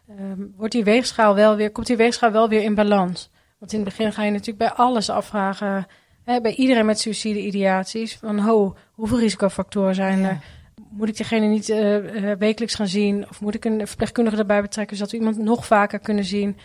ehm, 0.08 0.46
wordt 0.56 0.72
die 0.72 0.84
weegschaal 0.84 1.34
wel 1.34 1.56
weer, 1.56 1.70
komt 1.70 1.86
die 1.86 1.96
weegschaal 1.96 2.30
wel 2.30 2.48
weer 2.48 2.62
in 2.62 2.74
balans. 2.74 3.30
Want 3.60 3.72
in 3.72 3.80
het 3.80 3.88
begin 3.88 4.12
ga 4.12 4.22
je 4.22 4.30
natuurlijk 4.30 4.58
bij 4.58 4.72
alles 4.72 5.10
afvragen, 5.10 5.86
hè, 6.24 6.40
bij 6.40 6.54
iedereen 6.54 6.86
met 6.86 7.00
suïcide-ideaties, 7.00 8.16
van 8.16 8.38
ho, 8.38 8.76
hoeveel 8.92 9.18
risicofactoren 9.18 9.94
zijn 9.94 10.24
er? 10.24 10.38
Moet 10.90 11.08
ik 11.08 11.16
diegene 11.16 11.46
niet 11.46 11.68
eh, 11.68 12.30
eh, 12.30 12.38
wekelijks 12.38 12.74
gaan 12.74 12.88
zien? 12.88 13.28
Of 13.28 13.40
moet 13.40 13.54
ik 13.54 13.64
een 13.64 13.86
verpleegkundige 13.86 14.36
erbij 14.36 14.60
betrekken, 14.60 14.96
zodat 14.96 15.12
we 15.12 15.18
iemand 15.18 15.38
nog 15.38 15.66
vaker 15.66 15.98
kunnen 15.98 16.24
zien? 16.24 16.56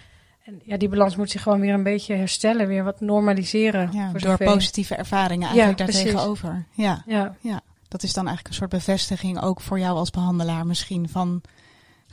En 0.45 0.62
ja, 0.63 0.77
die 0.77 0.89
balans 0.89 1.15
moet 1.15 1.31
zich 1.31 1.41
gewoon 1.41 1.60
weer 1.60 1.73
een 1.73 1.84
beetje 1.84 2.15
herstellen, 2.15 2.67
weer 2.67 2.84
wat 2.84 3.01
normaliseren. 3.01 3.89
Ja, 3.91 4.10
voor 4.12 4.19
door 4.19 4.38
positieve 4.38 4.95
ervaringen 4.95 5.47
eigenlijk 5.47 5.79
Ja, 5.79 5.86
daar 5.86 5.93
precies. 5.93 6.12
tegenover. 6.12 6.65
Ja, 6.71 7.03
Ja, 7.05 7.36
ja, 7.39 7.62
dat 7.88 8.03
is 8.03 8.13
dan 8.13 8.27
eigenlijk 8.27 8.47
een 8.47 8.62
soort 8.62 8.86
bevestiging 8.86 9.41
ook 9.41 9.62
voor 9.62 9.79
jou 9.79 9.97
als 9.97 10.10
behandelaar 10.10 10.65
misschien 10.65 11.10
van 11.10 11.41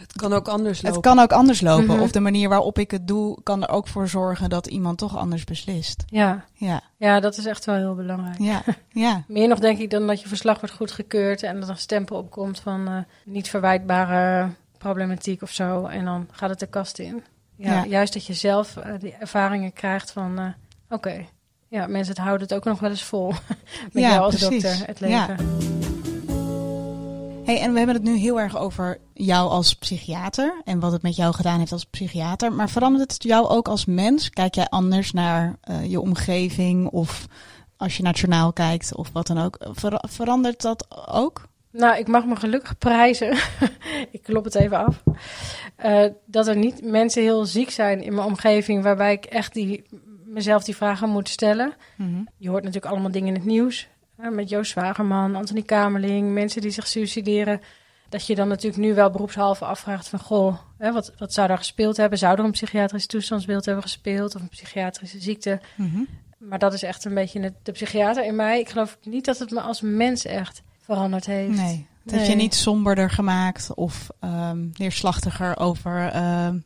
Het 0.02 0.12
kan 0.12 0.32
ook 0.32 0.48
anders 0.48 0.82
lopen. 0.82 0.96
Het 1.00 1.06
kan 1.06 1.18
ook 1.18 1.32
anders 1.32 1.60
lopen. 1.60 1.84
Mhm. 1.94 2.00
Of 2.00 2.10
de 2.10 2.20
manier 2.20 2.48
waarop 2.48 2.78
ik 2.78 2.90
het 2.90 3.08
doe, 3.08 3.38
kan 3.42 3.62
er 3.62 3.68
ook 3.68 3.88
voor 3.88 4.08
zorgen 4.08 4.50
dat 4.50 4.66
iemand 4.66 4.98
toch 4.98 5.16
anders 5.16 5.44
beslist. 5.44 6.04
Ja. 6.06 6.44
Ja, 6.54 6.80
ja, 6.96 7.20
dat 7.20 7.36
is 7.36 7.46
echt 7.46 7.64
wel 7.64 7.74
heel 7.74 7.94
belangrijk. 7.94 8.38
ja, 8.38 8.62
ja. 8.90 9.24
Meer 9.28 9.48
nog 9.48 9.58
denk 9.58 9.78
ik 9.78 9.90
dan 9.90 10.06
dat 10.06 10.20
je 10.20 10.28
verslag 10.28 10.60
wordt 10.60 10.74
goedgekeurd 10.74 11.42
en 11.42 11.54
dat 11.54 11.64
er 11.64 11.70
een 11.70 11.78
stempel 11.80 12.16
opkomt 12.16 12.60
van 12.60 12.88
eh, 12.88 12.94
niet 13.24 13.48
verwijtbare 13.48 14.48
problematiek 14.78 15.42
of 15.42 15.50
zo. 15.50 15.86
En 15.86 16.04
dan 16.04 16.28
gaat 16.32 16.50
het 16.50 16.60
de 16.60 16.66
kast 16.66 16.98
in. 16.98 17.22
Ja, 17.56 17.72
Ja. 17.72 17.84
Juist 17.84 18.12
dat 18.12 18.26
je 18.26 18.34
zelf 18.34 18.76
eh, 18.76 18.92
die 18.98 19.14
ervaringen 19.18 19.72
krijgt 19.72 20.10
van, 20.10 20.38
eh, 20.38 20.44
oké, 20.90 21.26
ja, 21.68 21.86
mensen 21.86 22.14
het 22.14 22.22
houden 22.22 22.46
het 22.46 22.56
ook 22.56 22.64
nog 22.64 22.80
wel 22.80 22.90
eens 22.90 23.04
vol. 23.04 23.28
Met 23.92 24.02
Ja, 24.02 24.08
jou 24.10 24.20
als 24.20 24.36
precies. 24.36 24.62
dokter, 24.62 24.86
het 24.86 24.98
Ja. 24.98 25.36
Hey, 27.52 27.60
en 27.60 27.72
we 27.72 27.76
hebben 27.78 27.96
het 27.96 28.04
nu 28.04 28.16
heel 28.16 28.40
erg 28.40 28.56
over 28.58 28.98
jou 29.14 29.50
als 29.50 29.74
psychiater 29.74 30.60
en 30.64 30.80
wat 30.80 30.92
het 30.92 31.02
met 31.02 31.16
jou 31.16 31.34
gedaan 31.34 31.58
heeft 31.58 31.72
als 31.72 31.84
psychiater. 31.84 32.52
Maar 32.52 32.70
verandert 32.70 33.12
het 33.12 33.22
jou 33.22 33.48
ook 33.48 33.68
als 33.68 33.84
mens? 33.84 34.30
Kijk 34.30 34.54
jij 34.54 34.68
anders 34.68 35.12
naar 35.12 35.56
eh, 35.60 35.90
je 35.90 36.00
omgeving 36.00 36.88
of 36.88 37.26
als 37.76 37.96
je 37.96 38.02
naar 38.02 38.12
het 38.12 38.20
journaal 38.20 38.52
kijkt 38.52 38.94
of 38.94 39.10
wat 39.12 39.26
dan 39.26 39.38
ook? 39.38 39.58
Ver- 39.72 40.04
verandert 40.08 40.62
dat 40.62 40.86
ook? 41.08 41.48
Nou, 41.70 41.98
ik 41.98 42.08
mag 42.08 42.24
me 42.24 42.36
gelukkig 42.36 42.78
prijzen. 42.78 43.36
ik 44.10 44.22
klop 44.22 44.44
het 44.44 44.54
even 44.54 44.86
af. 44.86 45.02
eh, 45.76 46.06
dat 46.26 46.46
er 46.46 46.56
niet 46.56 46.84
mensen 46.84 47.22
heel 47.22 47.44
ziek 47.44 47.70
zijn 47.70 48.02
in 48.02 48.14
mijn 48.14 48.26
omgeving 48.26 48.82
waarbij 48.82 49.12
ik 49.12 49.24
echt 49.24 49.52
die, 49.54 49.84
mezelf 50.24 50.64
die 50.64 50.76
vragen 50.76 51.08
moet 51.08 51.28
stellen. 51.28 51.74
Je 52.38 52.48
hoort 52.48 52.64
natuurlijk 52.64 52.92
allemaal 52.92 53.10
dingen 53.10 53.28
in 53.28 53.34
het 53.34 53.44
nieuws. 53.44 53.88
Met 54.16 54.48
Joost 54.48 54.70
Zwagerman, 54.70 55.37
Anthony 55.37 55.62
Kamerling, 55.62 56.33
mensen 56.33 56.61
die 56.61 56.70
zich 56.70 56.87
suicideren. 56.87 57.61
Dat 58.09 58.27
je 58.27 58.35
dan 58.35 58.48
natuurlijk 58.48 58.83
nu 58.83 58.94
wel 58.94 59.11
beroepshalve 59.11 59.64
afvraagt 59.64 60.09
van... 60.09 60.18
goh, 60.18 60.59
hè, 60.79 60.92
wat, 60.92 61.12
wat 61.18 61.33
zou 61.33 61.48
daar 61.48 61.59
gespeeld 61.59 61.96
hebben? 61.96 62.18
Zou 62.18 62.38
er 62.38 62.44
een 62.44 62.51
psychiatrisch 62.51 63.07
toestandsbeeld 63.07 63.64
hebben 63.64 63.83
gespeeld... 63.83 64.35
of 64.35 64.40
een 64.42 64.48
psychiatrische 64.48 65.20
ziekte? 65.20 65.61
Mhm. 65.77 66.01
Maar 66.38 66.59
dat 66.59 66.72
is 66.72 66.83
echt 66.83 67.05
een 67.05 67.14
beetje 67.14 67.40
de, 67.40 67.53
de 67.62 67.72
psychiater 67.72 68.25
in 68.25 68.37
mij. 68.37 68.61
Ik 68.61 68.68
geloof 68.68 68.98
niet 69.03 69.25
dat 69.25 69.38
het 69.38 69.51
me 69.51 69.61
als 69.61 69.81
mens 69.81 70.25
echt 70.25 70.62
veranderd 70.81 71.27
heeft. 71.27 71.57
Nee. 71.57 71.87
Dat 72.05 72.14
Nee. 72.14 72.29
je 72.29 72.35
niet 72.35 72.55
somberder 72.55 73.11
gemaakt 73.11 73.75
of 73.75 74.09
ehm, 74.20 74.66
neerslachtiger 74.72 75.59
over, 75.59 76.09
ehm, 76.09 76.59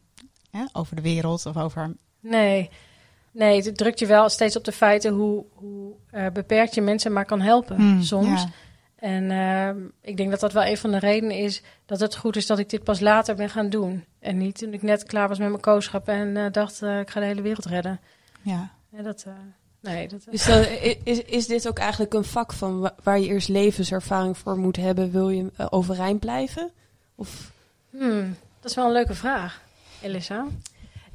ja, 0.50 0.68
over 0.72 0.96
de 0.96 1.02
wereld 1.02 1.46
of 1.46 1.56
over. 1.56 1.96
Nee. 2.20 2.70
Nee, 3.36 3.62
het 3.62 3.76
drukt 3.76 3.98
je 3.98 4.06
wel 4.06 4.28
steeds 4.28 4.56
op 4.56 4.64
de 4.64 4.72
feiten 4.72 5.12
hoe, 5.12 5.44
hoe 5.54 5.92
eh, 6.10 6.26
beperkt 6.32 6.74
je 6.74 6.80
mensen 6.80 7.12
maar 7.12 7.24
kan 7.24 7.40
helpen 7.40 7.76
Hmm, 7.76 8.02
soms. 8.02 8.42
ja. 8.42 8.48
En 8.96 9.30
ehm, 9.30 9.76
ik 10.00 10.16
denk 10.16 10.30
dat 10.30 10.40
dat 10.40 10.52
wel 10.52 10.64
een 10.64 10.76
van 10.76 10.90
de 10.90 10.98
redenen 10.98 11.36
is 11.36 11.62
dat 11.86 12.00
het 12.00 12.16
goed 12.16 12.36
is 12.36 12.46
dat 12.46 12.58
ik 12.58 12.70
dit 12.70 12.84
pas 12.84 13.00
later 13.00 13.34
ben 13.34 13.50
gaan 13.50 13.68
doen. 13.70 14.04
En 14.20 14.38
niet 14.38 14.58
toen 14.58 14.72
ik 14.72 14.82
net 14.82 15.02
klaar 15.04 15.28
was 15.28 15.38
met 15.38 15.48
mijn 15.48 15.60
kooschap 15.60 16.08
en 16.08 16.36
eh, 16.36 16.44
dacht 16.52 16.82
eh, 16.82 16.98
ik 17.00 17.10
ga 17.10 17.20
de 17.20 17.26
hele 17.26 17.42
wereld 17.42 17.64
redden. 17.64 18.00
Ja. 18.42 18.70
Ja, 18.90 19.02
dat, 19.02 19.24
eh, 19.26 19.32
nee, 19.80 20.08
dat, 20.08 20.26
Dus 20.30 20.46
dan, 20.46 20.64
is, 21.04 21.22
is 21.22 21.46
dit 21.46 21.68
ook 21.68 21.78
eigenlijk 21.78 22.14
een 22.14 22.24
vak 22.24 22.52
van 22.52 22.80
wa- 22.80 22.94
waar 23.02 23.18
je 23.20 23.26
eerst 23.26 23.48
levenservaring 23.48 24.38
voor 24.38 24.56
moet 24.58 24.76
hebben, 24.76 25.10
wil 25.10 25.28
je 25.30 25.50
overeind 25.70 26.20
blijven? 26.20 26.70
Of 27.14 27.52
Hmm, 27.90 28.36
dat 28.60 28.70
is 28.70 28.76
wel 28.76 28.86
een 28.86 28.92
leuke 28.92 29.14
vraag, 29.14 29.62
Elissa. 30.02 30.46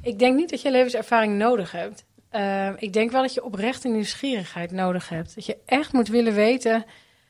Ik 0.00 0.18
denk 0.18 0.36
niet 0.36 0.50
dat 0.50 0.62
je 0.62 0.70
levenservaring 0.70 1.38
nodig 1.38 1.72
hebt. 1.72 2.04
Eh, 2.32 2.68
ik 2.76 2.92
denk 2.92 3.10
wel 3.10 3.22
dat 3.22 3.34
je 3.34 3.44
oprechte 3.44 3.88
nieuwsgierigheid 3.88 4.70
nodig 4.70 5.08
hebt. 5.08 5.34
Dat 5.34 5.46
je 5.46 5.56
echt 5.66 5.92
moet 5.92 6.08
willen 6.08 6.34
weten, 6.34 6.84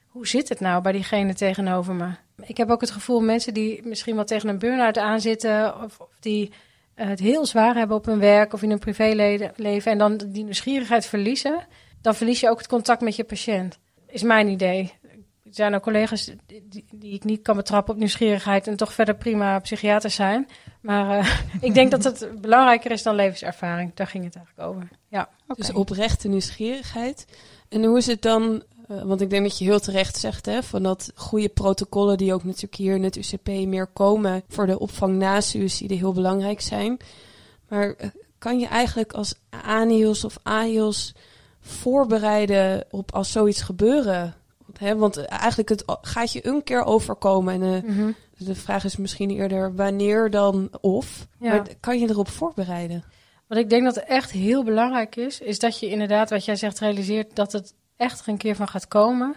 hoe 0.06 0.26
zit 0.26 0.48
het 0.48 0.60
nou 0.60 0.82
bij 0.82 0.92
diegene 0.92 1.34
tegenover 1.34 1.94
me? 1.94 2.10
Ik 2.42 2.56
heb 2.56 2.70
ook 2.70 2.80
het 2.80 2.90
gevoel, 2.90 3.20
mensen 3.20 3.54
die 3.54 3.80
misschien 3.84 4.14
wel 4.14 4.24
tegen 4.24 4.48
een 4.48 4.58
burn-out 4.58 4.98
aanzitten... 4.98 5.82
of, 5.82 5.98
of 5.98 6.08
die 6.20 6.52
eh, 6.94 7.08
het 7.08 7.20
heel 7.20 7.46
zwaar 7.46 7.74
hebben 7.74 7.96
op 7.96 8.04
hun 8.04 8.18
werk 8.18 8.52
of 8.52 8.62
in 8.62 8.68
hun 8.68 8.78
privéleven... 8.78 9.92
en 9.92 9.98
dan 9.98 10.16
die 10.16 10.44
nieuwsgierigheid 10.44 11.06
verliezen... 11.06 11.66
dan 12.00 12.14
verlies 12.14 12.40
je 12.40 12.50
ook 12.50 12.58
het 12.58 12.68
contact 12.68 13.00
met 13.00 13.16
je 13.16 13.24
patiënt. 13.24 13.78
Is 14.06 14.22
mijn 14.22 14.48
idee. 14.48 14.92
Zijn 15.54 15.74
ook 15.74 15.82
collega's 15.82 16.30
die, 16.90 17.12
ik 17.14 17.24
niet 17.24 17.42
kan 17.42 17.56
betrappen 17.56 17.92
op 17.94 17.98
nieuwsgierigheid 17.98 18.66
en 18.66 18.76
toch 18.76 18.92
verder 18.92 19.14
prima 19.14 19.58
psychiaters 19.58 20.14
zijn. 20.14 20.48
Maar 20.80 21.18
eh, 21.18 21.40
ik 21.68 21.74
denk 21.74 21.90
dat 21.90 22.04
het 22.04 22.40
belangrijker 22.40 22.90
is 22.90 23.02
dan 23.02 23.14
levenservaring. 23.14 23.94
Daar 23.94 24.06
ging 24.06 24.24
het 24.24 24.36
eigenlijk 24.36 24.68
over. 24.68 24.88
Ja. 25.08 25.28
Oké. 25.48 25.60
dus 25.60 25.72
oprechte 25.72 26.28
nieuwsgierigheid. 26.28 27.26
En 27.68 27.84
hoe 27.84 27.98
is 27.98 28.06
het 28.06 28.22
dan, 28.22 28.62
eh, 28.88 29.02
want 29.02 29.20
ik 29.20 29.30
denk 29.30 29.42
dat 29.42 29.58
je 29.58 29.64
heel 29.64 29.80
terecht 29.80 30.16
zegt, 30.16 30.46
hè, 30.46 30.62
van 30.62 30.82
dat 30.82 31.12
goede 31.14 31.48
protocollen 31.48 32.16
die 32.16 32.34
ook 32.34 32.44
natuurlijk 32.44 32.74
hier 32.74 32.94
in 32.94 33.04
het 33.04 33.16
UCP 33.16 33.48
meer 33.48 33.86
komen 33.86 34.42
voor 34.48 34.66
de 34.66 34.78
opvang 34.78 35.16
na 35.16 35.40
suïcide 35.40 35.94
heel 35.94 36.12
belangrijk 36.12 36.60
zijn. 36.60 36.96
Maar 37.68 37.94
eh, 37.94 38.08
kan 38.38 38.58
je 38.58 38.66
eigenlijk 38.66 39.12
als 39.12 39.34
ANIOS 39.50 40.24
of 40.24 40.38
AIOS 40.42 41.14
voorbereiden 41.60 42.84
op 42.90 43.14
als 43.14 43.32
zoiets 43.32 43.62
gebeuren? 43.62 44.34
Hè, 44.82 44.96
want 44.96 45.16
eh, 45.16 45.24
eigenlijk 45.40 45.68
het 45.68 45.84
gaat 46.00 46.32
je 46.32 46.46
een 46.46 46.62
keer 46.62 46.84
overkomen. 46.84 47.62
En 47.62 47.62
eh, 47.62 47.90
Mhm. 47.90 48.10
de 48.36 48.54
vraag 48.54 48.84
is 48.84 48.96
misschien 48.96 49.30
eerder 49.30 49.74
wanneer 49.74 50.30
dan 50.30 50.68
of. 50.80 51.26
Ja. 51.38 51.50
Maar 51.50 51.66
kan 51.80 51.98
je 51.98 52.08
erop 52.08 52.28
voorbereiden? 52.28 53.04
Wat 53.46 53.58
ik 53.58 53.70
denk 53.70 53.84
dat 53.84 53.96
echt 53.96 54.30
heel 54.30 54.64
belangrijk 54.64 55.16
is, 55.16 55.40
is 55.40 55.58
dat 55.58 55.80
je 55.80 55.88
inderdaad, 55.88 56.30
wat 56.30 56.44
jij 56.44 56.56
zegt, 56.56 56.78
realiseert 56.78 57.36
dat 57.36 57.52
het 57.52 57.74
echt 57.96 58.20
er 58.20 58.28
een 58.28 58.36
keer 58.36 58.56
van 58.56 58.68
gaat 58.68 58.88
komen. 58.88 59.34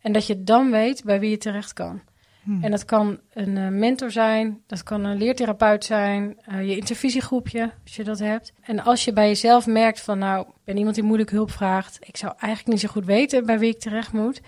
En 0.00 0.12
dat 0.12 0.26
je 0.26 0.42
dan 0.42 0.70
weet 0.70 1.04
bij 1.04 1.20
wie 1.20 1.30
je 1.30 1.38
terecht 1.38 1.72
kan. 1.72 2.00
Hmm. 2.42 2.64
En 2.64 2.70
dat 2.70 2.84
kan 2.84 3.20
een 3.32 3.56
eh, 3.56 3.68
mentor 3.68 4.10
zijn, 4.10 4.62
dat 4.66 4.82
kan 4.82 5.04
een 5.04 5.18
leertherapeut 5.18 5.84
zijn, 5.84 6.38
eh, 6.44 6.68
je 6.68 6.76
intervisiegroepje, 6.76 7.72
als 7.84 7.96
je 7.96 8.04
dat 8.04 8.18
hebt. 8.18 8.52
En 8.60 8.80
als 8.84 9.04
je 9.04 9.12
bij 9.12 9.26
jezelf 9.26 9.66
merkt 9.66 10.00
van, 10.00 10.18
nou, 10.18 10.46
ik 10.48 10.54
ben 10.64 10.76
iemand 10.76 10.94
die 10.94 11.04
moeilijk 11.04 11.30
hulp 11.30 11.50
vraagt, 11.50 11.98
ik 12.00 12.16
zou 12.16 12.32
eigenlijk 12.38 12.66
niet 12.72 12.80
zo 12.80 12.88
goed 12.88 13.04
weten 13.04 13.46
bij 13.46 13.58
wie 13.58 13.70
ik 13.74 13.80
terecht 13.80 14.12
moet. 14.12 14.40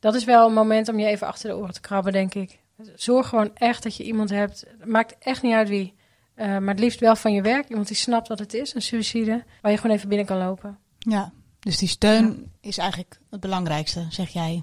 Dat 0.00 0.14
is 0.14 0.24
wel 0.24 0.46
een 0.46 0.54
moment 0.54 0.88
om 0.88 0.98
je 0.98 1.06
even 1.06 1.26
achter 1.26 1.48
de 1.50 1.56
oren 1.56 1.74
te 1.74 1.80
krabben, 1.80 2.12
denk 2.12 2.34
ik. 2.34 2.58
Zorg 2.94 3.28
gewoon 3.28 3.50
echt 3.54 3.82
dat 3.82 3.96
je 3.96 4.04
iemand 4.04 4.30
hebt, 4.30 4.66
maakt 4.84 5.14
echt 5.18 5.42
niet 5.42 5.54
uit 5.54 5.68
wie. 5.68 5.94
eh, 6.34 6.46
maar 6.46 6.68
het 6.74 6.78
liefst 6.80 7.00
wel 7.00 7.16
van 7.16 7.32
je 7.32 7.42
werk, 7.42 7.68
iemand 7.68 7.86
die 7.88 7.96
snapt 7.96 8.28
wat 8.28 8.38
het 8.38 8.54
is, 8.54 8.74
een 8.74 8.82
suïcide, 8.82 9.44
waar 9.62 9.70
je 9.72 9.78
gewoon 9.78 9.96
even 9.96 10.08
binnen 10.08 10.26
kan 10.26 10.38
lopen. 10.38 10.78
ja. 10.98 11.32
Dus 11.60 11.78
die 11.78 11.88
steun 11.88 12.52
is 12.60 12.78
eigenlijk 12.78 13.18
het 13.30 13.40
belangrijkste, 13.40 14.06
zeg 14.10 14.28
jij. 14.28 14.62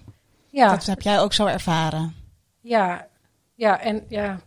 Ja, 0.49 0.69
Dat 0.69 0.85
heb 0.85 1.01
jij 1.01 1.19
ook 1.19 1.33
zo 1.33 1.45
ervaren. 1.45 2.15
Ja, 2.61 3.07
ja, 3.55 3.79
en 3.79 4.05
ja. 4.09 4.39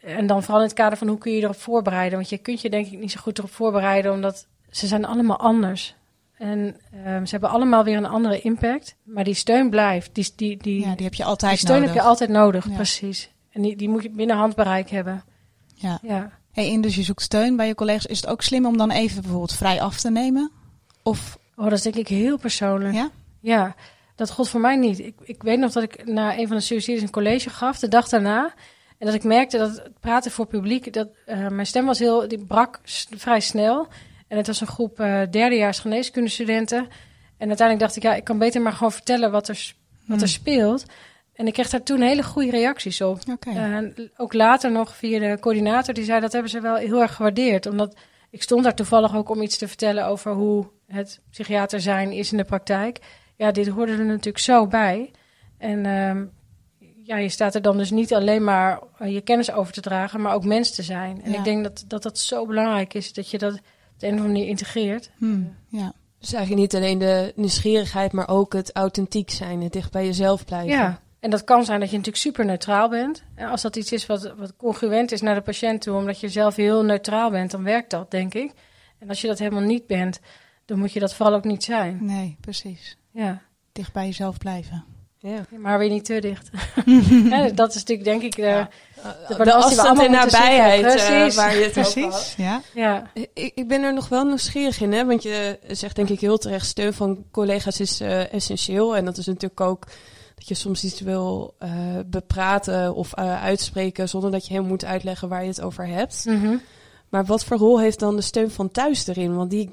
En 0.00 0.26
dan 0.26 0.42
vooral 0.42 0.60
in 0.60 0.66
het 0.66 0.76
kader 0.76 0.98
van 0.98 1.08
hoe 1.08 1.18
kun 1.18 1.30
je 1.32 1.36
je 1.38 1.42
erop 1.42 1.56
voorbereiden. 1.60 2.18
Want 2.18 2.30
je 2.30 2.38
kunt 2.38 2.60
je 2.60 2.70
denk 2.70 2.86
ik 2.86 2.98
niet 2.98 3.10
zo 3.12 3.20
goed 3.20 3.38
erop 3.38 3.50
voorbereiden, 3.50 4.12
omdat 4.12 4.46
ze 4.70 4.86
zijn 4.86 5.04
allemaal 5.04 5.38
anders. 5.38 5.94
En 6.38 6.76
ehm, 7.04 7.24
ze 7.24 7.30
hebben 7.30 7.50
allemaal 7.50 7.84
weer 7.84 7.96
een 7.96 8.06
andere 8.06 8.40
impact. 8.40 8.96
Maar 9.02 9.24
die 9.24 9.34
steun 9.34 9.70
blijft. 9.70 10.14
Die, 10.14 10.32
die, 10.36 10.56
die, 10.56 10.80
Ja, 10.80 10.94
die 10.94 11.04
heb 11.04 11.14
je 11.14 11.22
die 11.22 11.24
altijd 11.24 11.58
steun 11.58 11.74
nodig. 11.76 11.94
heb 11.94 12.02
je 12.02 12.08
altijd 12.08 12.30
nodig, 12.30 12.68
Ja. 12.68 12.74
precies. 12.74 13.30
En 13.50 13.62
die, 13.62 13.76
die 13.76 13.88
moet 13.88 14.02
je 14.02 14.10
binnen 14.10 14.36
handbereik 14.36 14.90
hebben. 14.90 15.24
Ja. 15.74 15.98
Ja. 16.02 16.30
Hey, 16.52 16.72
en 16.72 16.80
dus 16.80 16.94
je 16.94 17.02
zoekt 17.02 17.22
steun 17.22 17.56
bij 17.56 17.66
je 17.66 17.74
collega's. 17.74 18.06
Is 18.06 18.20
het 18.20 18.30
ook 18.30 18.42
slim 18.42 18.66
om 18.66 18.76
dan 18.76 18.90
even 18.90 19.20
bijvoorbeeld 19.20 19.52
vrij 19.54 19.80
af 19.80 20.00
te 20.00 20.10
nemen? 20.10 20.50
Of 21.02 21.38
Oh, 21.56 21.64
dat 21.64 21.72
is 21.72 21.82
denk 21.82 21.94
ik 21.94 22.08
heel 22.08 22.38
persoonlijk. 22.38 22.94
ja? 22.94 23.10
Ja, 23.40 23.74
dat 24.14 24.30
gold 24.30 24.48
voor 24.48 24.60
mij 24.60 24.76
niet. 24.76 24.98
Ik, 24.98 25.14
ik 25.22 25.42
weet 25.42 25.58
nog 25.58 25.72
dat 25.72 25.82
ik 25.82 26.06
na 26.06 26.38
een 26.38 26.46
van 26.46 26.56
de 26.56 26.62
suicides 26.62 27.02
een 27.02 27.10
college 27.10 27.50
gaf, 27.50 27.78
de 27.78 27.88
dag 27.88 28.08
daarna. 28.08 28.54
En 28.98 29.06
dat 29.06 29.14
ik 29.14 29.24
merkte 29.24 29.58
dat 29.58 29.70
het 29.70 30.00
praten 30.00 30.30
voor 30.30 30.46
publiek, 30.46 30.92
dat 30.92 31.08
eh, 31.26 31.48
mijn 31.48 31.66
stem 31.66 31.86
was 31.86 31.98
heel, 31.98 32.28
die 32.28 32.44
brak 32.44 32.80
vrij 33.16 33.40
snel. 33.40 33.86
En 34.28 34.36
het 34.36 34.46
was 34.46 34.60
een 34.60 34.66
groep 34.66 35.00
eh 35.00 35.20
derdejaars 35.30 35.78
geneeskundestudenten. 35.78 36.88
En 37.36 37.48
uiteindelijk 37.48 37.80
dacht 37.80 37.96
ik, 37.96 38.02
ja, 38.02 38.14
ik 38.14 38.24
kan 38.24 38.38
beter 38.38 38.60
maar 38.62 38.72
gewoon 38.72 38.92
vertellen 38.92 39.30
wat 39.30 39.48
er, 39.48 39.74
wat 40.06 40.16
er 40.16 40.22
Hmm. 40.22 40.32
speelt. 40.32 40.84
En 41.34 41.46
ik 41.46 41.52
kreeg 41.52 41.70
daar 41.70 41.82
toen 41.82 42.00
hele 42.00 42.22
goede 42.22 42.50
reacties 42.50 43.00
op. 43.00 43.18
Oké. 43.30 43.50
En 43.50 44.10
ook 44.16 44.32
later 44.32 44.72
nog 44.72 44.96
via 44.96 45.18
de 45.18 45.36
coördinator, 45.40 45.94
die 45.94 46.04
zei 46.04 46.20
dat 46.20 46.32
hebben 46.32 46.50
ze 46.50 46.60
wel 46.60 46.74
heel 46.76 47.00
erg 47.00 47.14
gewaardeerd. 47.14 47.66
Omdat 47.66 47.94
ik 48.30 48.42
stond 48.42 48.64
daar 48.64 48.74
toevallig 48.74 49.16
ook 49.16 49.28
om 49.28 49.42
iets 49.42 49.58
te 49.58 49.68
vertellen 49.68 50.06
over 50.06 50.32
hoe 50.32 50.66
het 50.86 51.20
psychiater 51.30 51.80
zijn 51.80 52.12
is 52.12 52.30
in 52.32 52.36
de 52.38 52.44
praktijk. 52.44 52.98
Ja, 53.36 53.50
dit 53.50 53.68
hoorde 53.68 53.92
er 53.92 54.04
natuurlijk 54.04 54.38
zo 54.38 54.66
bij. 54.66 55.10
En 55.58 55.86
ehm, 55.86 56.24
ja, 57.04 57.16
je 57.16 57.28
staat 57.28 57.54
er 57.54 57.62
dan 57.62 57.76
dus 57.76 57.90
niet 57.90 58.14
alleen 58.14 58.44
maar 58.44 58.80
eh, 58.98 59.12
je 59.14 59.20
kennis 59.20 59.50
over 59.52 59.72
te 59.72 59.80
dragen, 59.80 60.20
maar 60.20 60.34
ook 60.34 60.44
mens 60.44 60.74
te 60.74 60.82
zijn. 60.82 61.22
En 61.22 61.32
Ja. 61.32 61.38
ik 61.38 61.44
denk 61.44 61.62
dat, 61.64 61.84
dat 61.86 62.02
dat 62.02 62.18
zo 62.18 62.46
belangrijk 62.46 62.94
is, 62.94 63.12
dat 63.12 63.30
je 63.30 63.38
dat 63.38 63.58
op 63.98 64.04
de 64.04 64.06
een 64.06 64.12
of 64.12 64.20
andere 64.20 64.38
manier 64.38 64.50
integreert. 64.50 65.10
Hmm, 65.16 65.56
ja. 65.68 65.92
Dus 66.18 66.32
eigenlijk 66.32 66.62
niet 66.62 66.82
alleen 66.82 66.98
de 66.98 67.32
nieuwsgierigheid, 67.36 68.12
maar 68.12 68.28
ook 68.28 68.52
het 68.52 68.72
authentiek 68.72 69.30
zijn, 69.30 69.62
het 69.62 69.72
dicht 69.72 69.92
bij 69.92 70.04
jezelf 70.04 70.44
blijven. 70.44 70.70
Ja, 70.70 71.00
en 71.20 71.30
dat 71.30 71.44
kan 71.44 71.64
zijn 71.64 71.80
dat 71.80 71.90
je 71.90 71.96
natuurlijk 71.96 72.24
super 72.24 72.44
neutraal 72.44 72.88
bent. 72.88 73.22
En 73.34 73.48
als 73.48 73.62
dat 73.62 73.76
iets 73.76 73.92
is 73.92 74.06
wat, 74.06 74.34
wat 74.36 74.56
congruent 74.56 75.12
is 75.12 75.20
naar 75.20 75.34
de 75.34 75.40
patiënt 75.40 75.82
toe, 75.82 75.96
omdat 75.96 76.20
je 76.20 76.28
zelf 76.28 76.56
heel 76.56 76.84
neutraal 76.84 77.30
bent, 77.30 77.50
dan 77.50 77.62
werkt 77.62 77.90
dat, 77.90 78.10
denk 78.10 78.34
ik. 78.34 78.52
En 78.98 79.08
als 79.08 79.20
je 79.20 79.26
dat 79.26 79.38
helemaal 79.38 79.62
niet 79.62 79.86
bent, 79.86 80.20
dan 80.64 80.78
moet 80.78 80.92
je 80.92 81.00
dat 81.00 81.14
vooral 81.14 81.34
ook 81.34 81.44
niet 81.44 81.64
zijn. 81.64 81.98
Nee, 82.00 82.36
precies. 82.40 82.96
Ja, 83.10 83.42
Dicht 83.72 83.92
bij 83.92 84.06
jezelf 84.06 84.38
blijven. 84.38 84.84
Ja. 85.20 85.44
Maar 85.56 85.78
weer 85.78 85.88
niet 85.88 86.04
te 86.04 86.20
dicht. 86.20 86.50
Ja, 87.30 87.48
dat 87.48 87.68
is 87.68 87.74
natuurlijk 87.74 88.08
denk 88.08 88.22
ik 88.22 88.36
de, 88.36 88.42
Ja. 88.42 88.68
de 89.44 89.52
afstand 89.52 90.00
en 90.00 90.10
nabijheid 90.10 90.84
eh, 90.84 91.36
waar 91.36 91.56
je 91.56 91.64
het 91.64 91.78
over 91.78 92.34
ja. 92.36 92.62
Ja, 92.74 93.10
Ik, 93.32 93.52
ik 93.54 93.68
ben 93.68 93.82
er 93.82 93.94
nog 93.94 94.08
wel 94.08 94.24
nieuwsgierig 94.24 94.80
in, 94.80 94.92
hè? 94.92 95.04
want 95.04 95.22
je 95.22 95.58
zegt 95.66 95.96
denk 95.96 96.08
ik 96.08 96.20
heel 96.20 96.38
terecht, 96.38 96.66
steun 96.66 96.92
van 96.92 97.24
collega's 97.30 97.80
is 97.80 98.00
eh, 98.00 98.32
essentieel. 98.32 98.96
En 98.96 99.04
dat 99.04 99.16
is 99.16 99.26
natuurlijk 99.26 99.60
ook 99.60 99.86
dat 100.34 100.48
je 100.48 100.54
soms 100.54 100.84
iets 100.84 101.00
wil 101.00 101.54
eh, 101.58 101.70
bepraten 102.06 102.94
of 102.94 103.12
eh, 103.12 103.42
uitspreken 103.42 104.08
zonder 104.08 104.30
dat 104.30 104.46
je 104.46 104.54
hem 104.54 104.64
moet 104.64 104.84
uitleggen 104.84 105.28
waar 105.28 105.42
je 105.42 105.48
het 105.48 105.60
over 105.60 105.86
hebt. 105.86 106.24
Mhm. 106.24 106.56
Maar 107.08 107.24
wat 107.24 107.44
voor 107.44 107.56
rol 107.56 107.80
heeft 107.80 107.98
dan 107.98 108.16
de 108.16 108.22
steun 108.22 108.50
van 108.50 108.70
thuis 108.70 109.06
erin? 109.06 109.36
Want 109.36 109.50
die 109.50 109.70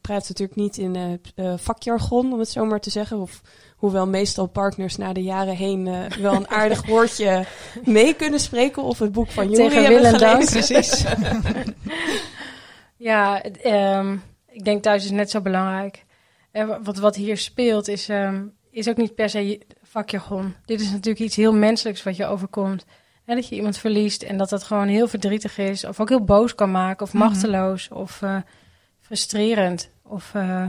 praat 0.00 0.28
natuurlijk 0.28 0.58
niet 0.58 0.76
in 0.76 0.96
eh, 0.96 1.12
eh, 1.34 1.58
vakjargon, 1.58 2.32
om 2.32 2.38
het 2.38 2.48
zo 2.48 2.64
maar 2.64 2.80
te 2.80 2.90
zeggen. 2.90 3.20
Of 3.20 3.42
hoewel 3.76 4.06
meestal 4.06 4.46
partners 4.46 4.96
na 4.96 5.12
de 5.12 5.22
jaren 5.22 5.56
heen 5.56 5.86
eh, 5.86 6.04
wel 6.10 6.34
een 6.34 6.48
aardig 6.48 6.86
woordje 6.90 7.44
mee 7.84 8.14
kunnen 8.14 8.40
spreken 8.40 8.82
of 8.82 8.98
het 8.98 9.12
boek 9.12 9.30
van 9.30 9.50
Juri 9.50 9.68
Tegen 9.68 9.82
hebben 9.82 10.02
wil 10.02 10.12
en 10.12 10.18
dank. 10.18 10.48
gelezen. 10.48 10.64
Precies. 10.74 11.04
Ja, 12.96 13.42
ehm, 13.42 14.16
ik 14.48 14.64
denk 14.64 14.82
thuis 14.82 15.04
is 15.04 15.10
net 15.10 15.30
zo 15.30 15.40
belangrijk. 15.40 16.04
En 16.50 16.84
wat, 16.84 16.98
wat 16.98 17.16
hier 17.16 17.36
speelt 17.36 17.88
is, 17.88 18.08
ehm, 18.08 18.46
is 18.70 18.88
ook 18.88 18.96
niet 18.96 19.14
per 19.14 19.30
se 19.30 19.60
vakjargon. 19.82 20.54
Dit 20.64 20.80
is 20.80 20.90
natuurlijk 20.90 21.24
iets 21.24 21.36
heel 21.36 21.52
menselijks 21.52 22.02
wat 22.02 22.16
je 22.16 22.26
overkomt. 22.26 22.84
En 23.28 23.34
dat 23.36 23.48
je 23.48 23.54
iemand 23.54 23.76
verliest 23.78 24.22
en 24.22 24.36
dat 24.36 24.48
dat 24.48 24.62
gewoon 24.62 24.88
heel 24.88 25.08
verdrietig 25.08 25.58
is. 25.58 25.84
Of 25.84 26.00
ook 26.00 26.08
heel 26.08 26.24
boos 26.24 26.54
kan 26.54 26.70
maken. 26.70 27.06
Of 27.06 27.12
Mhm. 27.12 27.22
machteloos. 27.24 27.88
Of 27.88 28.22
eh, 28.22 28.36
frustrerend. 29.00 29.90
Of 30.02 30.30
eh, 30.34 30.68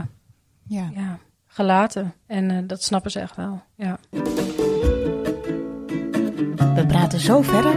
Ja. 0.66 0.90
ja, 0.94 1.18
gelaten. 1.46 2.14
En 2.26 2.50
eh, 2.50 2.56
dat 2.64 2.82
snappen 2.82 3.10
ze 3.10 3.20
echt 3.20 3.36
wel. 3.36 3.62
Ja. 3.74 3.98
We 6.74 6.84
praten 6.88 7.20
zo 7.20 7.42
verder, 7.42 7.74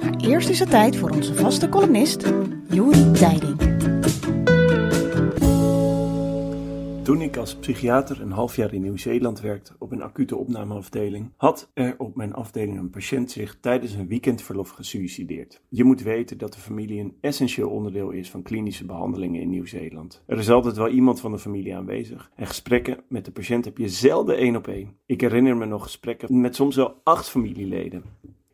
maar 0.00 0.14
eerst 0.16 0.48
is 0.48 0.58
het 0.58 0.70
tijd 0.70 0.96
voor 0.96 1.10
onze 1.10 1.34
vaste 1.34 1.68
columnist, 1.68 2.26
Juri 2.70 3.10
Tijding. 3.12 3.60
Toen 7.06 7.20
ik 7.20 7.36
als 7.36 7.56
psychiater 7.56 8.20
een 8.20 8.30
half 8.30 8.56
jaar 8.56 8.72
in 8.72 8.82
Nieuw-Zeeland 8.82 9.40
werkte 9.40 9.72
op 9.78 9.92
een 9.92 10.02
acute 10.02 10.36
opnameafdeling, 10.36 11.32
had 11.36 11.70
er 11.74 11.94
op 11.98 12.16
mijn 12.16 12.34
afdeling 12.34 12.78
een 12.78 12.90
patiënt 12.90 13.30
zich 13.30 13.60
tijdens 13.60 13.92
een 13.92 14.08
weekendverlof 14.08 14.70
gesuicideerd. 14.70 15.60
Je 15.68 15.84
moet 15.84 16.02
weten 16.02 16.38
dat 16.38 16.52
de 16.52 16.58
familie 16.58 17.00
een 17.00 17.16
essentieel 17.20 17.70
onderdeel 17.70 18.10
is 18.10 18.30
van 18.30 18.42
klinische 18.42 18.84
behandelingen 18.84 19.40
in 19.40 19.50
Nieuw-Zeeland. 19.50 20.22
Er 20.26 20.38
is 20.38 20.50
altijd 20.50 20.76
wel 20.76 20.88
iemand 20.88 21.20
van 21.20 21.32
de 21.32 21.38
familie 21.38 21.76
aanwezig 21.76 22.30
en 22.34 22.46
gesprekken 22.46 23.00
met 23.08 23.24
de 23.24 23.32
patiënt 23.32 23.64
heb 23.64 23.78
je 23.78 23.88
zelden 23.88 24.36
één 24.36 24.56
op 24.56 24.68
één. 24.68 24.96
Ik 25.06 25.20
herinner 25.20 25.56
me 25.56 25.66
nog 25.66 25.82
gesprekken 25.82 26.40
met 26.40 26.54
soms 26.54 26.76
wel 26.76 27.00
acht 27.02 27.28
familieleden. 27.28 28.02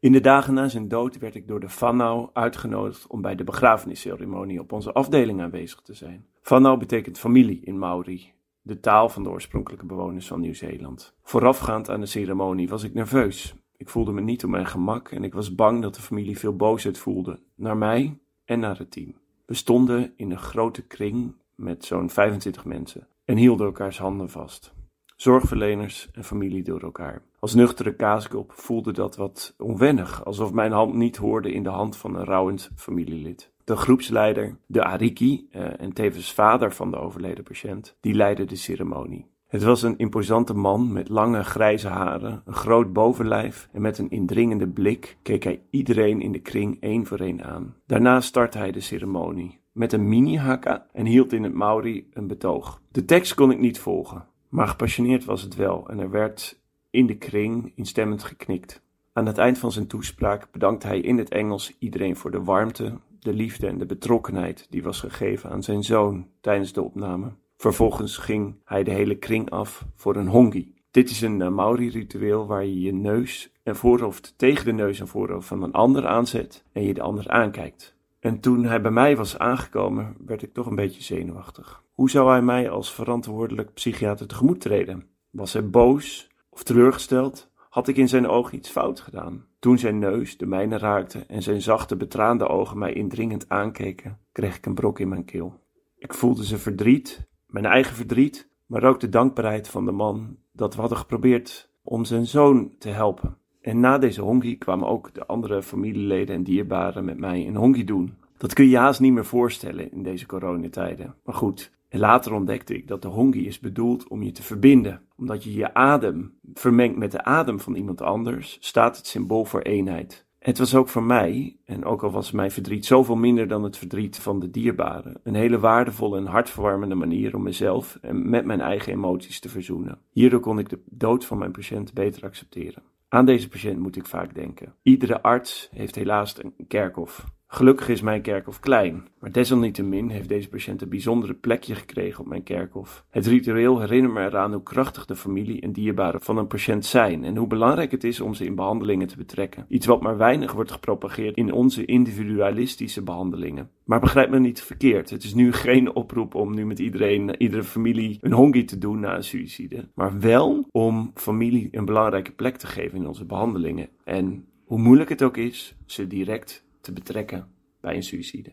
In 0.00 0.12
de 0.12 0.20
dagen 0.20 0.54
na 0.54 0.68
zijn 0.68 0.88
dood 0.88 1.18
werd 1.18 1.34
ik 1.34 1.48
door 1.48 1.60
de 1.60 1.68
Fanau 1.68 2.28
uitgenodigd 2.32 3.06
om 3.06 3.22
bij 3.22 3.34
de 3.34 3.44
begrafenisceremonie 3.44 4.60
op 4.60 4.72
onze 4.72 4.92
afdeling 4.92 5.40
aanwezig 5.40 5.80
te 5.80 5.94
zijn. 5.94 6.26
Fanau 6.40 6.78
betekent 6.78 7.18
familie 7.18 7.60
in 7.64 7.78
Maori, 7.78 8.32
de 8.62 8.80
taal 8.80 9.08
van 9.08 9.22
de 9.22 9.28
oorspronkelijke 9.28 9.86
bewoners 9.86 10.26
van 10.26 10.40
Nieuw-Zeeland. 10.40 11.14
Voorafgaand 11.22 11.90
aan 11.90 12.00
de 12.00 12.06
ceremonie 12.06 12.68
was 12.68 12.82
ik 12.82 12.94
nerveus. 12.94 13.54
Ik 13.76 13.88
voelde 13.88 14.12
me 14.12 14.20
niet 14.20 14.44
op 14.44 14.50
mijn 14.50 14.66
gemak 14.66 15.08
en 15.08 15.24
ik 15.24 15.34
was 15.34 15.54
bang 15.54 15.82
dat 15.82 15.94
de 15.94 16.02
familie 16.02 16.38
veel 16.38 16.56
boosheid 16.56 16.98
voelde, 16.98 17.40
naar 17.54 17.76
mij 17.76 18.18
en 18.44 18.60
naar 18.60 18.78
het 18.78 18.90
team. 18.90 19.14
We 19.46 19.54
stonden 19.54 20.12
in 20.16 20.30
een 20.30 20.38
grote 20.38 20.86
kring 20.86 21.34
met 21.54 21.84
zo'n 21.84 22.10
25 22.10 22.64
mensen 22.64 23.06
en 23.24 23.36
hielden 23.36 23.66
elkaars 23.66 23.98
handen 23.98 24.30
vast. 24.30 24.72
Zorgverleners 25.16 26.08
en 26.12 26.24
familie 26.24 26.62
door 26.62 26.82
elkaar. 26.82 27.22
Als 27.38 27.54
nuchtere 27.54 27.94
kaaskop 27.94 28.52
voelde 28.52 28.92
dat 28.92 29.16
wat 29.16 29.54
onwennig, 29.58 30.24
alsof 30.24 30.52
mijn 30.52 30.72
hand 30.72 30.94
niet 30.94 31.16
hoorde 31.16 31.52
in 31.52 31.62
de 31.62 31.68
hand 31.68 31.96
van 31.96 32.16
een 32.16 32.24
rouwend 32.24 32.70
familielid. 32.76 33.51
De 33.64 33.76
groepsleider, 33.76 34.56
de 34.66 34.84
Ariki 34.84 35.46
eh, 35.50 35.80
en 35.80 35.92
tevens 35.92 36.32
vader 36.32 36.72
van 36.72 36.90
de 36.90 36.96
overleden 36.96 37.44
patiënt, 37.44 37.96
die 38.00 38.14
leidde 38.14 38.44
de 38.44 38.56
ceremonie. 38.56 39.30
Het 39.46 39.62
was 39.62 39.82
een 39.82 39.98
imposante 39.98 40.54
man 40.54 40.92
met 40.92 41.08
lange 41.08 41.44
grijze 41.44 41.88
haren, 41.88 42.42
een 42.44 42.54
groot 42.54 42.92
bovenlijf 42.92 43.68
en 43.72 43.80
met 43.80 43.98
een 43.98 44.10
indringende 44.10 44.68
blik 44.68 45.16
keek 45.22 45.42
hij 45.42 45.62
iedereen 45.70 46.20
in 46.20 46.32
de 46.32 46.38
kring 46.38 46.76
één 46.80 47.06
voor 47.06 47.18
één 47.18 47.44
aan. 47.44 47.76
Daarna 47.86 48.20
startte 48.20 48.58
hij 48.58 48.72
de 48.72 48.80
ceremonie 48.80 49.60
met 49.72 49.92
een 49.92 50.08
mini-haka 50.08 50.86
en 50.92 51.06
hield 51.06 51.32
in 51.32 51.42
het 51.42 51.54
Maori 51.54 52.08
een 52.12 52.26
betoog. 52.26 52.82
De 52.90 53.04
tekst 53.04 53.34
kon 53.34 53.50
ik 53.50 53.58
niet 53.58 53.78
volgen, 53.78 54.26
maar 54.48 54.68
gepassioneerd 54.68 55.24
was 55.24 55.42
het 55.42 55.54
wel 55.54 55.88
en 55.88 55.98
er 55.98 56.10
werd 56.10 56.60
in 56.90 57.06
de 57.06 57.16
kring 57.16 57.72
instemmend 57.74 58.22
geknikt. 58.22 58.82
Aan 59.12 59.26
het 59.26 59.38
eind 59.38 59.58
van 59.58 59.72
zijn 59.72 59.86
toespraak 59.86 60.50
bedankte 60.50 60.86
hij 60.86 61.00
in 61.00 61.18
het 61.18 61.30
Engels 61.30 61.76
iedereen 61.78 62.16
voor 62.16 62.30
de 62.30 62.42
warmte, 62.42 62.98
de 63.22 63.32
liefde 63.32 63.66
en 63.66 63.78
de 63.78 63.86
betrokkenheid 63.86 64.66
die 64.70 64.82
was 64.82 65.00
gegeven 65.00 65.50
aan 65.50 65.62
zijn 65.62 65.82
zoon 65.82 66.28
tijdens 66.40 66.72
de 66.72 66.82
opname. 66.82 67.32
Vervolgens 67.56 68.16
ging 68.16 68.54
hij 68.64 68.82
de 68.82 68.90
hele 68.90 69.14
kring 69.14 69.50
af 69.50 69.86
voor 69.94 70.16
een 70.16 70.28
hongi. 70.28 70.74
Dit 70.90 71.10
is 71.10 71.20
een 71.20 71.40
uh, 71.40 71.48
Maori-ritueel 71.48 72.46
waar 72.46 72.64
je 72.64 72.80
je 72.80 72.92
neus 72.92 73.52
en 73.62 73.76
voorhoofd 73.76 74.34
tegen 74.36 74.64
de 74.64 74.72
neus 74.72 75.00
en 75.00 75.08
voorhoofd 75.08 75.48
van 75.48 75.62
een 75.62 75.72
ander 75.72 76.06
aanzet 76.06 76.64
en 76.72 76.82
je 76.82 76.94
de 76.94 77.02
ander 77.02 77.28
aankijkt. 77.28 77.96
En 78.20 78.40
toen 78.40 78.64
hij 78.64 78.80
bij 78.80 78.90
mij 78.90 79.16
was 79.16 79.38
aangekomen, 79.38 80.16
werd 80.26 80.42
ik 80.42 80.52
toch 80.52 80.66
een 80.66 80.74
beetje 80.74 81.02
zenuwachtig. 81.02 81.82
Hoe 81.92 82.10
zou 82.10 82.30
hij 82.30 82.42
mij 82.42 82.70
als 82.70 82.94
verantwoordelijk 82.94 83.74
psychiater 83.74 84.26
tegemoet 84.26 84.60
treden? 84.60 85.06
Was 85.30 85.52
hij 85.52 85.70
boos 85.70 86.30
of 86.50 86.62
teleurgesteld? 86.62 87.50
Had 87.72 87.88
ik 87.88 87.96
in 87.96 88.08
zijn 88.08 88.28
ogen 88.28 88.56
iets 88.56 88.70
fout 88.70 89.00
gedaan? 89.00 89.44
Toen 89.58 89.78
zijn 89.78 89.98
neus 89.98 90.36
de 90.36 90.46
mijne 90.46 90.78
raakte 90.78 91.18
en 91.18 91.42
zijn 91.42 91.62
zachte, 91.62 91.96
betraande 91.96 92.48
ogen 92.48 92.78
mij 92.78 92.92
indringend 92.92 93.48
aankeken, 93.48 94.18
kreeg 94.32 94.56
ik 94.56 94.66
een 94.66 94.74
brok 94.74 94.98
in 94.98 95.08
mijn 95.08 95.24
keel. 95.24 95.60
Ik 95.96 96.14
voelde 96.14 96.44
zijn 96.44 96.60
verdriet, 96.60 97.28
mijn 97.46 97.64
eigen 97.64 97.94
verdriet, 97.94 98.48
maar 98.66 98.84
ook 98.84 99.00
de 99.00 99.08
dankbaarheid 99.08 99.68
van 99.68 99.84
de 99.84 99.92
man 99.92 100.36
dat 100.52 100.74
we 100.74 100.80
hadden 100.80 100.98
geprobeerd 100.98 101.70
om 101.82 102.04
zijn 102.04 102.26
zoon 102.26 102.74
te 102.78 102.88
helpen. 102.88 103.36
En 103.60 103.80
na 103.80 103.98
deze 103.98 104.22
hongi 104.22 104.58
kwamen 104.58 104.88
ook 104.88 105.14
de 105.14 105.26
andere 105.26 105.62
familieleden 105.62 106.34
en 106.34 106.44
dierbaren 106.44 107.04
met 107.04 107.18
mij 107.18 107.46
een 107.46 107.56
hongi 107.56 107.84
doen. 107.84 108.14
Dat 108.36 108.52
kun 108.52 108.68
je 108.68 108.78
haast 108.78 109.00
niet 109.00 109.12
meer 109.12 109.24
voorstellen 109.24 109.92
in 109.92 110.02
deze 110.02 110.26
coronatijden. 110.26 111.14
Maar 111.24 111.34
goed, 111.34 111.72
en 111.92 111.98
later 111.98 112.32
ontdekte 112.32 112.74
ik 112.74 112.88
dat 112.88 113.02
de 113.02 113.08
hongi 113.08 113.46
is 113.46 113.58
bedoeld 113.58 114.08
om 114.08 114.22
je 114.22 114.32
te 114.32 114.42
verbinden. 114.42 115.00
Omdat 115.16 115.44
je 115.44 115.54
je 115.54 115.74
adem 115.74 116.34
vermengt 116.54 116.96
met 116.96 117.10
de 117.10 117.24
adem 117.24 117.60
van 117.60 117.74
iemand 117.74 118.02
anders, 118.02 118.56
staat 118.60 118.96
het 118.96 119.06
symbool 119.06 119.44
voor 119.44 119.60
eenheid. 119.60 120.26
Het 120.38 120.58
was 120.58 120.74
ook 120.74 120.88
voor 120.88 121.02
mij, 121.02 121.56
en 121.64 121.84
ook 121.84 122.02
al 122.02 122.10
was 122.10 122.30
mijn 122.30 122.50
verdriet 122.50 122.86
zoveel 122.86 123.16
minder 123.16 123.48
dan 123.48 123.62
het 123.62 123.76
verdriet 123.76 124.18
van 124.18 124.40
de 124.40 124.50
dierbaren, 124.50 125.20
een 125.22 125.34
hele 125.34 125.58
waardevolle 125.58 126.16
en 126.16 126.26
hartverwarmende 126.26 126.94
manier 126.94 127.34
om 127.34 127.42
mezelf 127.42 127.98
en 128.00 128.30
met 128.30 128.44
mijn 128.44 128.60
eigen 128.60 128.92
emoties 128.92 129.40
te 129.40 129.48
verzoenen. 129.48 129.98
Hierdoor 130.10 130.40
kon 130.40 130.58
ik 130.58 130.68
de 130.68 130.82
dood 130.84 131.24
van 131.24 131.38
mijn 131.38 131.52
patiënt 131.52 131.94
beter 131.94 132.22
accepteren. 132.22 132.82
Aan 133.08 133.26
deze 133.26 133.48
patiënt 133.48 133.78
moet 133.78 133.96
ik 133.96 134.06
vaak 134.06 134.34
denken. 134.34 134.74
Iedere 134.82 135.22
arts 135.22 135.68
heeft 135.72 135.94
helaas 135.94 136.42
een 136.42 136.54
kerkhof. 136.68 137.24
Gelukkig 137.54 137.88
is 137.88 138.00
mijn 138.00 138.22
kerkhof 138.22 138.60
klein, 138.60 139.08
maar 139.18 139.32
desalniettemin 139.32 140.08
heeft 140.08 140.28
deze 140.28 140.48
patiënt 140.48 140.82
een 140.82 140.88
bijzondere 140.88 141.34
plekje 141.34 141.74
gekregen 141.74 142.20
op 142.20 142.26
mijn 142.26 142.42
kerkhof. 142.42 143.04
Het 143.10 143.26
ritueel 143.26 143.80
herinnert 143.80 144.14
me 144.14 144.20
eraan 144.20 144.52
hoe 144.52 144.62
krachtig 144.62 145.06
de 145.06 145.16
familie 145.16 145.60
en 145.60 145.72
dierbaren 145.72 146.20
van 146.20 146.36
een 146.36 146.46
patiënt 146.46 146.86
zijn 146.86 147.24
en 147.24 147.36
hoe 147.36 147.46
belangrijk 147.46 147.90
het 147.90 148.04
is 148.04 148.20
om 148.20 148.34
ze 148.34 148.44
in 148.44 148.54
behandelingen 148.54 149.06
te 149.06 149.16
betrekken. 149.16 149.64
Iets 149.68 149.86
wat 149.86 150.02
maar 150.02 150.16
weinig 150.16 150.52
wordt 150.52 150.72
gepropageerd 150.72 151.36
in 151.36 151.52
onze 151.52 151.84
individualistische 151.84 153.02
behandelingen. 153.02 153.70
Maar 153.84 154.00
begrijp 154.00 154.30
me 154.30 154.38
niet 154.38 154.62
verkeerd, 154.62 155.10
het 155.10 155.24
is 155.24 155.34
nu 155.34 155.52
geen 155.52 155.94
oproep 155.94 156.34
om 156.34 156.54
nu 156.54 156.66
met 156.66 156.78
iedereen, 156.78 157.36
iedere 157.38 157.64
familie 157.64 158.18
een 158.20 158.32
hongi 158.32 158.64
te 158.64 158.78
doen 158.78 159.00
na 159.00 159.16
een 159.16 159.24
suïcide, 159.24 159.88
maar 159.94 160.20
wel 160.20 160.66
om 160.70 161.10
familie 161.14 161.68
een 161.70 161.84
belangrijke 161.84 162.32
plek 162.32 162.56
te 162.56 162.66
geven 162.66 162.98
in 162.98 163.06
onze 163.06 163.24
behandelingen. 163.24 163.88
En 164.04 164.44
hoe 164.64 164.78
moeilijk 164.78 165.08
het 165.08 165.22
ook 165.22 165.36
is, 165.36 165.76
ze 165.86 166.06
direct 166.06 166.64
te 166.82 166.92
betrekken 166.92 167.46
bij 167.80 167.96
een 167.96 168.02
suïcide. 168.02 168.52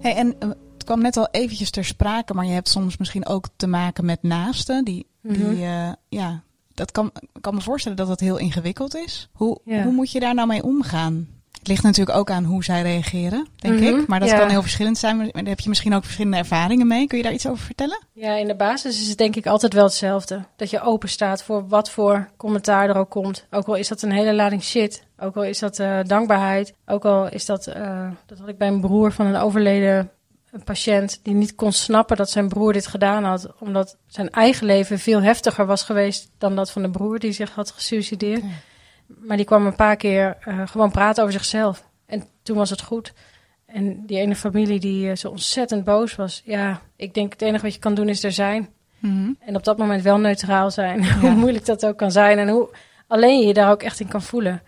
Hey, 0.00 0.14
en 0.16 0.26
uh, 0.42 0.48
het 0.72 0.84
kwam 0.84 1.00
net 1.02 1.16
al 1.16 1.28
eventjes 1.30 1.70
ter 1.70 1.84
sprake, 1.84 2.34
maar 2.34 2.44
je 2.46 2.52
hebt 2.52 2.68
soms 2.68 2.96
misschien 2.96 3.26
ook 3.26 3.48
te 3.56 3.66
maken 3.66 4.04
met 4.04 4.22
naasten. 4.22 4.84
Die, 4.84 5.06
die 5.22 5.38
Mhm. 5.38 5.50
uh, 5.52 5.92
ja, 6.08 6.42
dat 6.74 6.90
kan, 6.90 7.10
ik 7.34 7.42
kan 7.42 7.54
me 7.54 7.60
voorstellen 7.60 7.96
dat 7.96 8.06
dat 8.06 8.20
heel 8.20 8.36
ingewikkeld 8.38 8.94
is. 8.94 9.28
Hoe, 9.32 9.58
Ja. 9.64 9.82
hoe 9.82 9.92
moet 9.92 10.10
je 10.12 10.20
daar 10.20 10.34
nou 10.34 10.48
mee 10.48 10.62
omgaan? 10.62 11.28
Het 11.62 11.70
ligt 11.70 11.82
natuurlijk 11.82 12.18
ook 12.18 12.30
aan 12.30 12.44
hoe 12.44 12.64
zij 12.64 12.82
reageren, 12.82 13.46
denk 13.56 13.74
Mhm, 13.74 13.84
ik. 13.84 14.06
Maar 14.06 14.20
dat 14.20 14.28
ja. 14.28 14.38
kan 14.38 14.48
heel 14.48 14.62
verschillend 14.62 14.98
zijn. 14.98 15.16
Maar 15.16 15.30
daar 15.32 15.44
heb 15.44 15.60
je 15.60 15.68
misschien 15.68 15.94
ook 15.94 16.02
verschillende 16.04 16.36
ervaringen 16.36 16.86
mee. 16.86 17.06
Kun 17.06 17.16
je 17.18 17.24
daar 17.24 17.32
iets 17.32 17.46
over 17.46 17.64
vertellen? 17.64 17.98
Ja, 18.12 18.34
in 18.34 18.46
de 18.46 18.54
basis 18.54 19.00
is 19.00 19.08
het 19.08 19.18
denk 19.18 19.36
ik 19.36 19.46
altijd 19.46 19.72
wel 19.72 19.84
hetzelfde. 19.84 20.44
Dat 20.56 20.70
je 20.70 20.80
open 20.80 21.08
staat 21.08 21.42
voor 21.42 21.68
wat 21.68 21.90
voor 21.90 22.28
commentaar 22.36 22.88
er 22.88 22.96
ook 22.96 23.10
komt. 23.10 23.46
Ook 23.50 23.66
al 23.66 23.74
is 23.74 23.88
dat 23.88 24.02
een 24.02 24.12
hele 24.12 24.34
lading 24.34 24.62
shit. 24.62 25.02
Ook 25.18 25.36
al 25.36 25.44
is 25.44 25.58
dat 25.58 25.78
eh, 25.78 25.98
dankbaarheid. 26.06 26.74
Ook 26.86 27.04
al 27.04 27.28
is 27.28 27.44
dat, 27.44 27.66
eh, 27.66 28.08
dat 28.26 28.38
had 28.38 28.48
ik 28.48 28.58
bij 28.58 28.68
een 28.68 28.80
broer 28.80 29.12
van 29.12 29.26
een 29.26 29.36
overleden 29.36 30.10
een 30.50 30.64
patiënt 30.64 31.20
die 31.22 31.34
niet 31.34 31.54
kon 31.54 31.72
snappen 31.72 32.16
dat 32.16 32.30
zijn 32.30 32.48
broer 32.48 32.72
dit 32.72 32.86
gedaan 32.86 33.24
had, 33.24 33.48
omdat 33.58 33.96
zijn 34.06 34.30
eigen 34.30 34.66
leven 34.66 34.98
veel 34.98 35.22
heftiger 35.22 35.66
was 35.66 35.82
geweest 35.82 36.30
dan 36.38 36.56
dat 36.56 36.70
van 36.70 36.82
de 36.82 36.90
broer 36.90 37.18
die 37.18 37.32
zich 37.32 37.50
had 37.50 37.70
gesuicideerd. 37.70 38.42
Maar 39.06 39.36
die 39.36 39.46
kwam 39.46 39.66
een 39.66 39.76
paar 39.76 39.96
keer 39.96 40.36
eh, 40.40 40.66
gewoon 40.66 40.90
praten 40.90 41.22
over 41.22 41.34
zichzelf. 41.34 41.88
En 42.06 42.24
toen 42.42 42.56
was 42.56 42.70
het 42.70 42.82
goed. 42.82 43.12
En 43.66 44.06
die 44.06 44.18
ene 44.18 44.34
familie 44.34 44.80
die 44.80 45.10
eh, 45.10 45.16
zo 45.16 45.28
ontzettend 45.28 45.84
boos 45.84 46.14
was. 46.14 46.42
Ja, 46.44 46.80
ik 46.96 47.14
denk 47.14 47.32
het 47.32 47.42
enige 47.42 47.62
wat 47.62 47.74
je 47.74 47.80
kan 47.80 47.94
doen 47.94 48.08
is 48.08 48.24
er 48.24 48.32
zijn. 48.32 48.68
Mhm. 48.98 49.32
En 49.38 49.56
op 49.56 49.64
dat 49.64 49.78
moment 49.78 50.02
wel 50.02 50.18
neutraal 50.18 50.70
zijn. 50.70 51.12
hoe 51.20 51.30
moeilijk 51.30 51.66
dat 51.66 51.86
ook 51.86 51.96
kan 51.96 52.12
zijn. 52.12 52.38
En 52.38 52.48
hoe 52.48 52.68
alleen 53.06 53.40
je 53.40 53.46
je 53.46 53.54
daar 53.54 53.70
ook 53.70 53.82
echt 53.82 54.00
in 54.00 54.08
kan 54.08 54.22
voelen. 54.22 54.62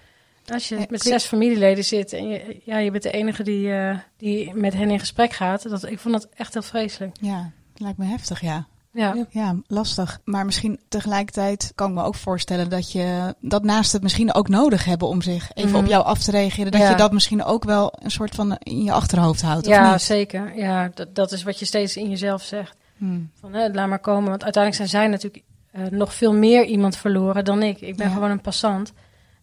Als 0.53 0.68
je 0.68 0.78
Ja, 0.78 0.85
met 0.89 1.03
zes 1.03 1.24
familieleden 1.24 1.85
zit 1.85 2.12
en 2.12 2.28
je, 2.28 2.61
ja, 2.64 2.78
je 2.78 2.91
bent 2.91 3.03
de 3.03 3.11
enige 3.11 3.43
die, 3.43 3.72
eh, 3.72 3.99
die 4.16 4.55
met 4.55 4.74
hen 4.74 4.91
in 4.91 4.99
gesprek 4.99 5.32
gaat. 5.32 5.68
Dat, 5.68 5.87
ik 5.87 5.99
vond 5.99 6.14
dat 6.14 6.28
echt 6.35 6.53
heel 6.53 6.62
vreselijk. 6.62 7.16
Ja, 7.20 7.51
lijkt 7.76 7.99
me 7.99 8.05
heftig, 8.05 8.41
ja. 8.41 8.66
Ja, 8.95 9.27
Ja, 9.31 9.57
lastig. 9.67 10.19
Maar 10.25 10.45
misschien 10.45 10.81
tegelijkertijd 10.89 11.73
kan 11.75 11.89
ik 11.89 11.95
me 11.95 12.03
ook 12.03 12.15
voorstellen 12.15 12.69
dat 12.71 12.93
je 12.93 13.35
dat 13.41 13.65
naast 13.65 13.93
het 13.93 14.03
misschien 14.03 14.35
ook 14.35 14.49
nodig 14.49 14.85
hebben 14.85 15.09
om 15.09 15.23
zich 15.23 15.51
even 15.55 15.71
Mhm. 15.71 15.79
op 15.79 15.87
jou 15.87 16.05
af 16.05 16.23
te 16.23 16.31
reageren. 16.31 16.73
Dat 16.73 16.81
Ja. 16.81 16.91
je 16.91 16.97
dat 16.97 17.13
misschien 17.13 17.45
ook 17.45 17.65
wel 17.65 17.93
een 18.03 18.11
soort 18.11 18.35
van 18.35 18.57
in 18.59 18.83
je 18.85 18.93
achterhoofd 18.93 19.43
houdt. 19.43 19.67
ja 19.67 19.85
of 19.87 19.91
niet? 19.93 20.03
zeker. 20.03 20.57
Ja, 20.57 20.91
dat, 20.95 21.15
dat 21.15 21.33
is 21.33 21.43
wat 21.43 21.59
je 21.59 21.65
steeds 21.65 21.97
in 21.97 22.11
jezelf 22.11 22.43
zegt. 22.43 22.77
Hmm. 22.97 23.31
Van, 23.41 23.53
hè, 23.53 23.69
laat 23.73 23.89
maar 23.89 23.99
komen. 23.99 24.31
Want 24.31 24.43
uiteindelijk 24.45 24.75
zijn 24.91 25.03
zij 25.03 25.11
natuurlijk 25.11 25.45
eh, 25.73 25.83
nog 25.91 26.15
veel 26.15 26.33
meer 26.35 26.65
iemand 26.65 26.97
verloren 26.97 27.45
dan 27.45 27.63
ik. 27.63 27.81
Ik 27.81 27.97
ben 27.97 28.09
Ja. 28.09 28.15
gewoon 28.15 28.31
een 28.31 28.41
passant. 28.41 28.93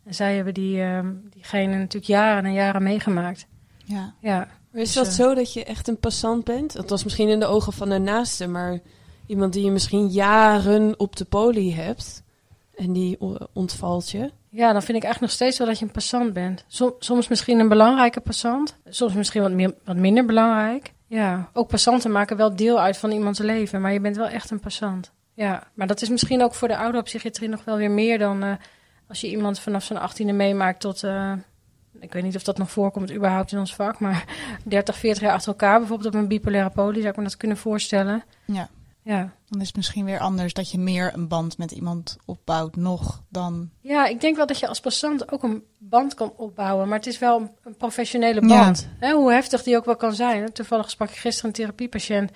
En 0.06 0.14
zij 0.14 0.36
hebben 0.36 0.54
die, 0.54 0.82
ehm, 0.82 1.08
diegene 1.34 1.76
natuurlijk 1.76 2.06
jaren 2.06 2.46
en 2.46 2.54
jaren 2.54 2.84
meegemaakt. 2.84 3.48
Ja. 3.86 4.14
Ja, 4.22 4.38
Maar 4.72 4.82
is 4.82 4.94
Dus, 4.94 4.94
dat 4.94 5.08
eh, 5.08 5.12
zo 5.26 5.34
dat 5.36 5.54
je 5.54 5.64
echt 5.64 5.88
een 5.88 6.00
passant 6.00 6.44
bent? 6.44 6.74
Dat 6.74 6.90
was 6.90 7.04
misschien 7.04 7.30
in 7.30 7.40
de 7.40 7.46
ogen 7.46 7.74
van 7.74 7.90
de 7.90 7.98
naaste, 8.00 8.48
maar 8.48 8.80
iemand 9.32 9.54
die 9.54 9.64
je 9.66 9.72
misschien 9.72 10.08
jaren 10.08 11.00
op 11.00 11.16
de 11.16 11.26
poli 11.26 11.74
hebt 11.76 12.24
en 12.76 12.94
die 12.94 13.18
ontvalt 13.54 14.10
je. 14.10 14.32
ja, 14.50 14.72
dan 14.72 14.82
vind 14.84 14.98
ik 14.98 15.04
eigenlijk 15.04 15.20
nog 15.22 15.32
steeds 15.32 15.58
wel 15.58 15.68
dat 15.68 15.80
je 15.80 15.86
een 15.86 15.92
passant 15.92 16.34
bent. 16.34 16.64
Som- 16.68 16.96
soms 17.00 17.28
misschien 17.28 17.60
een 17.60 17.68
belangrijke 17.70 18.20
passant. 18.20 18.78
Soms 18.90 19.14
misschien 19.14 19.42
wat, 19.42 19.52
meer, 19.52 19.74
wat 19.84 19.96
minder 19.96 20.26
belangrijk. 20.26 20.94
Ja, 21.08 21.50
ook 21.54 21.68
passanten 21.68 22.12
maken 22.12 22.38
wel 22.38 22.56
deel 22.56 22.80
uit 22.80 22.98
van 22.98 23.12
iemands 23.12 23.40
leven. 23.40 23.82
Maar 23.82 23.94
je 23.94 24.00
bent 24.00 24.16
wel 24.16 24.28
echt 24.28 24.50
een 24.52 24.60
passant. 24.60 25.12
Ja, 25.34 25.64
maar 25.74 25.88
dat 25.88 26.02
is 26.02 26.10
misschien 26.10 26.44
ook 26.44 26.54
voor 26.54 26.68
de 26.68 26.78
ouderpsychiatrie 26.78 27.50
nog 27.50 27.64
wel 27.64 27.78
weer 27.78 27.92
meer 27.92 28.18
dan... 28.20 28.44
eh, 28.44 28.52
als 29.08 29.22
je 29.22 29.30
iemand 29.30 29.60
vanaf 29.60 29.84
zijn 29.84 30.00
achttiende 30.00 30.34
meemaakt 30.34 30.80
tot... 30.80 31.04
eh, 31.04 31.34
ik 32.00 32.14
weet 32.14 32.24
niet 32.24 32.36
of 32.36 32.44
dat 32.44 32.58
nog 32.58 32.72
voorkomt 32.72 33.12
überhaupt 33.14 33.52
in 33.52 33.60
ons 33.60 33.76
vak, 33.76 34.00
maar 34.00 34.26
30, 34.64 34.96
40 34.98 35.24
jaar 35.24 35.34
achter 35.34 35.50
elkaar, 35.52 35.80
bijvoorbeeld 35.80 36.14
op 36.16 36.22
een 36.22 36.28
bipolaire 36.28 36.70
poli, 36.70 36.98
zou 37.00 37.10
ik 37.12 37.18
me 37.18 37.24
dat 37.24 37.38
kunnen 37.38 37.58
voorstellen. 37.58 38.24
Ja. 38.46 38.70
Ja. 39.04 39.34
Dan 39.50 39.62
is 39.62 39.68
het 39.68 39.76
misschien 39.76 40.06
weer 40.06 40.20
anders 40.20 40.54
dat 40.54 40.72
je 40.72 40.78
meer 40.78 41.12
een 41.14 41.28
band 41.28 41.58
met 41.58 41.72
iemand 41.72 42.18
opbouwt 42.26 42.76
nog 42.76 43.24
dan... 43.30 43.70
ja, 43.80 44.06
ik 44.06 44.22
denk 44.22 44.36
wel 44.36 44.46
dat 44.46 44.60
je 44.60 44.68
als 44.68 44.80
passant 44.80 45.32
ook 45.32 45.44
een 45.44 45.64
band 45.78 46.14
kan 46.14 46.34
opbouwen, 46.38 46.88
maar 46.88 46.98
het 46.98 47.08
is 47.08 47.20
wel 47.20 47.52
een, 47.64 47.76
professionele 47.78 48.48
Ja. 48.48 48.64
band. 48.64 48.90
Hè, 49.00 49.12
hoe 49.12 49.32
heftig 49.32 49.64
die 49.64 49.76
ook 49.78 49.86
wel 49.86 49.96
kan 49.96 50.14
zijn. 50.14 50.54
Toevallig 50.54 50.90
sprak 50.90 51.10
ik 51.10 51.16
gisteren 51.18 51.50
een 51.50 51.56
therapiepatiënt 51.56 52.32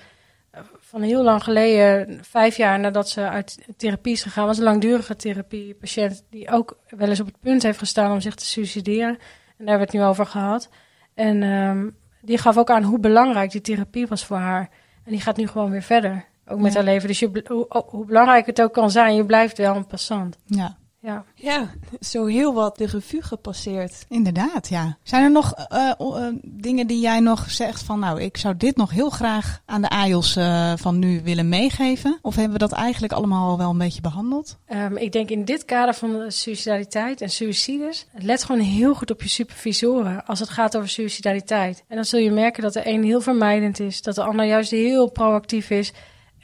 eh, 0.52 0.62
van 0.80 1.02
heel 1.02 1.24
lang 1.24 1.44
geleden, 1.44 2.20
vijf 2.24 2.58
jaar 2.58 2.80
nadat 2.80 3.10
ze 3.10 3.30
uit 3.30 3.66
therapie 3.78 4.14
is 4.14 4.24
gegaan, 4.24 4.46
was 4.46 4.58
een 4.58 4.64
langdurige 4.64 5.16
therapiepatiënt 5.16 6.24
die 6.30 6.50
ook 6.52 6.78
wel 6.90 7.10
eens 7.10 7.20
op 7.20 7.26
het 7.28 7.40
punt 7.40 7.64
heeft 7.64 7.78
gestaan 7.78 8.12
om 8.12 8.22
zich 8.22 8.36
te 8.36 8.46
suicideren. 8.46 9.18
En 9.58 9.66
daar 9.66 9.78
werd 9.78 9.92
het 9.92 10.02
nu 10.02 10.08
over 10.08 10.26
gehad. 10.26 10.70
En 11.14 11.44
ehm, 11.44 11.90
die 12.22 12.38
gaf 12.38 12.58
ook 12.58 12.70
aan 12.70 12.84
hoe 12.84 13.00
belangrijk 13.00 13.52
die 13.52 13.62
therapie 13.62 14.08
was 14.08 14.26
voor 14.26 14.38
haar. 14.38 14.70
En 15.04 15.12
die 15.12 15.22
gaat 15.22 15.38
nu 15.38 15.48
gewoon 15.48 15.72
weer 15.72 15.82
verder. 15.82 16.26
Ook 16.48 16.60
met 16.60 16.74
Ja. 16.74 16.78
haar 16.80 16.88
leven. 16.88 17.08
Dus 17.08 17.20
je, 17.20 17.30
bl- 17.30 17.54
hoe, 17.54 17.66
hoe 17.88 18.06
belangrijk 18.06 18.46
het 18.46 18.62
ook 18.62 18.74
kan 18.74 18.92
zijn, 18.92 19.16
je 19.16 19.26
blijft 19.26 19.58
wel 19.58 19.76
een 19.76 19.88
passant. 19.88 20.38
Ja, 20.46 20.78
Ja. 21.00 21.24
Ja, 21.36 21.70
zo 22.00 22.26
heel 22.26 22.54
wat 22.54 22.78
de 22.78 22.86
revue 22.86 23.22
gepasseerd. 23.22 24.06
inderdaad, 24.10 24.68
ja. 24.70 24.98
Zijn 25.04 25.24
er 25.24 25.32
nog 25.32 25.54
eh, 25.54 25.92
o- 25.98 26.16
eh, 26.16 26.28
dingen 26.44 26.88
die 26.88 27.00
jij 27.00 27.20
nog 27.20 27.52
zegt 27.52 27.84
van... 27.84 28.00
nou, 28.00 28.22
ik 28.22 28.38
zou 28.38 28.58
dit 28.58 28.76
nog 28.76 28.92
heel 28.92 29.10
graag 29.10 29.62
aan 29.66 29.82
de 29.82 29.90
AJOS 29.90 30.36
eh, 30.36 30.74
van 30.76 31.00
nu 31.00 31.22
willen 31.24 31.50
meegeven? 31.50 32.20
Of 32.22 32.36
hebben 32.36 32.54
we 32.54 32.60
dat 32.60 32.72
eigenlijk 32.72 33.14
allemaal 33.14 33.50
al 33.50 33.58
wel 33.58 33.70
een 33.70 33.78
beetje 33.78 34.02
behandeld? 34.02 34.58
Ehm, 34.66 34.96
ik 34.98 35.12
denk 35.12 35.30
in 35.30 35.46
dit 35.46 35.66
kader 35.66 35.94
van 35.94 36.12
de 36.12 36.32
suicidaliteit 36.32 37.22
en 37.22 37.30
suicides, 37.30 38.08
let 38.14 38.44
gewoon 38.44 38.62
heel 38.62 38.94
goed 38.96 39.12
op 39.12 39.22
je 39.22 39.30
supervisoren 39.30 40.26
als 40.26 40.40
het 40.40 40.50
gaat 40.50 40.78
over 40.78 40.90
suicidaliteit. 40.90 41.84
En 41.88 41.96
dan 41.96 42.06
zul 42.06 42.20
je 42.20 42.32
merken 42.32 42.64
dat 42.64 42.74
de 42.74 42.88
een 42.90 43.04
heel 43.04 43.22
vermijdend 43.22 43.80
is, 43.80 44.02
dat 44.02 44.16
de 44.16 44.24
ander 44.24 44.46
juist 44.46 44.72
heel 44.72 45.10
proactief 45.12 45.70
is. 45.70 45.94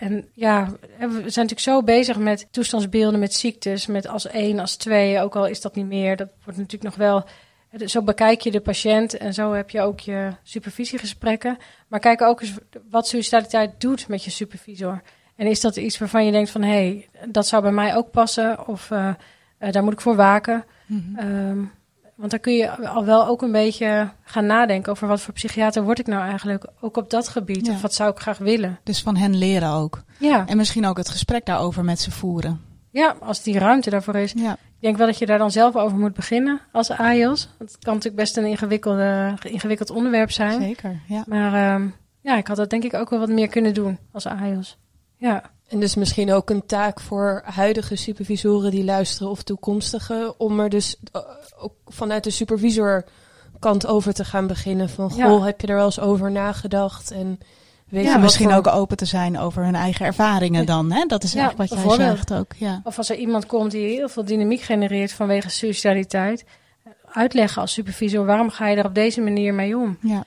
En 0.02 0.26
ja, 0.34 0.70
we 0.97 1.08
zijn 1.08 1.22
natuurlijk 1.22 1.60
zo 1.60 1.84
bezig 1.84 2.18
met 2.18 2.47
toestandsbeelden, 2.52 3.20
met 3.20 3.34
ziektes, 3.34 3.88
met 3.88 4.08
als 4.08 4.28
één, 4.28 4.60
als 4.60 4.76
twee, 4.76 5.20
ook 5.20 5.36
al 5.36 5.47
is 5.47 5.62
dat 5.62 5.76
niet 5.76 5.86
meer. 5.86 6.16
Dat 6.16 6.28
wordt 6.43 6.60
natuurlijk 6.60 6.84
nog 6.84 6.95
wel. 6.95 7.24
Zo 7.86 8.02
bekijk 8.02 8.41
je 8.41 8.52
de 8.52 8.60
patiënt 8.60 9.18
en 9.18 9.34
zo 9.34 9.54
heb 9.54 9.70
je 9.70 9.82
ook 9.82 9.99
je 9.99 10.30
supervisiegesprekken. 10.43 11.58
Maar 11.88 11.99
kijk 11.99 12.22
ook 12.22 12.41
eens 12.41 12.54
wat 12.89 13.08
suicidaliteit 13.08 13.82
doet 13.82 14.08
met 14.08 14.24
je 14.24 14.32
supervisor. 14.32 15.02
En 15.36 15.47
is 15.47 15.62
dat 15.62 15.76
iets 15.76 15.97
waarvan 15.97 16.26
je 16.26 16.32
denkt 16.32 16.49
van, 16.49 16.62
hé, 16.62 16.70
hey, 16.70 17.10
dat 17.30 17.47
zou 17.47 17.62
bij 17.62 17.72
mij 17.72 17.95
ook 17.95 18.12
passen 18.12 18.68
of 18.68 18.91
eh, 18.91 19.14
eh, 19.58 19.72
daar 19.72 19.84
moet 19.84 19.93
ik 19.93 20.02
voor 20.02 20.16
waken. 20.16 20.66
Ehm, 21.16 21.64
want 22.22 22.32
dan 22.32 22.40
kun 22.40 22.54
je 22.54 22.88
al 22.88 23.06
wel 23.06 23.28
ook 23.28 23.42
een 23.42 23.52
beetje 23.52 24.10
gaan 24.24 24.46
nadenken 24.46 24.92
over 24.92 25.08
wat 25.08 25.22
voor 25.22 25.34
psychiater 25.34 25.84
word 25.84 26.00
ik 26.00 26.08
nou 26.08 26.24
eigenlijk, 26.24 26.66
ook 26.82 26.98
op 26.98 27.10
dat 27.10 27.28
gebied. 27.28 27.66
Ja. 27.66 27.74
Of 27.74 27.82
wat 27.82 27.94
zou 27.94 28.12
ik 28.12 28.20
graag 28.20 28.38
willen. 28.38 28.80
Dus 28.84 29.02
van 29.02 29.16
hen 29.18 29.38
leren 29.38 29.70
ook. 29.72 30.02
Ja, 30.20 30.48
En 30.48 30.58
misschien 30.58 30.86
ook 30.86 30.98
het 30.98 31.10
gesprek 31.10 31.46
daarover 31.46 31.84
met 31.84 32.00
ze 32.00 32.12
voeren. 32.12 32.62
ja 32.90 33.16
als 33.20 33.44
die 33.44 33.60
ruimte 33.60 33.90
daarvoor 33.90 34.16
is. 34.16 34.32
Ja, 34.36 34.52
Ik 34.54 34.58
denk 34.80 34.98
wel 34.98 35.08
dat 35.08 35.18
je 35.18 35.26
daar 35.26 35.38
dan 35.38 35.52
zelf 35.52 35.76
over 35.76 35.98
moet 35.98 36.14
beginnen 36.14 36.62
als 36.72 36.90
AIOS. 36.92 37.50
Want 37.58 37.72
het 37.72 37.84
kan 37.84 37.94
natuurlijk 37.94 38.22
best 38.22 38.38
een 38.38 38.46
ingewikkelde, 38.46 39.34
ingewikkeld 39.42 39.90
onderwerp 39.90 40.32
zijn. 40.32 40.62
zeker. 40.62 41.00
Ja. 41.08 41.24
Maar 41.28 41.54
ehm, 41.74 41.88
ja, 42.22 42.38
ik 42.38 42.48
had 42.48 42.58
dat 42.58 42.70
denk 42.70 42.84
ik 42.84 42.94
ook 42.94 43.10
wel 43.10 43.20
wat 43.20 43.30
meer 43.30 43.48
kunnen 43.48 43.74
doen 43.74 43.98
als 44.12 44.26
AIOS. 44.28 44.78
Ja, 45.18 45.44
En 45.72 45.80
dus 45.80 45.96
misschien 45.96 46.32
ook 46.34 46.50
een 46.50 46.66
taak 46.66 47.00
voor 47.00 47.42
huidige 47.46 47.96
supervisoren 47.96 48.72
die 48.72 48.84
luisteren 48.84 49.32
of 49.32 49.44
toekomstige, 49.44 50.34
om 50.38 50.60
er 50.60 50.70
dus 50.70 50.96
eh, 51.12 51.22
ook 51.60 51.74
vanuit 51.88 52.24
de 52.24 52.30
supervisorkant 52.30 53.88
over 53.88 54.14
te 54.14 54.26
gaan 54.26 54.48
beginnen. 54.48 54.90
Van, 54.90 55.10
goh, 55.10 55.18
Ja. 55.18 55.42
heb 55.46 55.62
je 55.62 55.68
er 55.68 55.76
wel 55.76 55.86
eens 55.86 56.00
over 56.00 56.32
nagedacht? 56.32 57.12
En 57.12 57.40
weet 57.90 58.04
Ja, 58.06 58.12
je 58.14 58.18
misschien 58.18 58.50
voor- 58.50 58.58
ook 58.58 58.68
open 58.68 58.98
te 58.98 59.06
zijn 59.06 59.40
over 59.40 59.64
hun 59.64 59.76
eigen 59.76 60.06
ervaringen 60.06 60.66
dan. 60.66 60.92
Hè? 60.92 61.06
Dat 61.06 61.24
is 61.24 61.34
Ja, 61.34 61.40
eigenlijk 61.40 61.70
wat 61.84 61.96
jij 61.98 62.06
zegt 62.08 62.34
ook. 62.34 62.54
Ja. 62.58 62.82
Of 62.84 62.98
als 62.98 63.10
er 63.10 63.16
iemand 63.18 63.46
komt 63.46 63.72
die 63.72 63.88
heel 63.88 64.10
veel 64.10 64.26
dynamiek 64.26 64.62
genereert 64.62 65.12
vanwege 65.12 65.50
suicidaliteit. 65.50 66.46
Uitleggen 67.14 67.62
als 67.62 67.74
supervisor, 67.74 68.26
waarom 68.26 68.50
ga 68.50 68.68
je 68.68 68.76
er 68.76 68.86
op 68.86 68.96
deze 68.96 69.22
manier 69.22 69.54
mee 69.54 69.78
om? 69.78 69.98
Ja. 70.02 70.24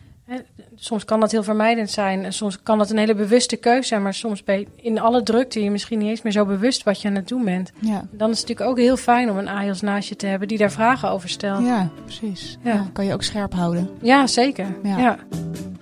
Soms 0.76 1.04
kan 1.04 1.20
dat 1.20 1.30
heel 1.30 1.42
vermijdend 1.42 1.90
zijn 1.90 2.24
en 2.24 2.32
soms 2.32 2.62
kan 2.62 2.78
dat 2.78 2.90
een 2.90 2.98
hele 2.98 3.14
bewuste 3.14 3.56
keuze 3.56 3.88
zijn. 3.88 4.02
Maar 4.02 4.14
soms 4.14 4.44
ben 4.44 4.58
je 4.58 4.66
in 4.76 5.00
alle 5.00 5.22
drukte 5.22 5.62
je 5.62 5.70
misschien 5.70 5.98
niet 5.98 6.08
eens 6.08 6.22
meer 6.22 6.32
zo 6.32 6.44
bewust 6.44 6.82
wat 6.82 7.02
je 7.02 7.08
aan 7.08 7.14
het 7.14 7.28
doen 7.28 7.44
bent. 7.44 7.72
Ja. 7.78 8.04
Dan 8.10 8.30
is 8.30 8.38
het 8.38 8.48
natuurlijk 8.48 8.70
ook 8.70 8.78
heel 8.78 8.96
fijn 8.96 9.30
om 9.30 9.38
een 9.38 9.48
AIOS 9.48 9.80
naast 9.80 10.08
je 10.08 10.16
te 10.16 10.26
hebben 10.26 10.48
die 10.48 10.58
daar 10.58 10.70
vragen 10.72 11.10
over 11.10 11.28
stelt. 11.28 11.66
ja, 11.66 11.88
precies. 12.04 12.58
Ja. 12.62 12.72
Ja. 12.72 12.86
kan 12.92 13.04
je 13.04 13.12
ook 13.12 13.22
scherp 13.22 13.54
houden. 13.54 13.90
Ja, 14.02 14.26
zeker. 14.26 14.66
Ja. 14.82 14.98
Ja. 14.98 15.18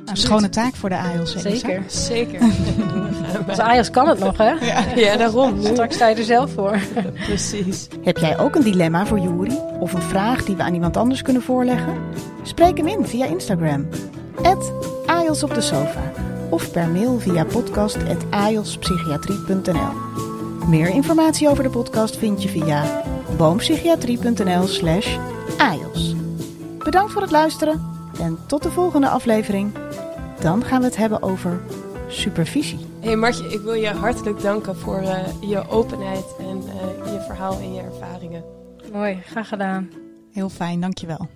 Een 0.05 0.17
schone 0.17 0.49
taak 0.49 0.75
voor 0.75 0.89
de 0.89 0.97
AIOS. 0.97 1.37
Zeker. 1.37 1.83
Zeker. 1.87 2.41
Als 3.49 3.59
AIOS 3.59 3.91
kan 3.91 4.09
het 4.09 4.19
nog, 4.19 4.37
hè? 4.37 4.51
ja, 4.95 5.17
daarom. 5.17 5.63
Straks 5.63 5.95
sta 5.95 6.09
je 6.09 6.15
er 6.17 6.25
zelf 6.25 6.53
voor. 6.53 6.79
Precies. 7.27 7.89
Heb 8.03 8.17
jij 8.19 8.39
ook 8.39 8.55
een 8.55 8.63
dilemma 8.63 9.07
voor 9.07 9.19
Juri 9.19 9.59
of 9.81 9.93
een 9.93 10.03
vraag 10.03 10.45
die 10.45 10.57
we 10.57 10.63
aan 10.63 10.75
iemand 10.75 10.97
anders 10.97 11.23
kunnen 11.23 11.43
voorleggen? 11.43 11.95
Spreek 12.43 12.77
hem 12.77 12.87
in 12.87 13.07
via 13.07 13.27
Instagram. 13.27 13.89
@ails 15.07 15.43
op 15.43 15.55
de 15.55 15.61
sofa 15.61 16.13
of 16.51 16.71
per 16.71 16.89
mail 16.89 17.19
via 17.19 17.45
podcast@ailspsychiatrie.nl. 17.45 20.11
Meer 20.69 20.89
informatie 20.89 21.49
over 21.49 21.63
de 21.63 21.71
podcast 21.71 22.17
vind 22.17 22.43
je 22.43 22.49
via 22.49 23.03
boompsychiatrie.nl/slash 23.37 25.19
ails. 25.59 26.15
Bedankt 26.79 27.13
voor 27.13 27.23
het 27.23 27.31
luisteren 27.31 27.83
en 28.21 28.39
tot 28.47 28.63
de 28.63 28.71
volgende 28.71 29.09
aflevering. 29.09 29.73
Dan 30.41 30.65
gaan 30.65 30.81
we 30.81 30.87
het 30.87 30.97
hebben 30.97 31.23
over 31.23 31.61
supervisie. 32.09 32.79
Hey 33.01 33.17
Martje, 33.17 33.49
ik 33.49 33.61
wil 33.61 33.75
je 33.75 33.89
hartelijk 33.89 34.41
danken 34.41 34.77
voor 34.77 34.99
eh, 34.99 35.19
je 35.41 35.69
openheid 35.69 36.25
en 36.39 36.63
eh, 36.67 37.13
je 37.13 37.21
verhaal 37.21 37.59
en 37.59 37.75
je 37.75 37.81
ervaringen. 37.81 38.45
Mooi, 38.93 39.23
graag 39.27 39.49
gedaan. 39.49 39.91
Heel 40.33 40.49
fijn, 40.49 40.81
dankjewel. 40.81 41.29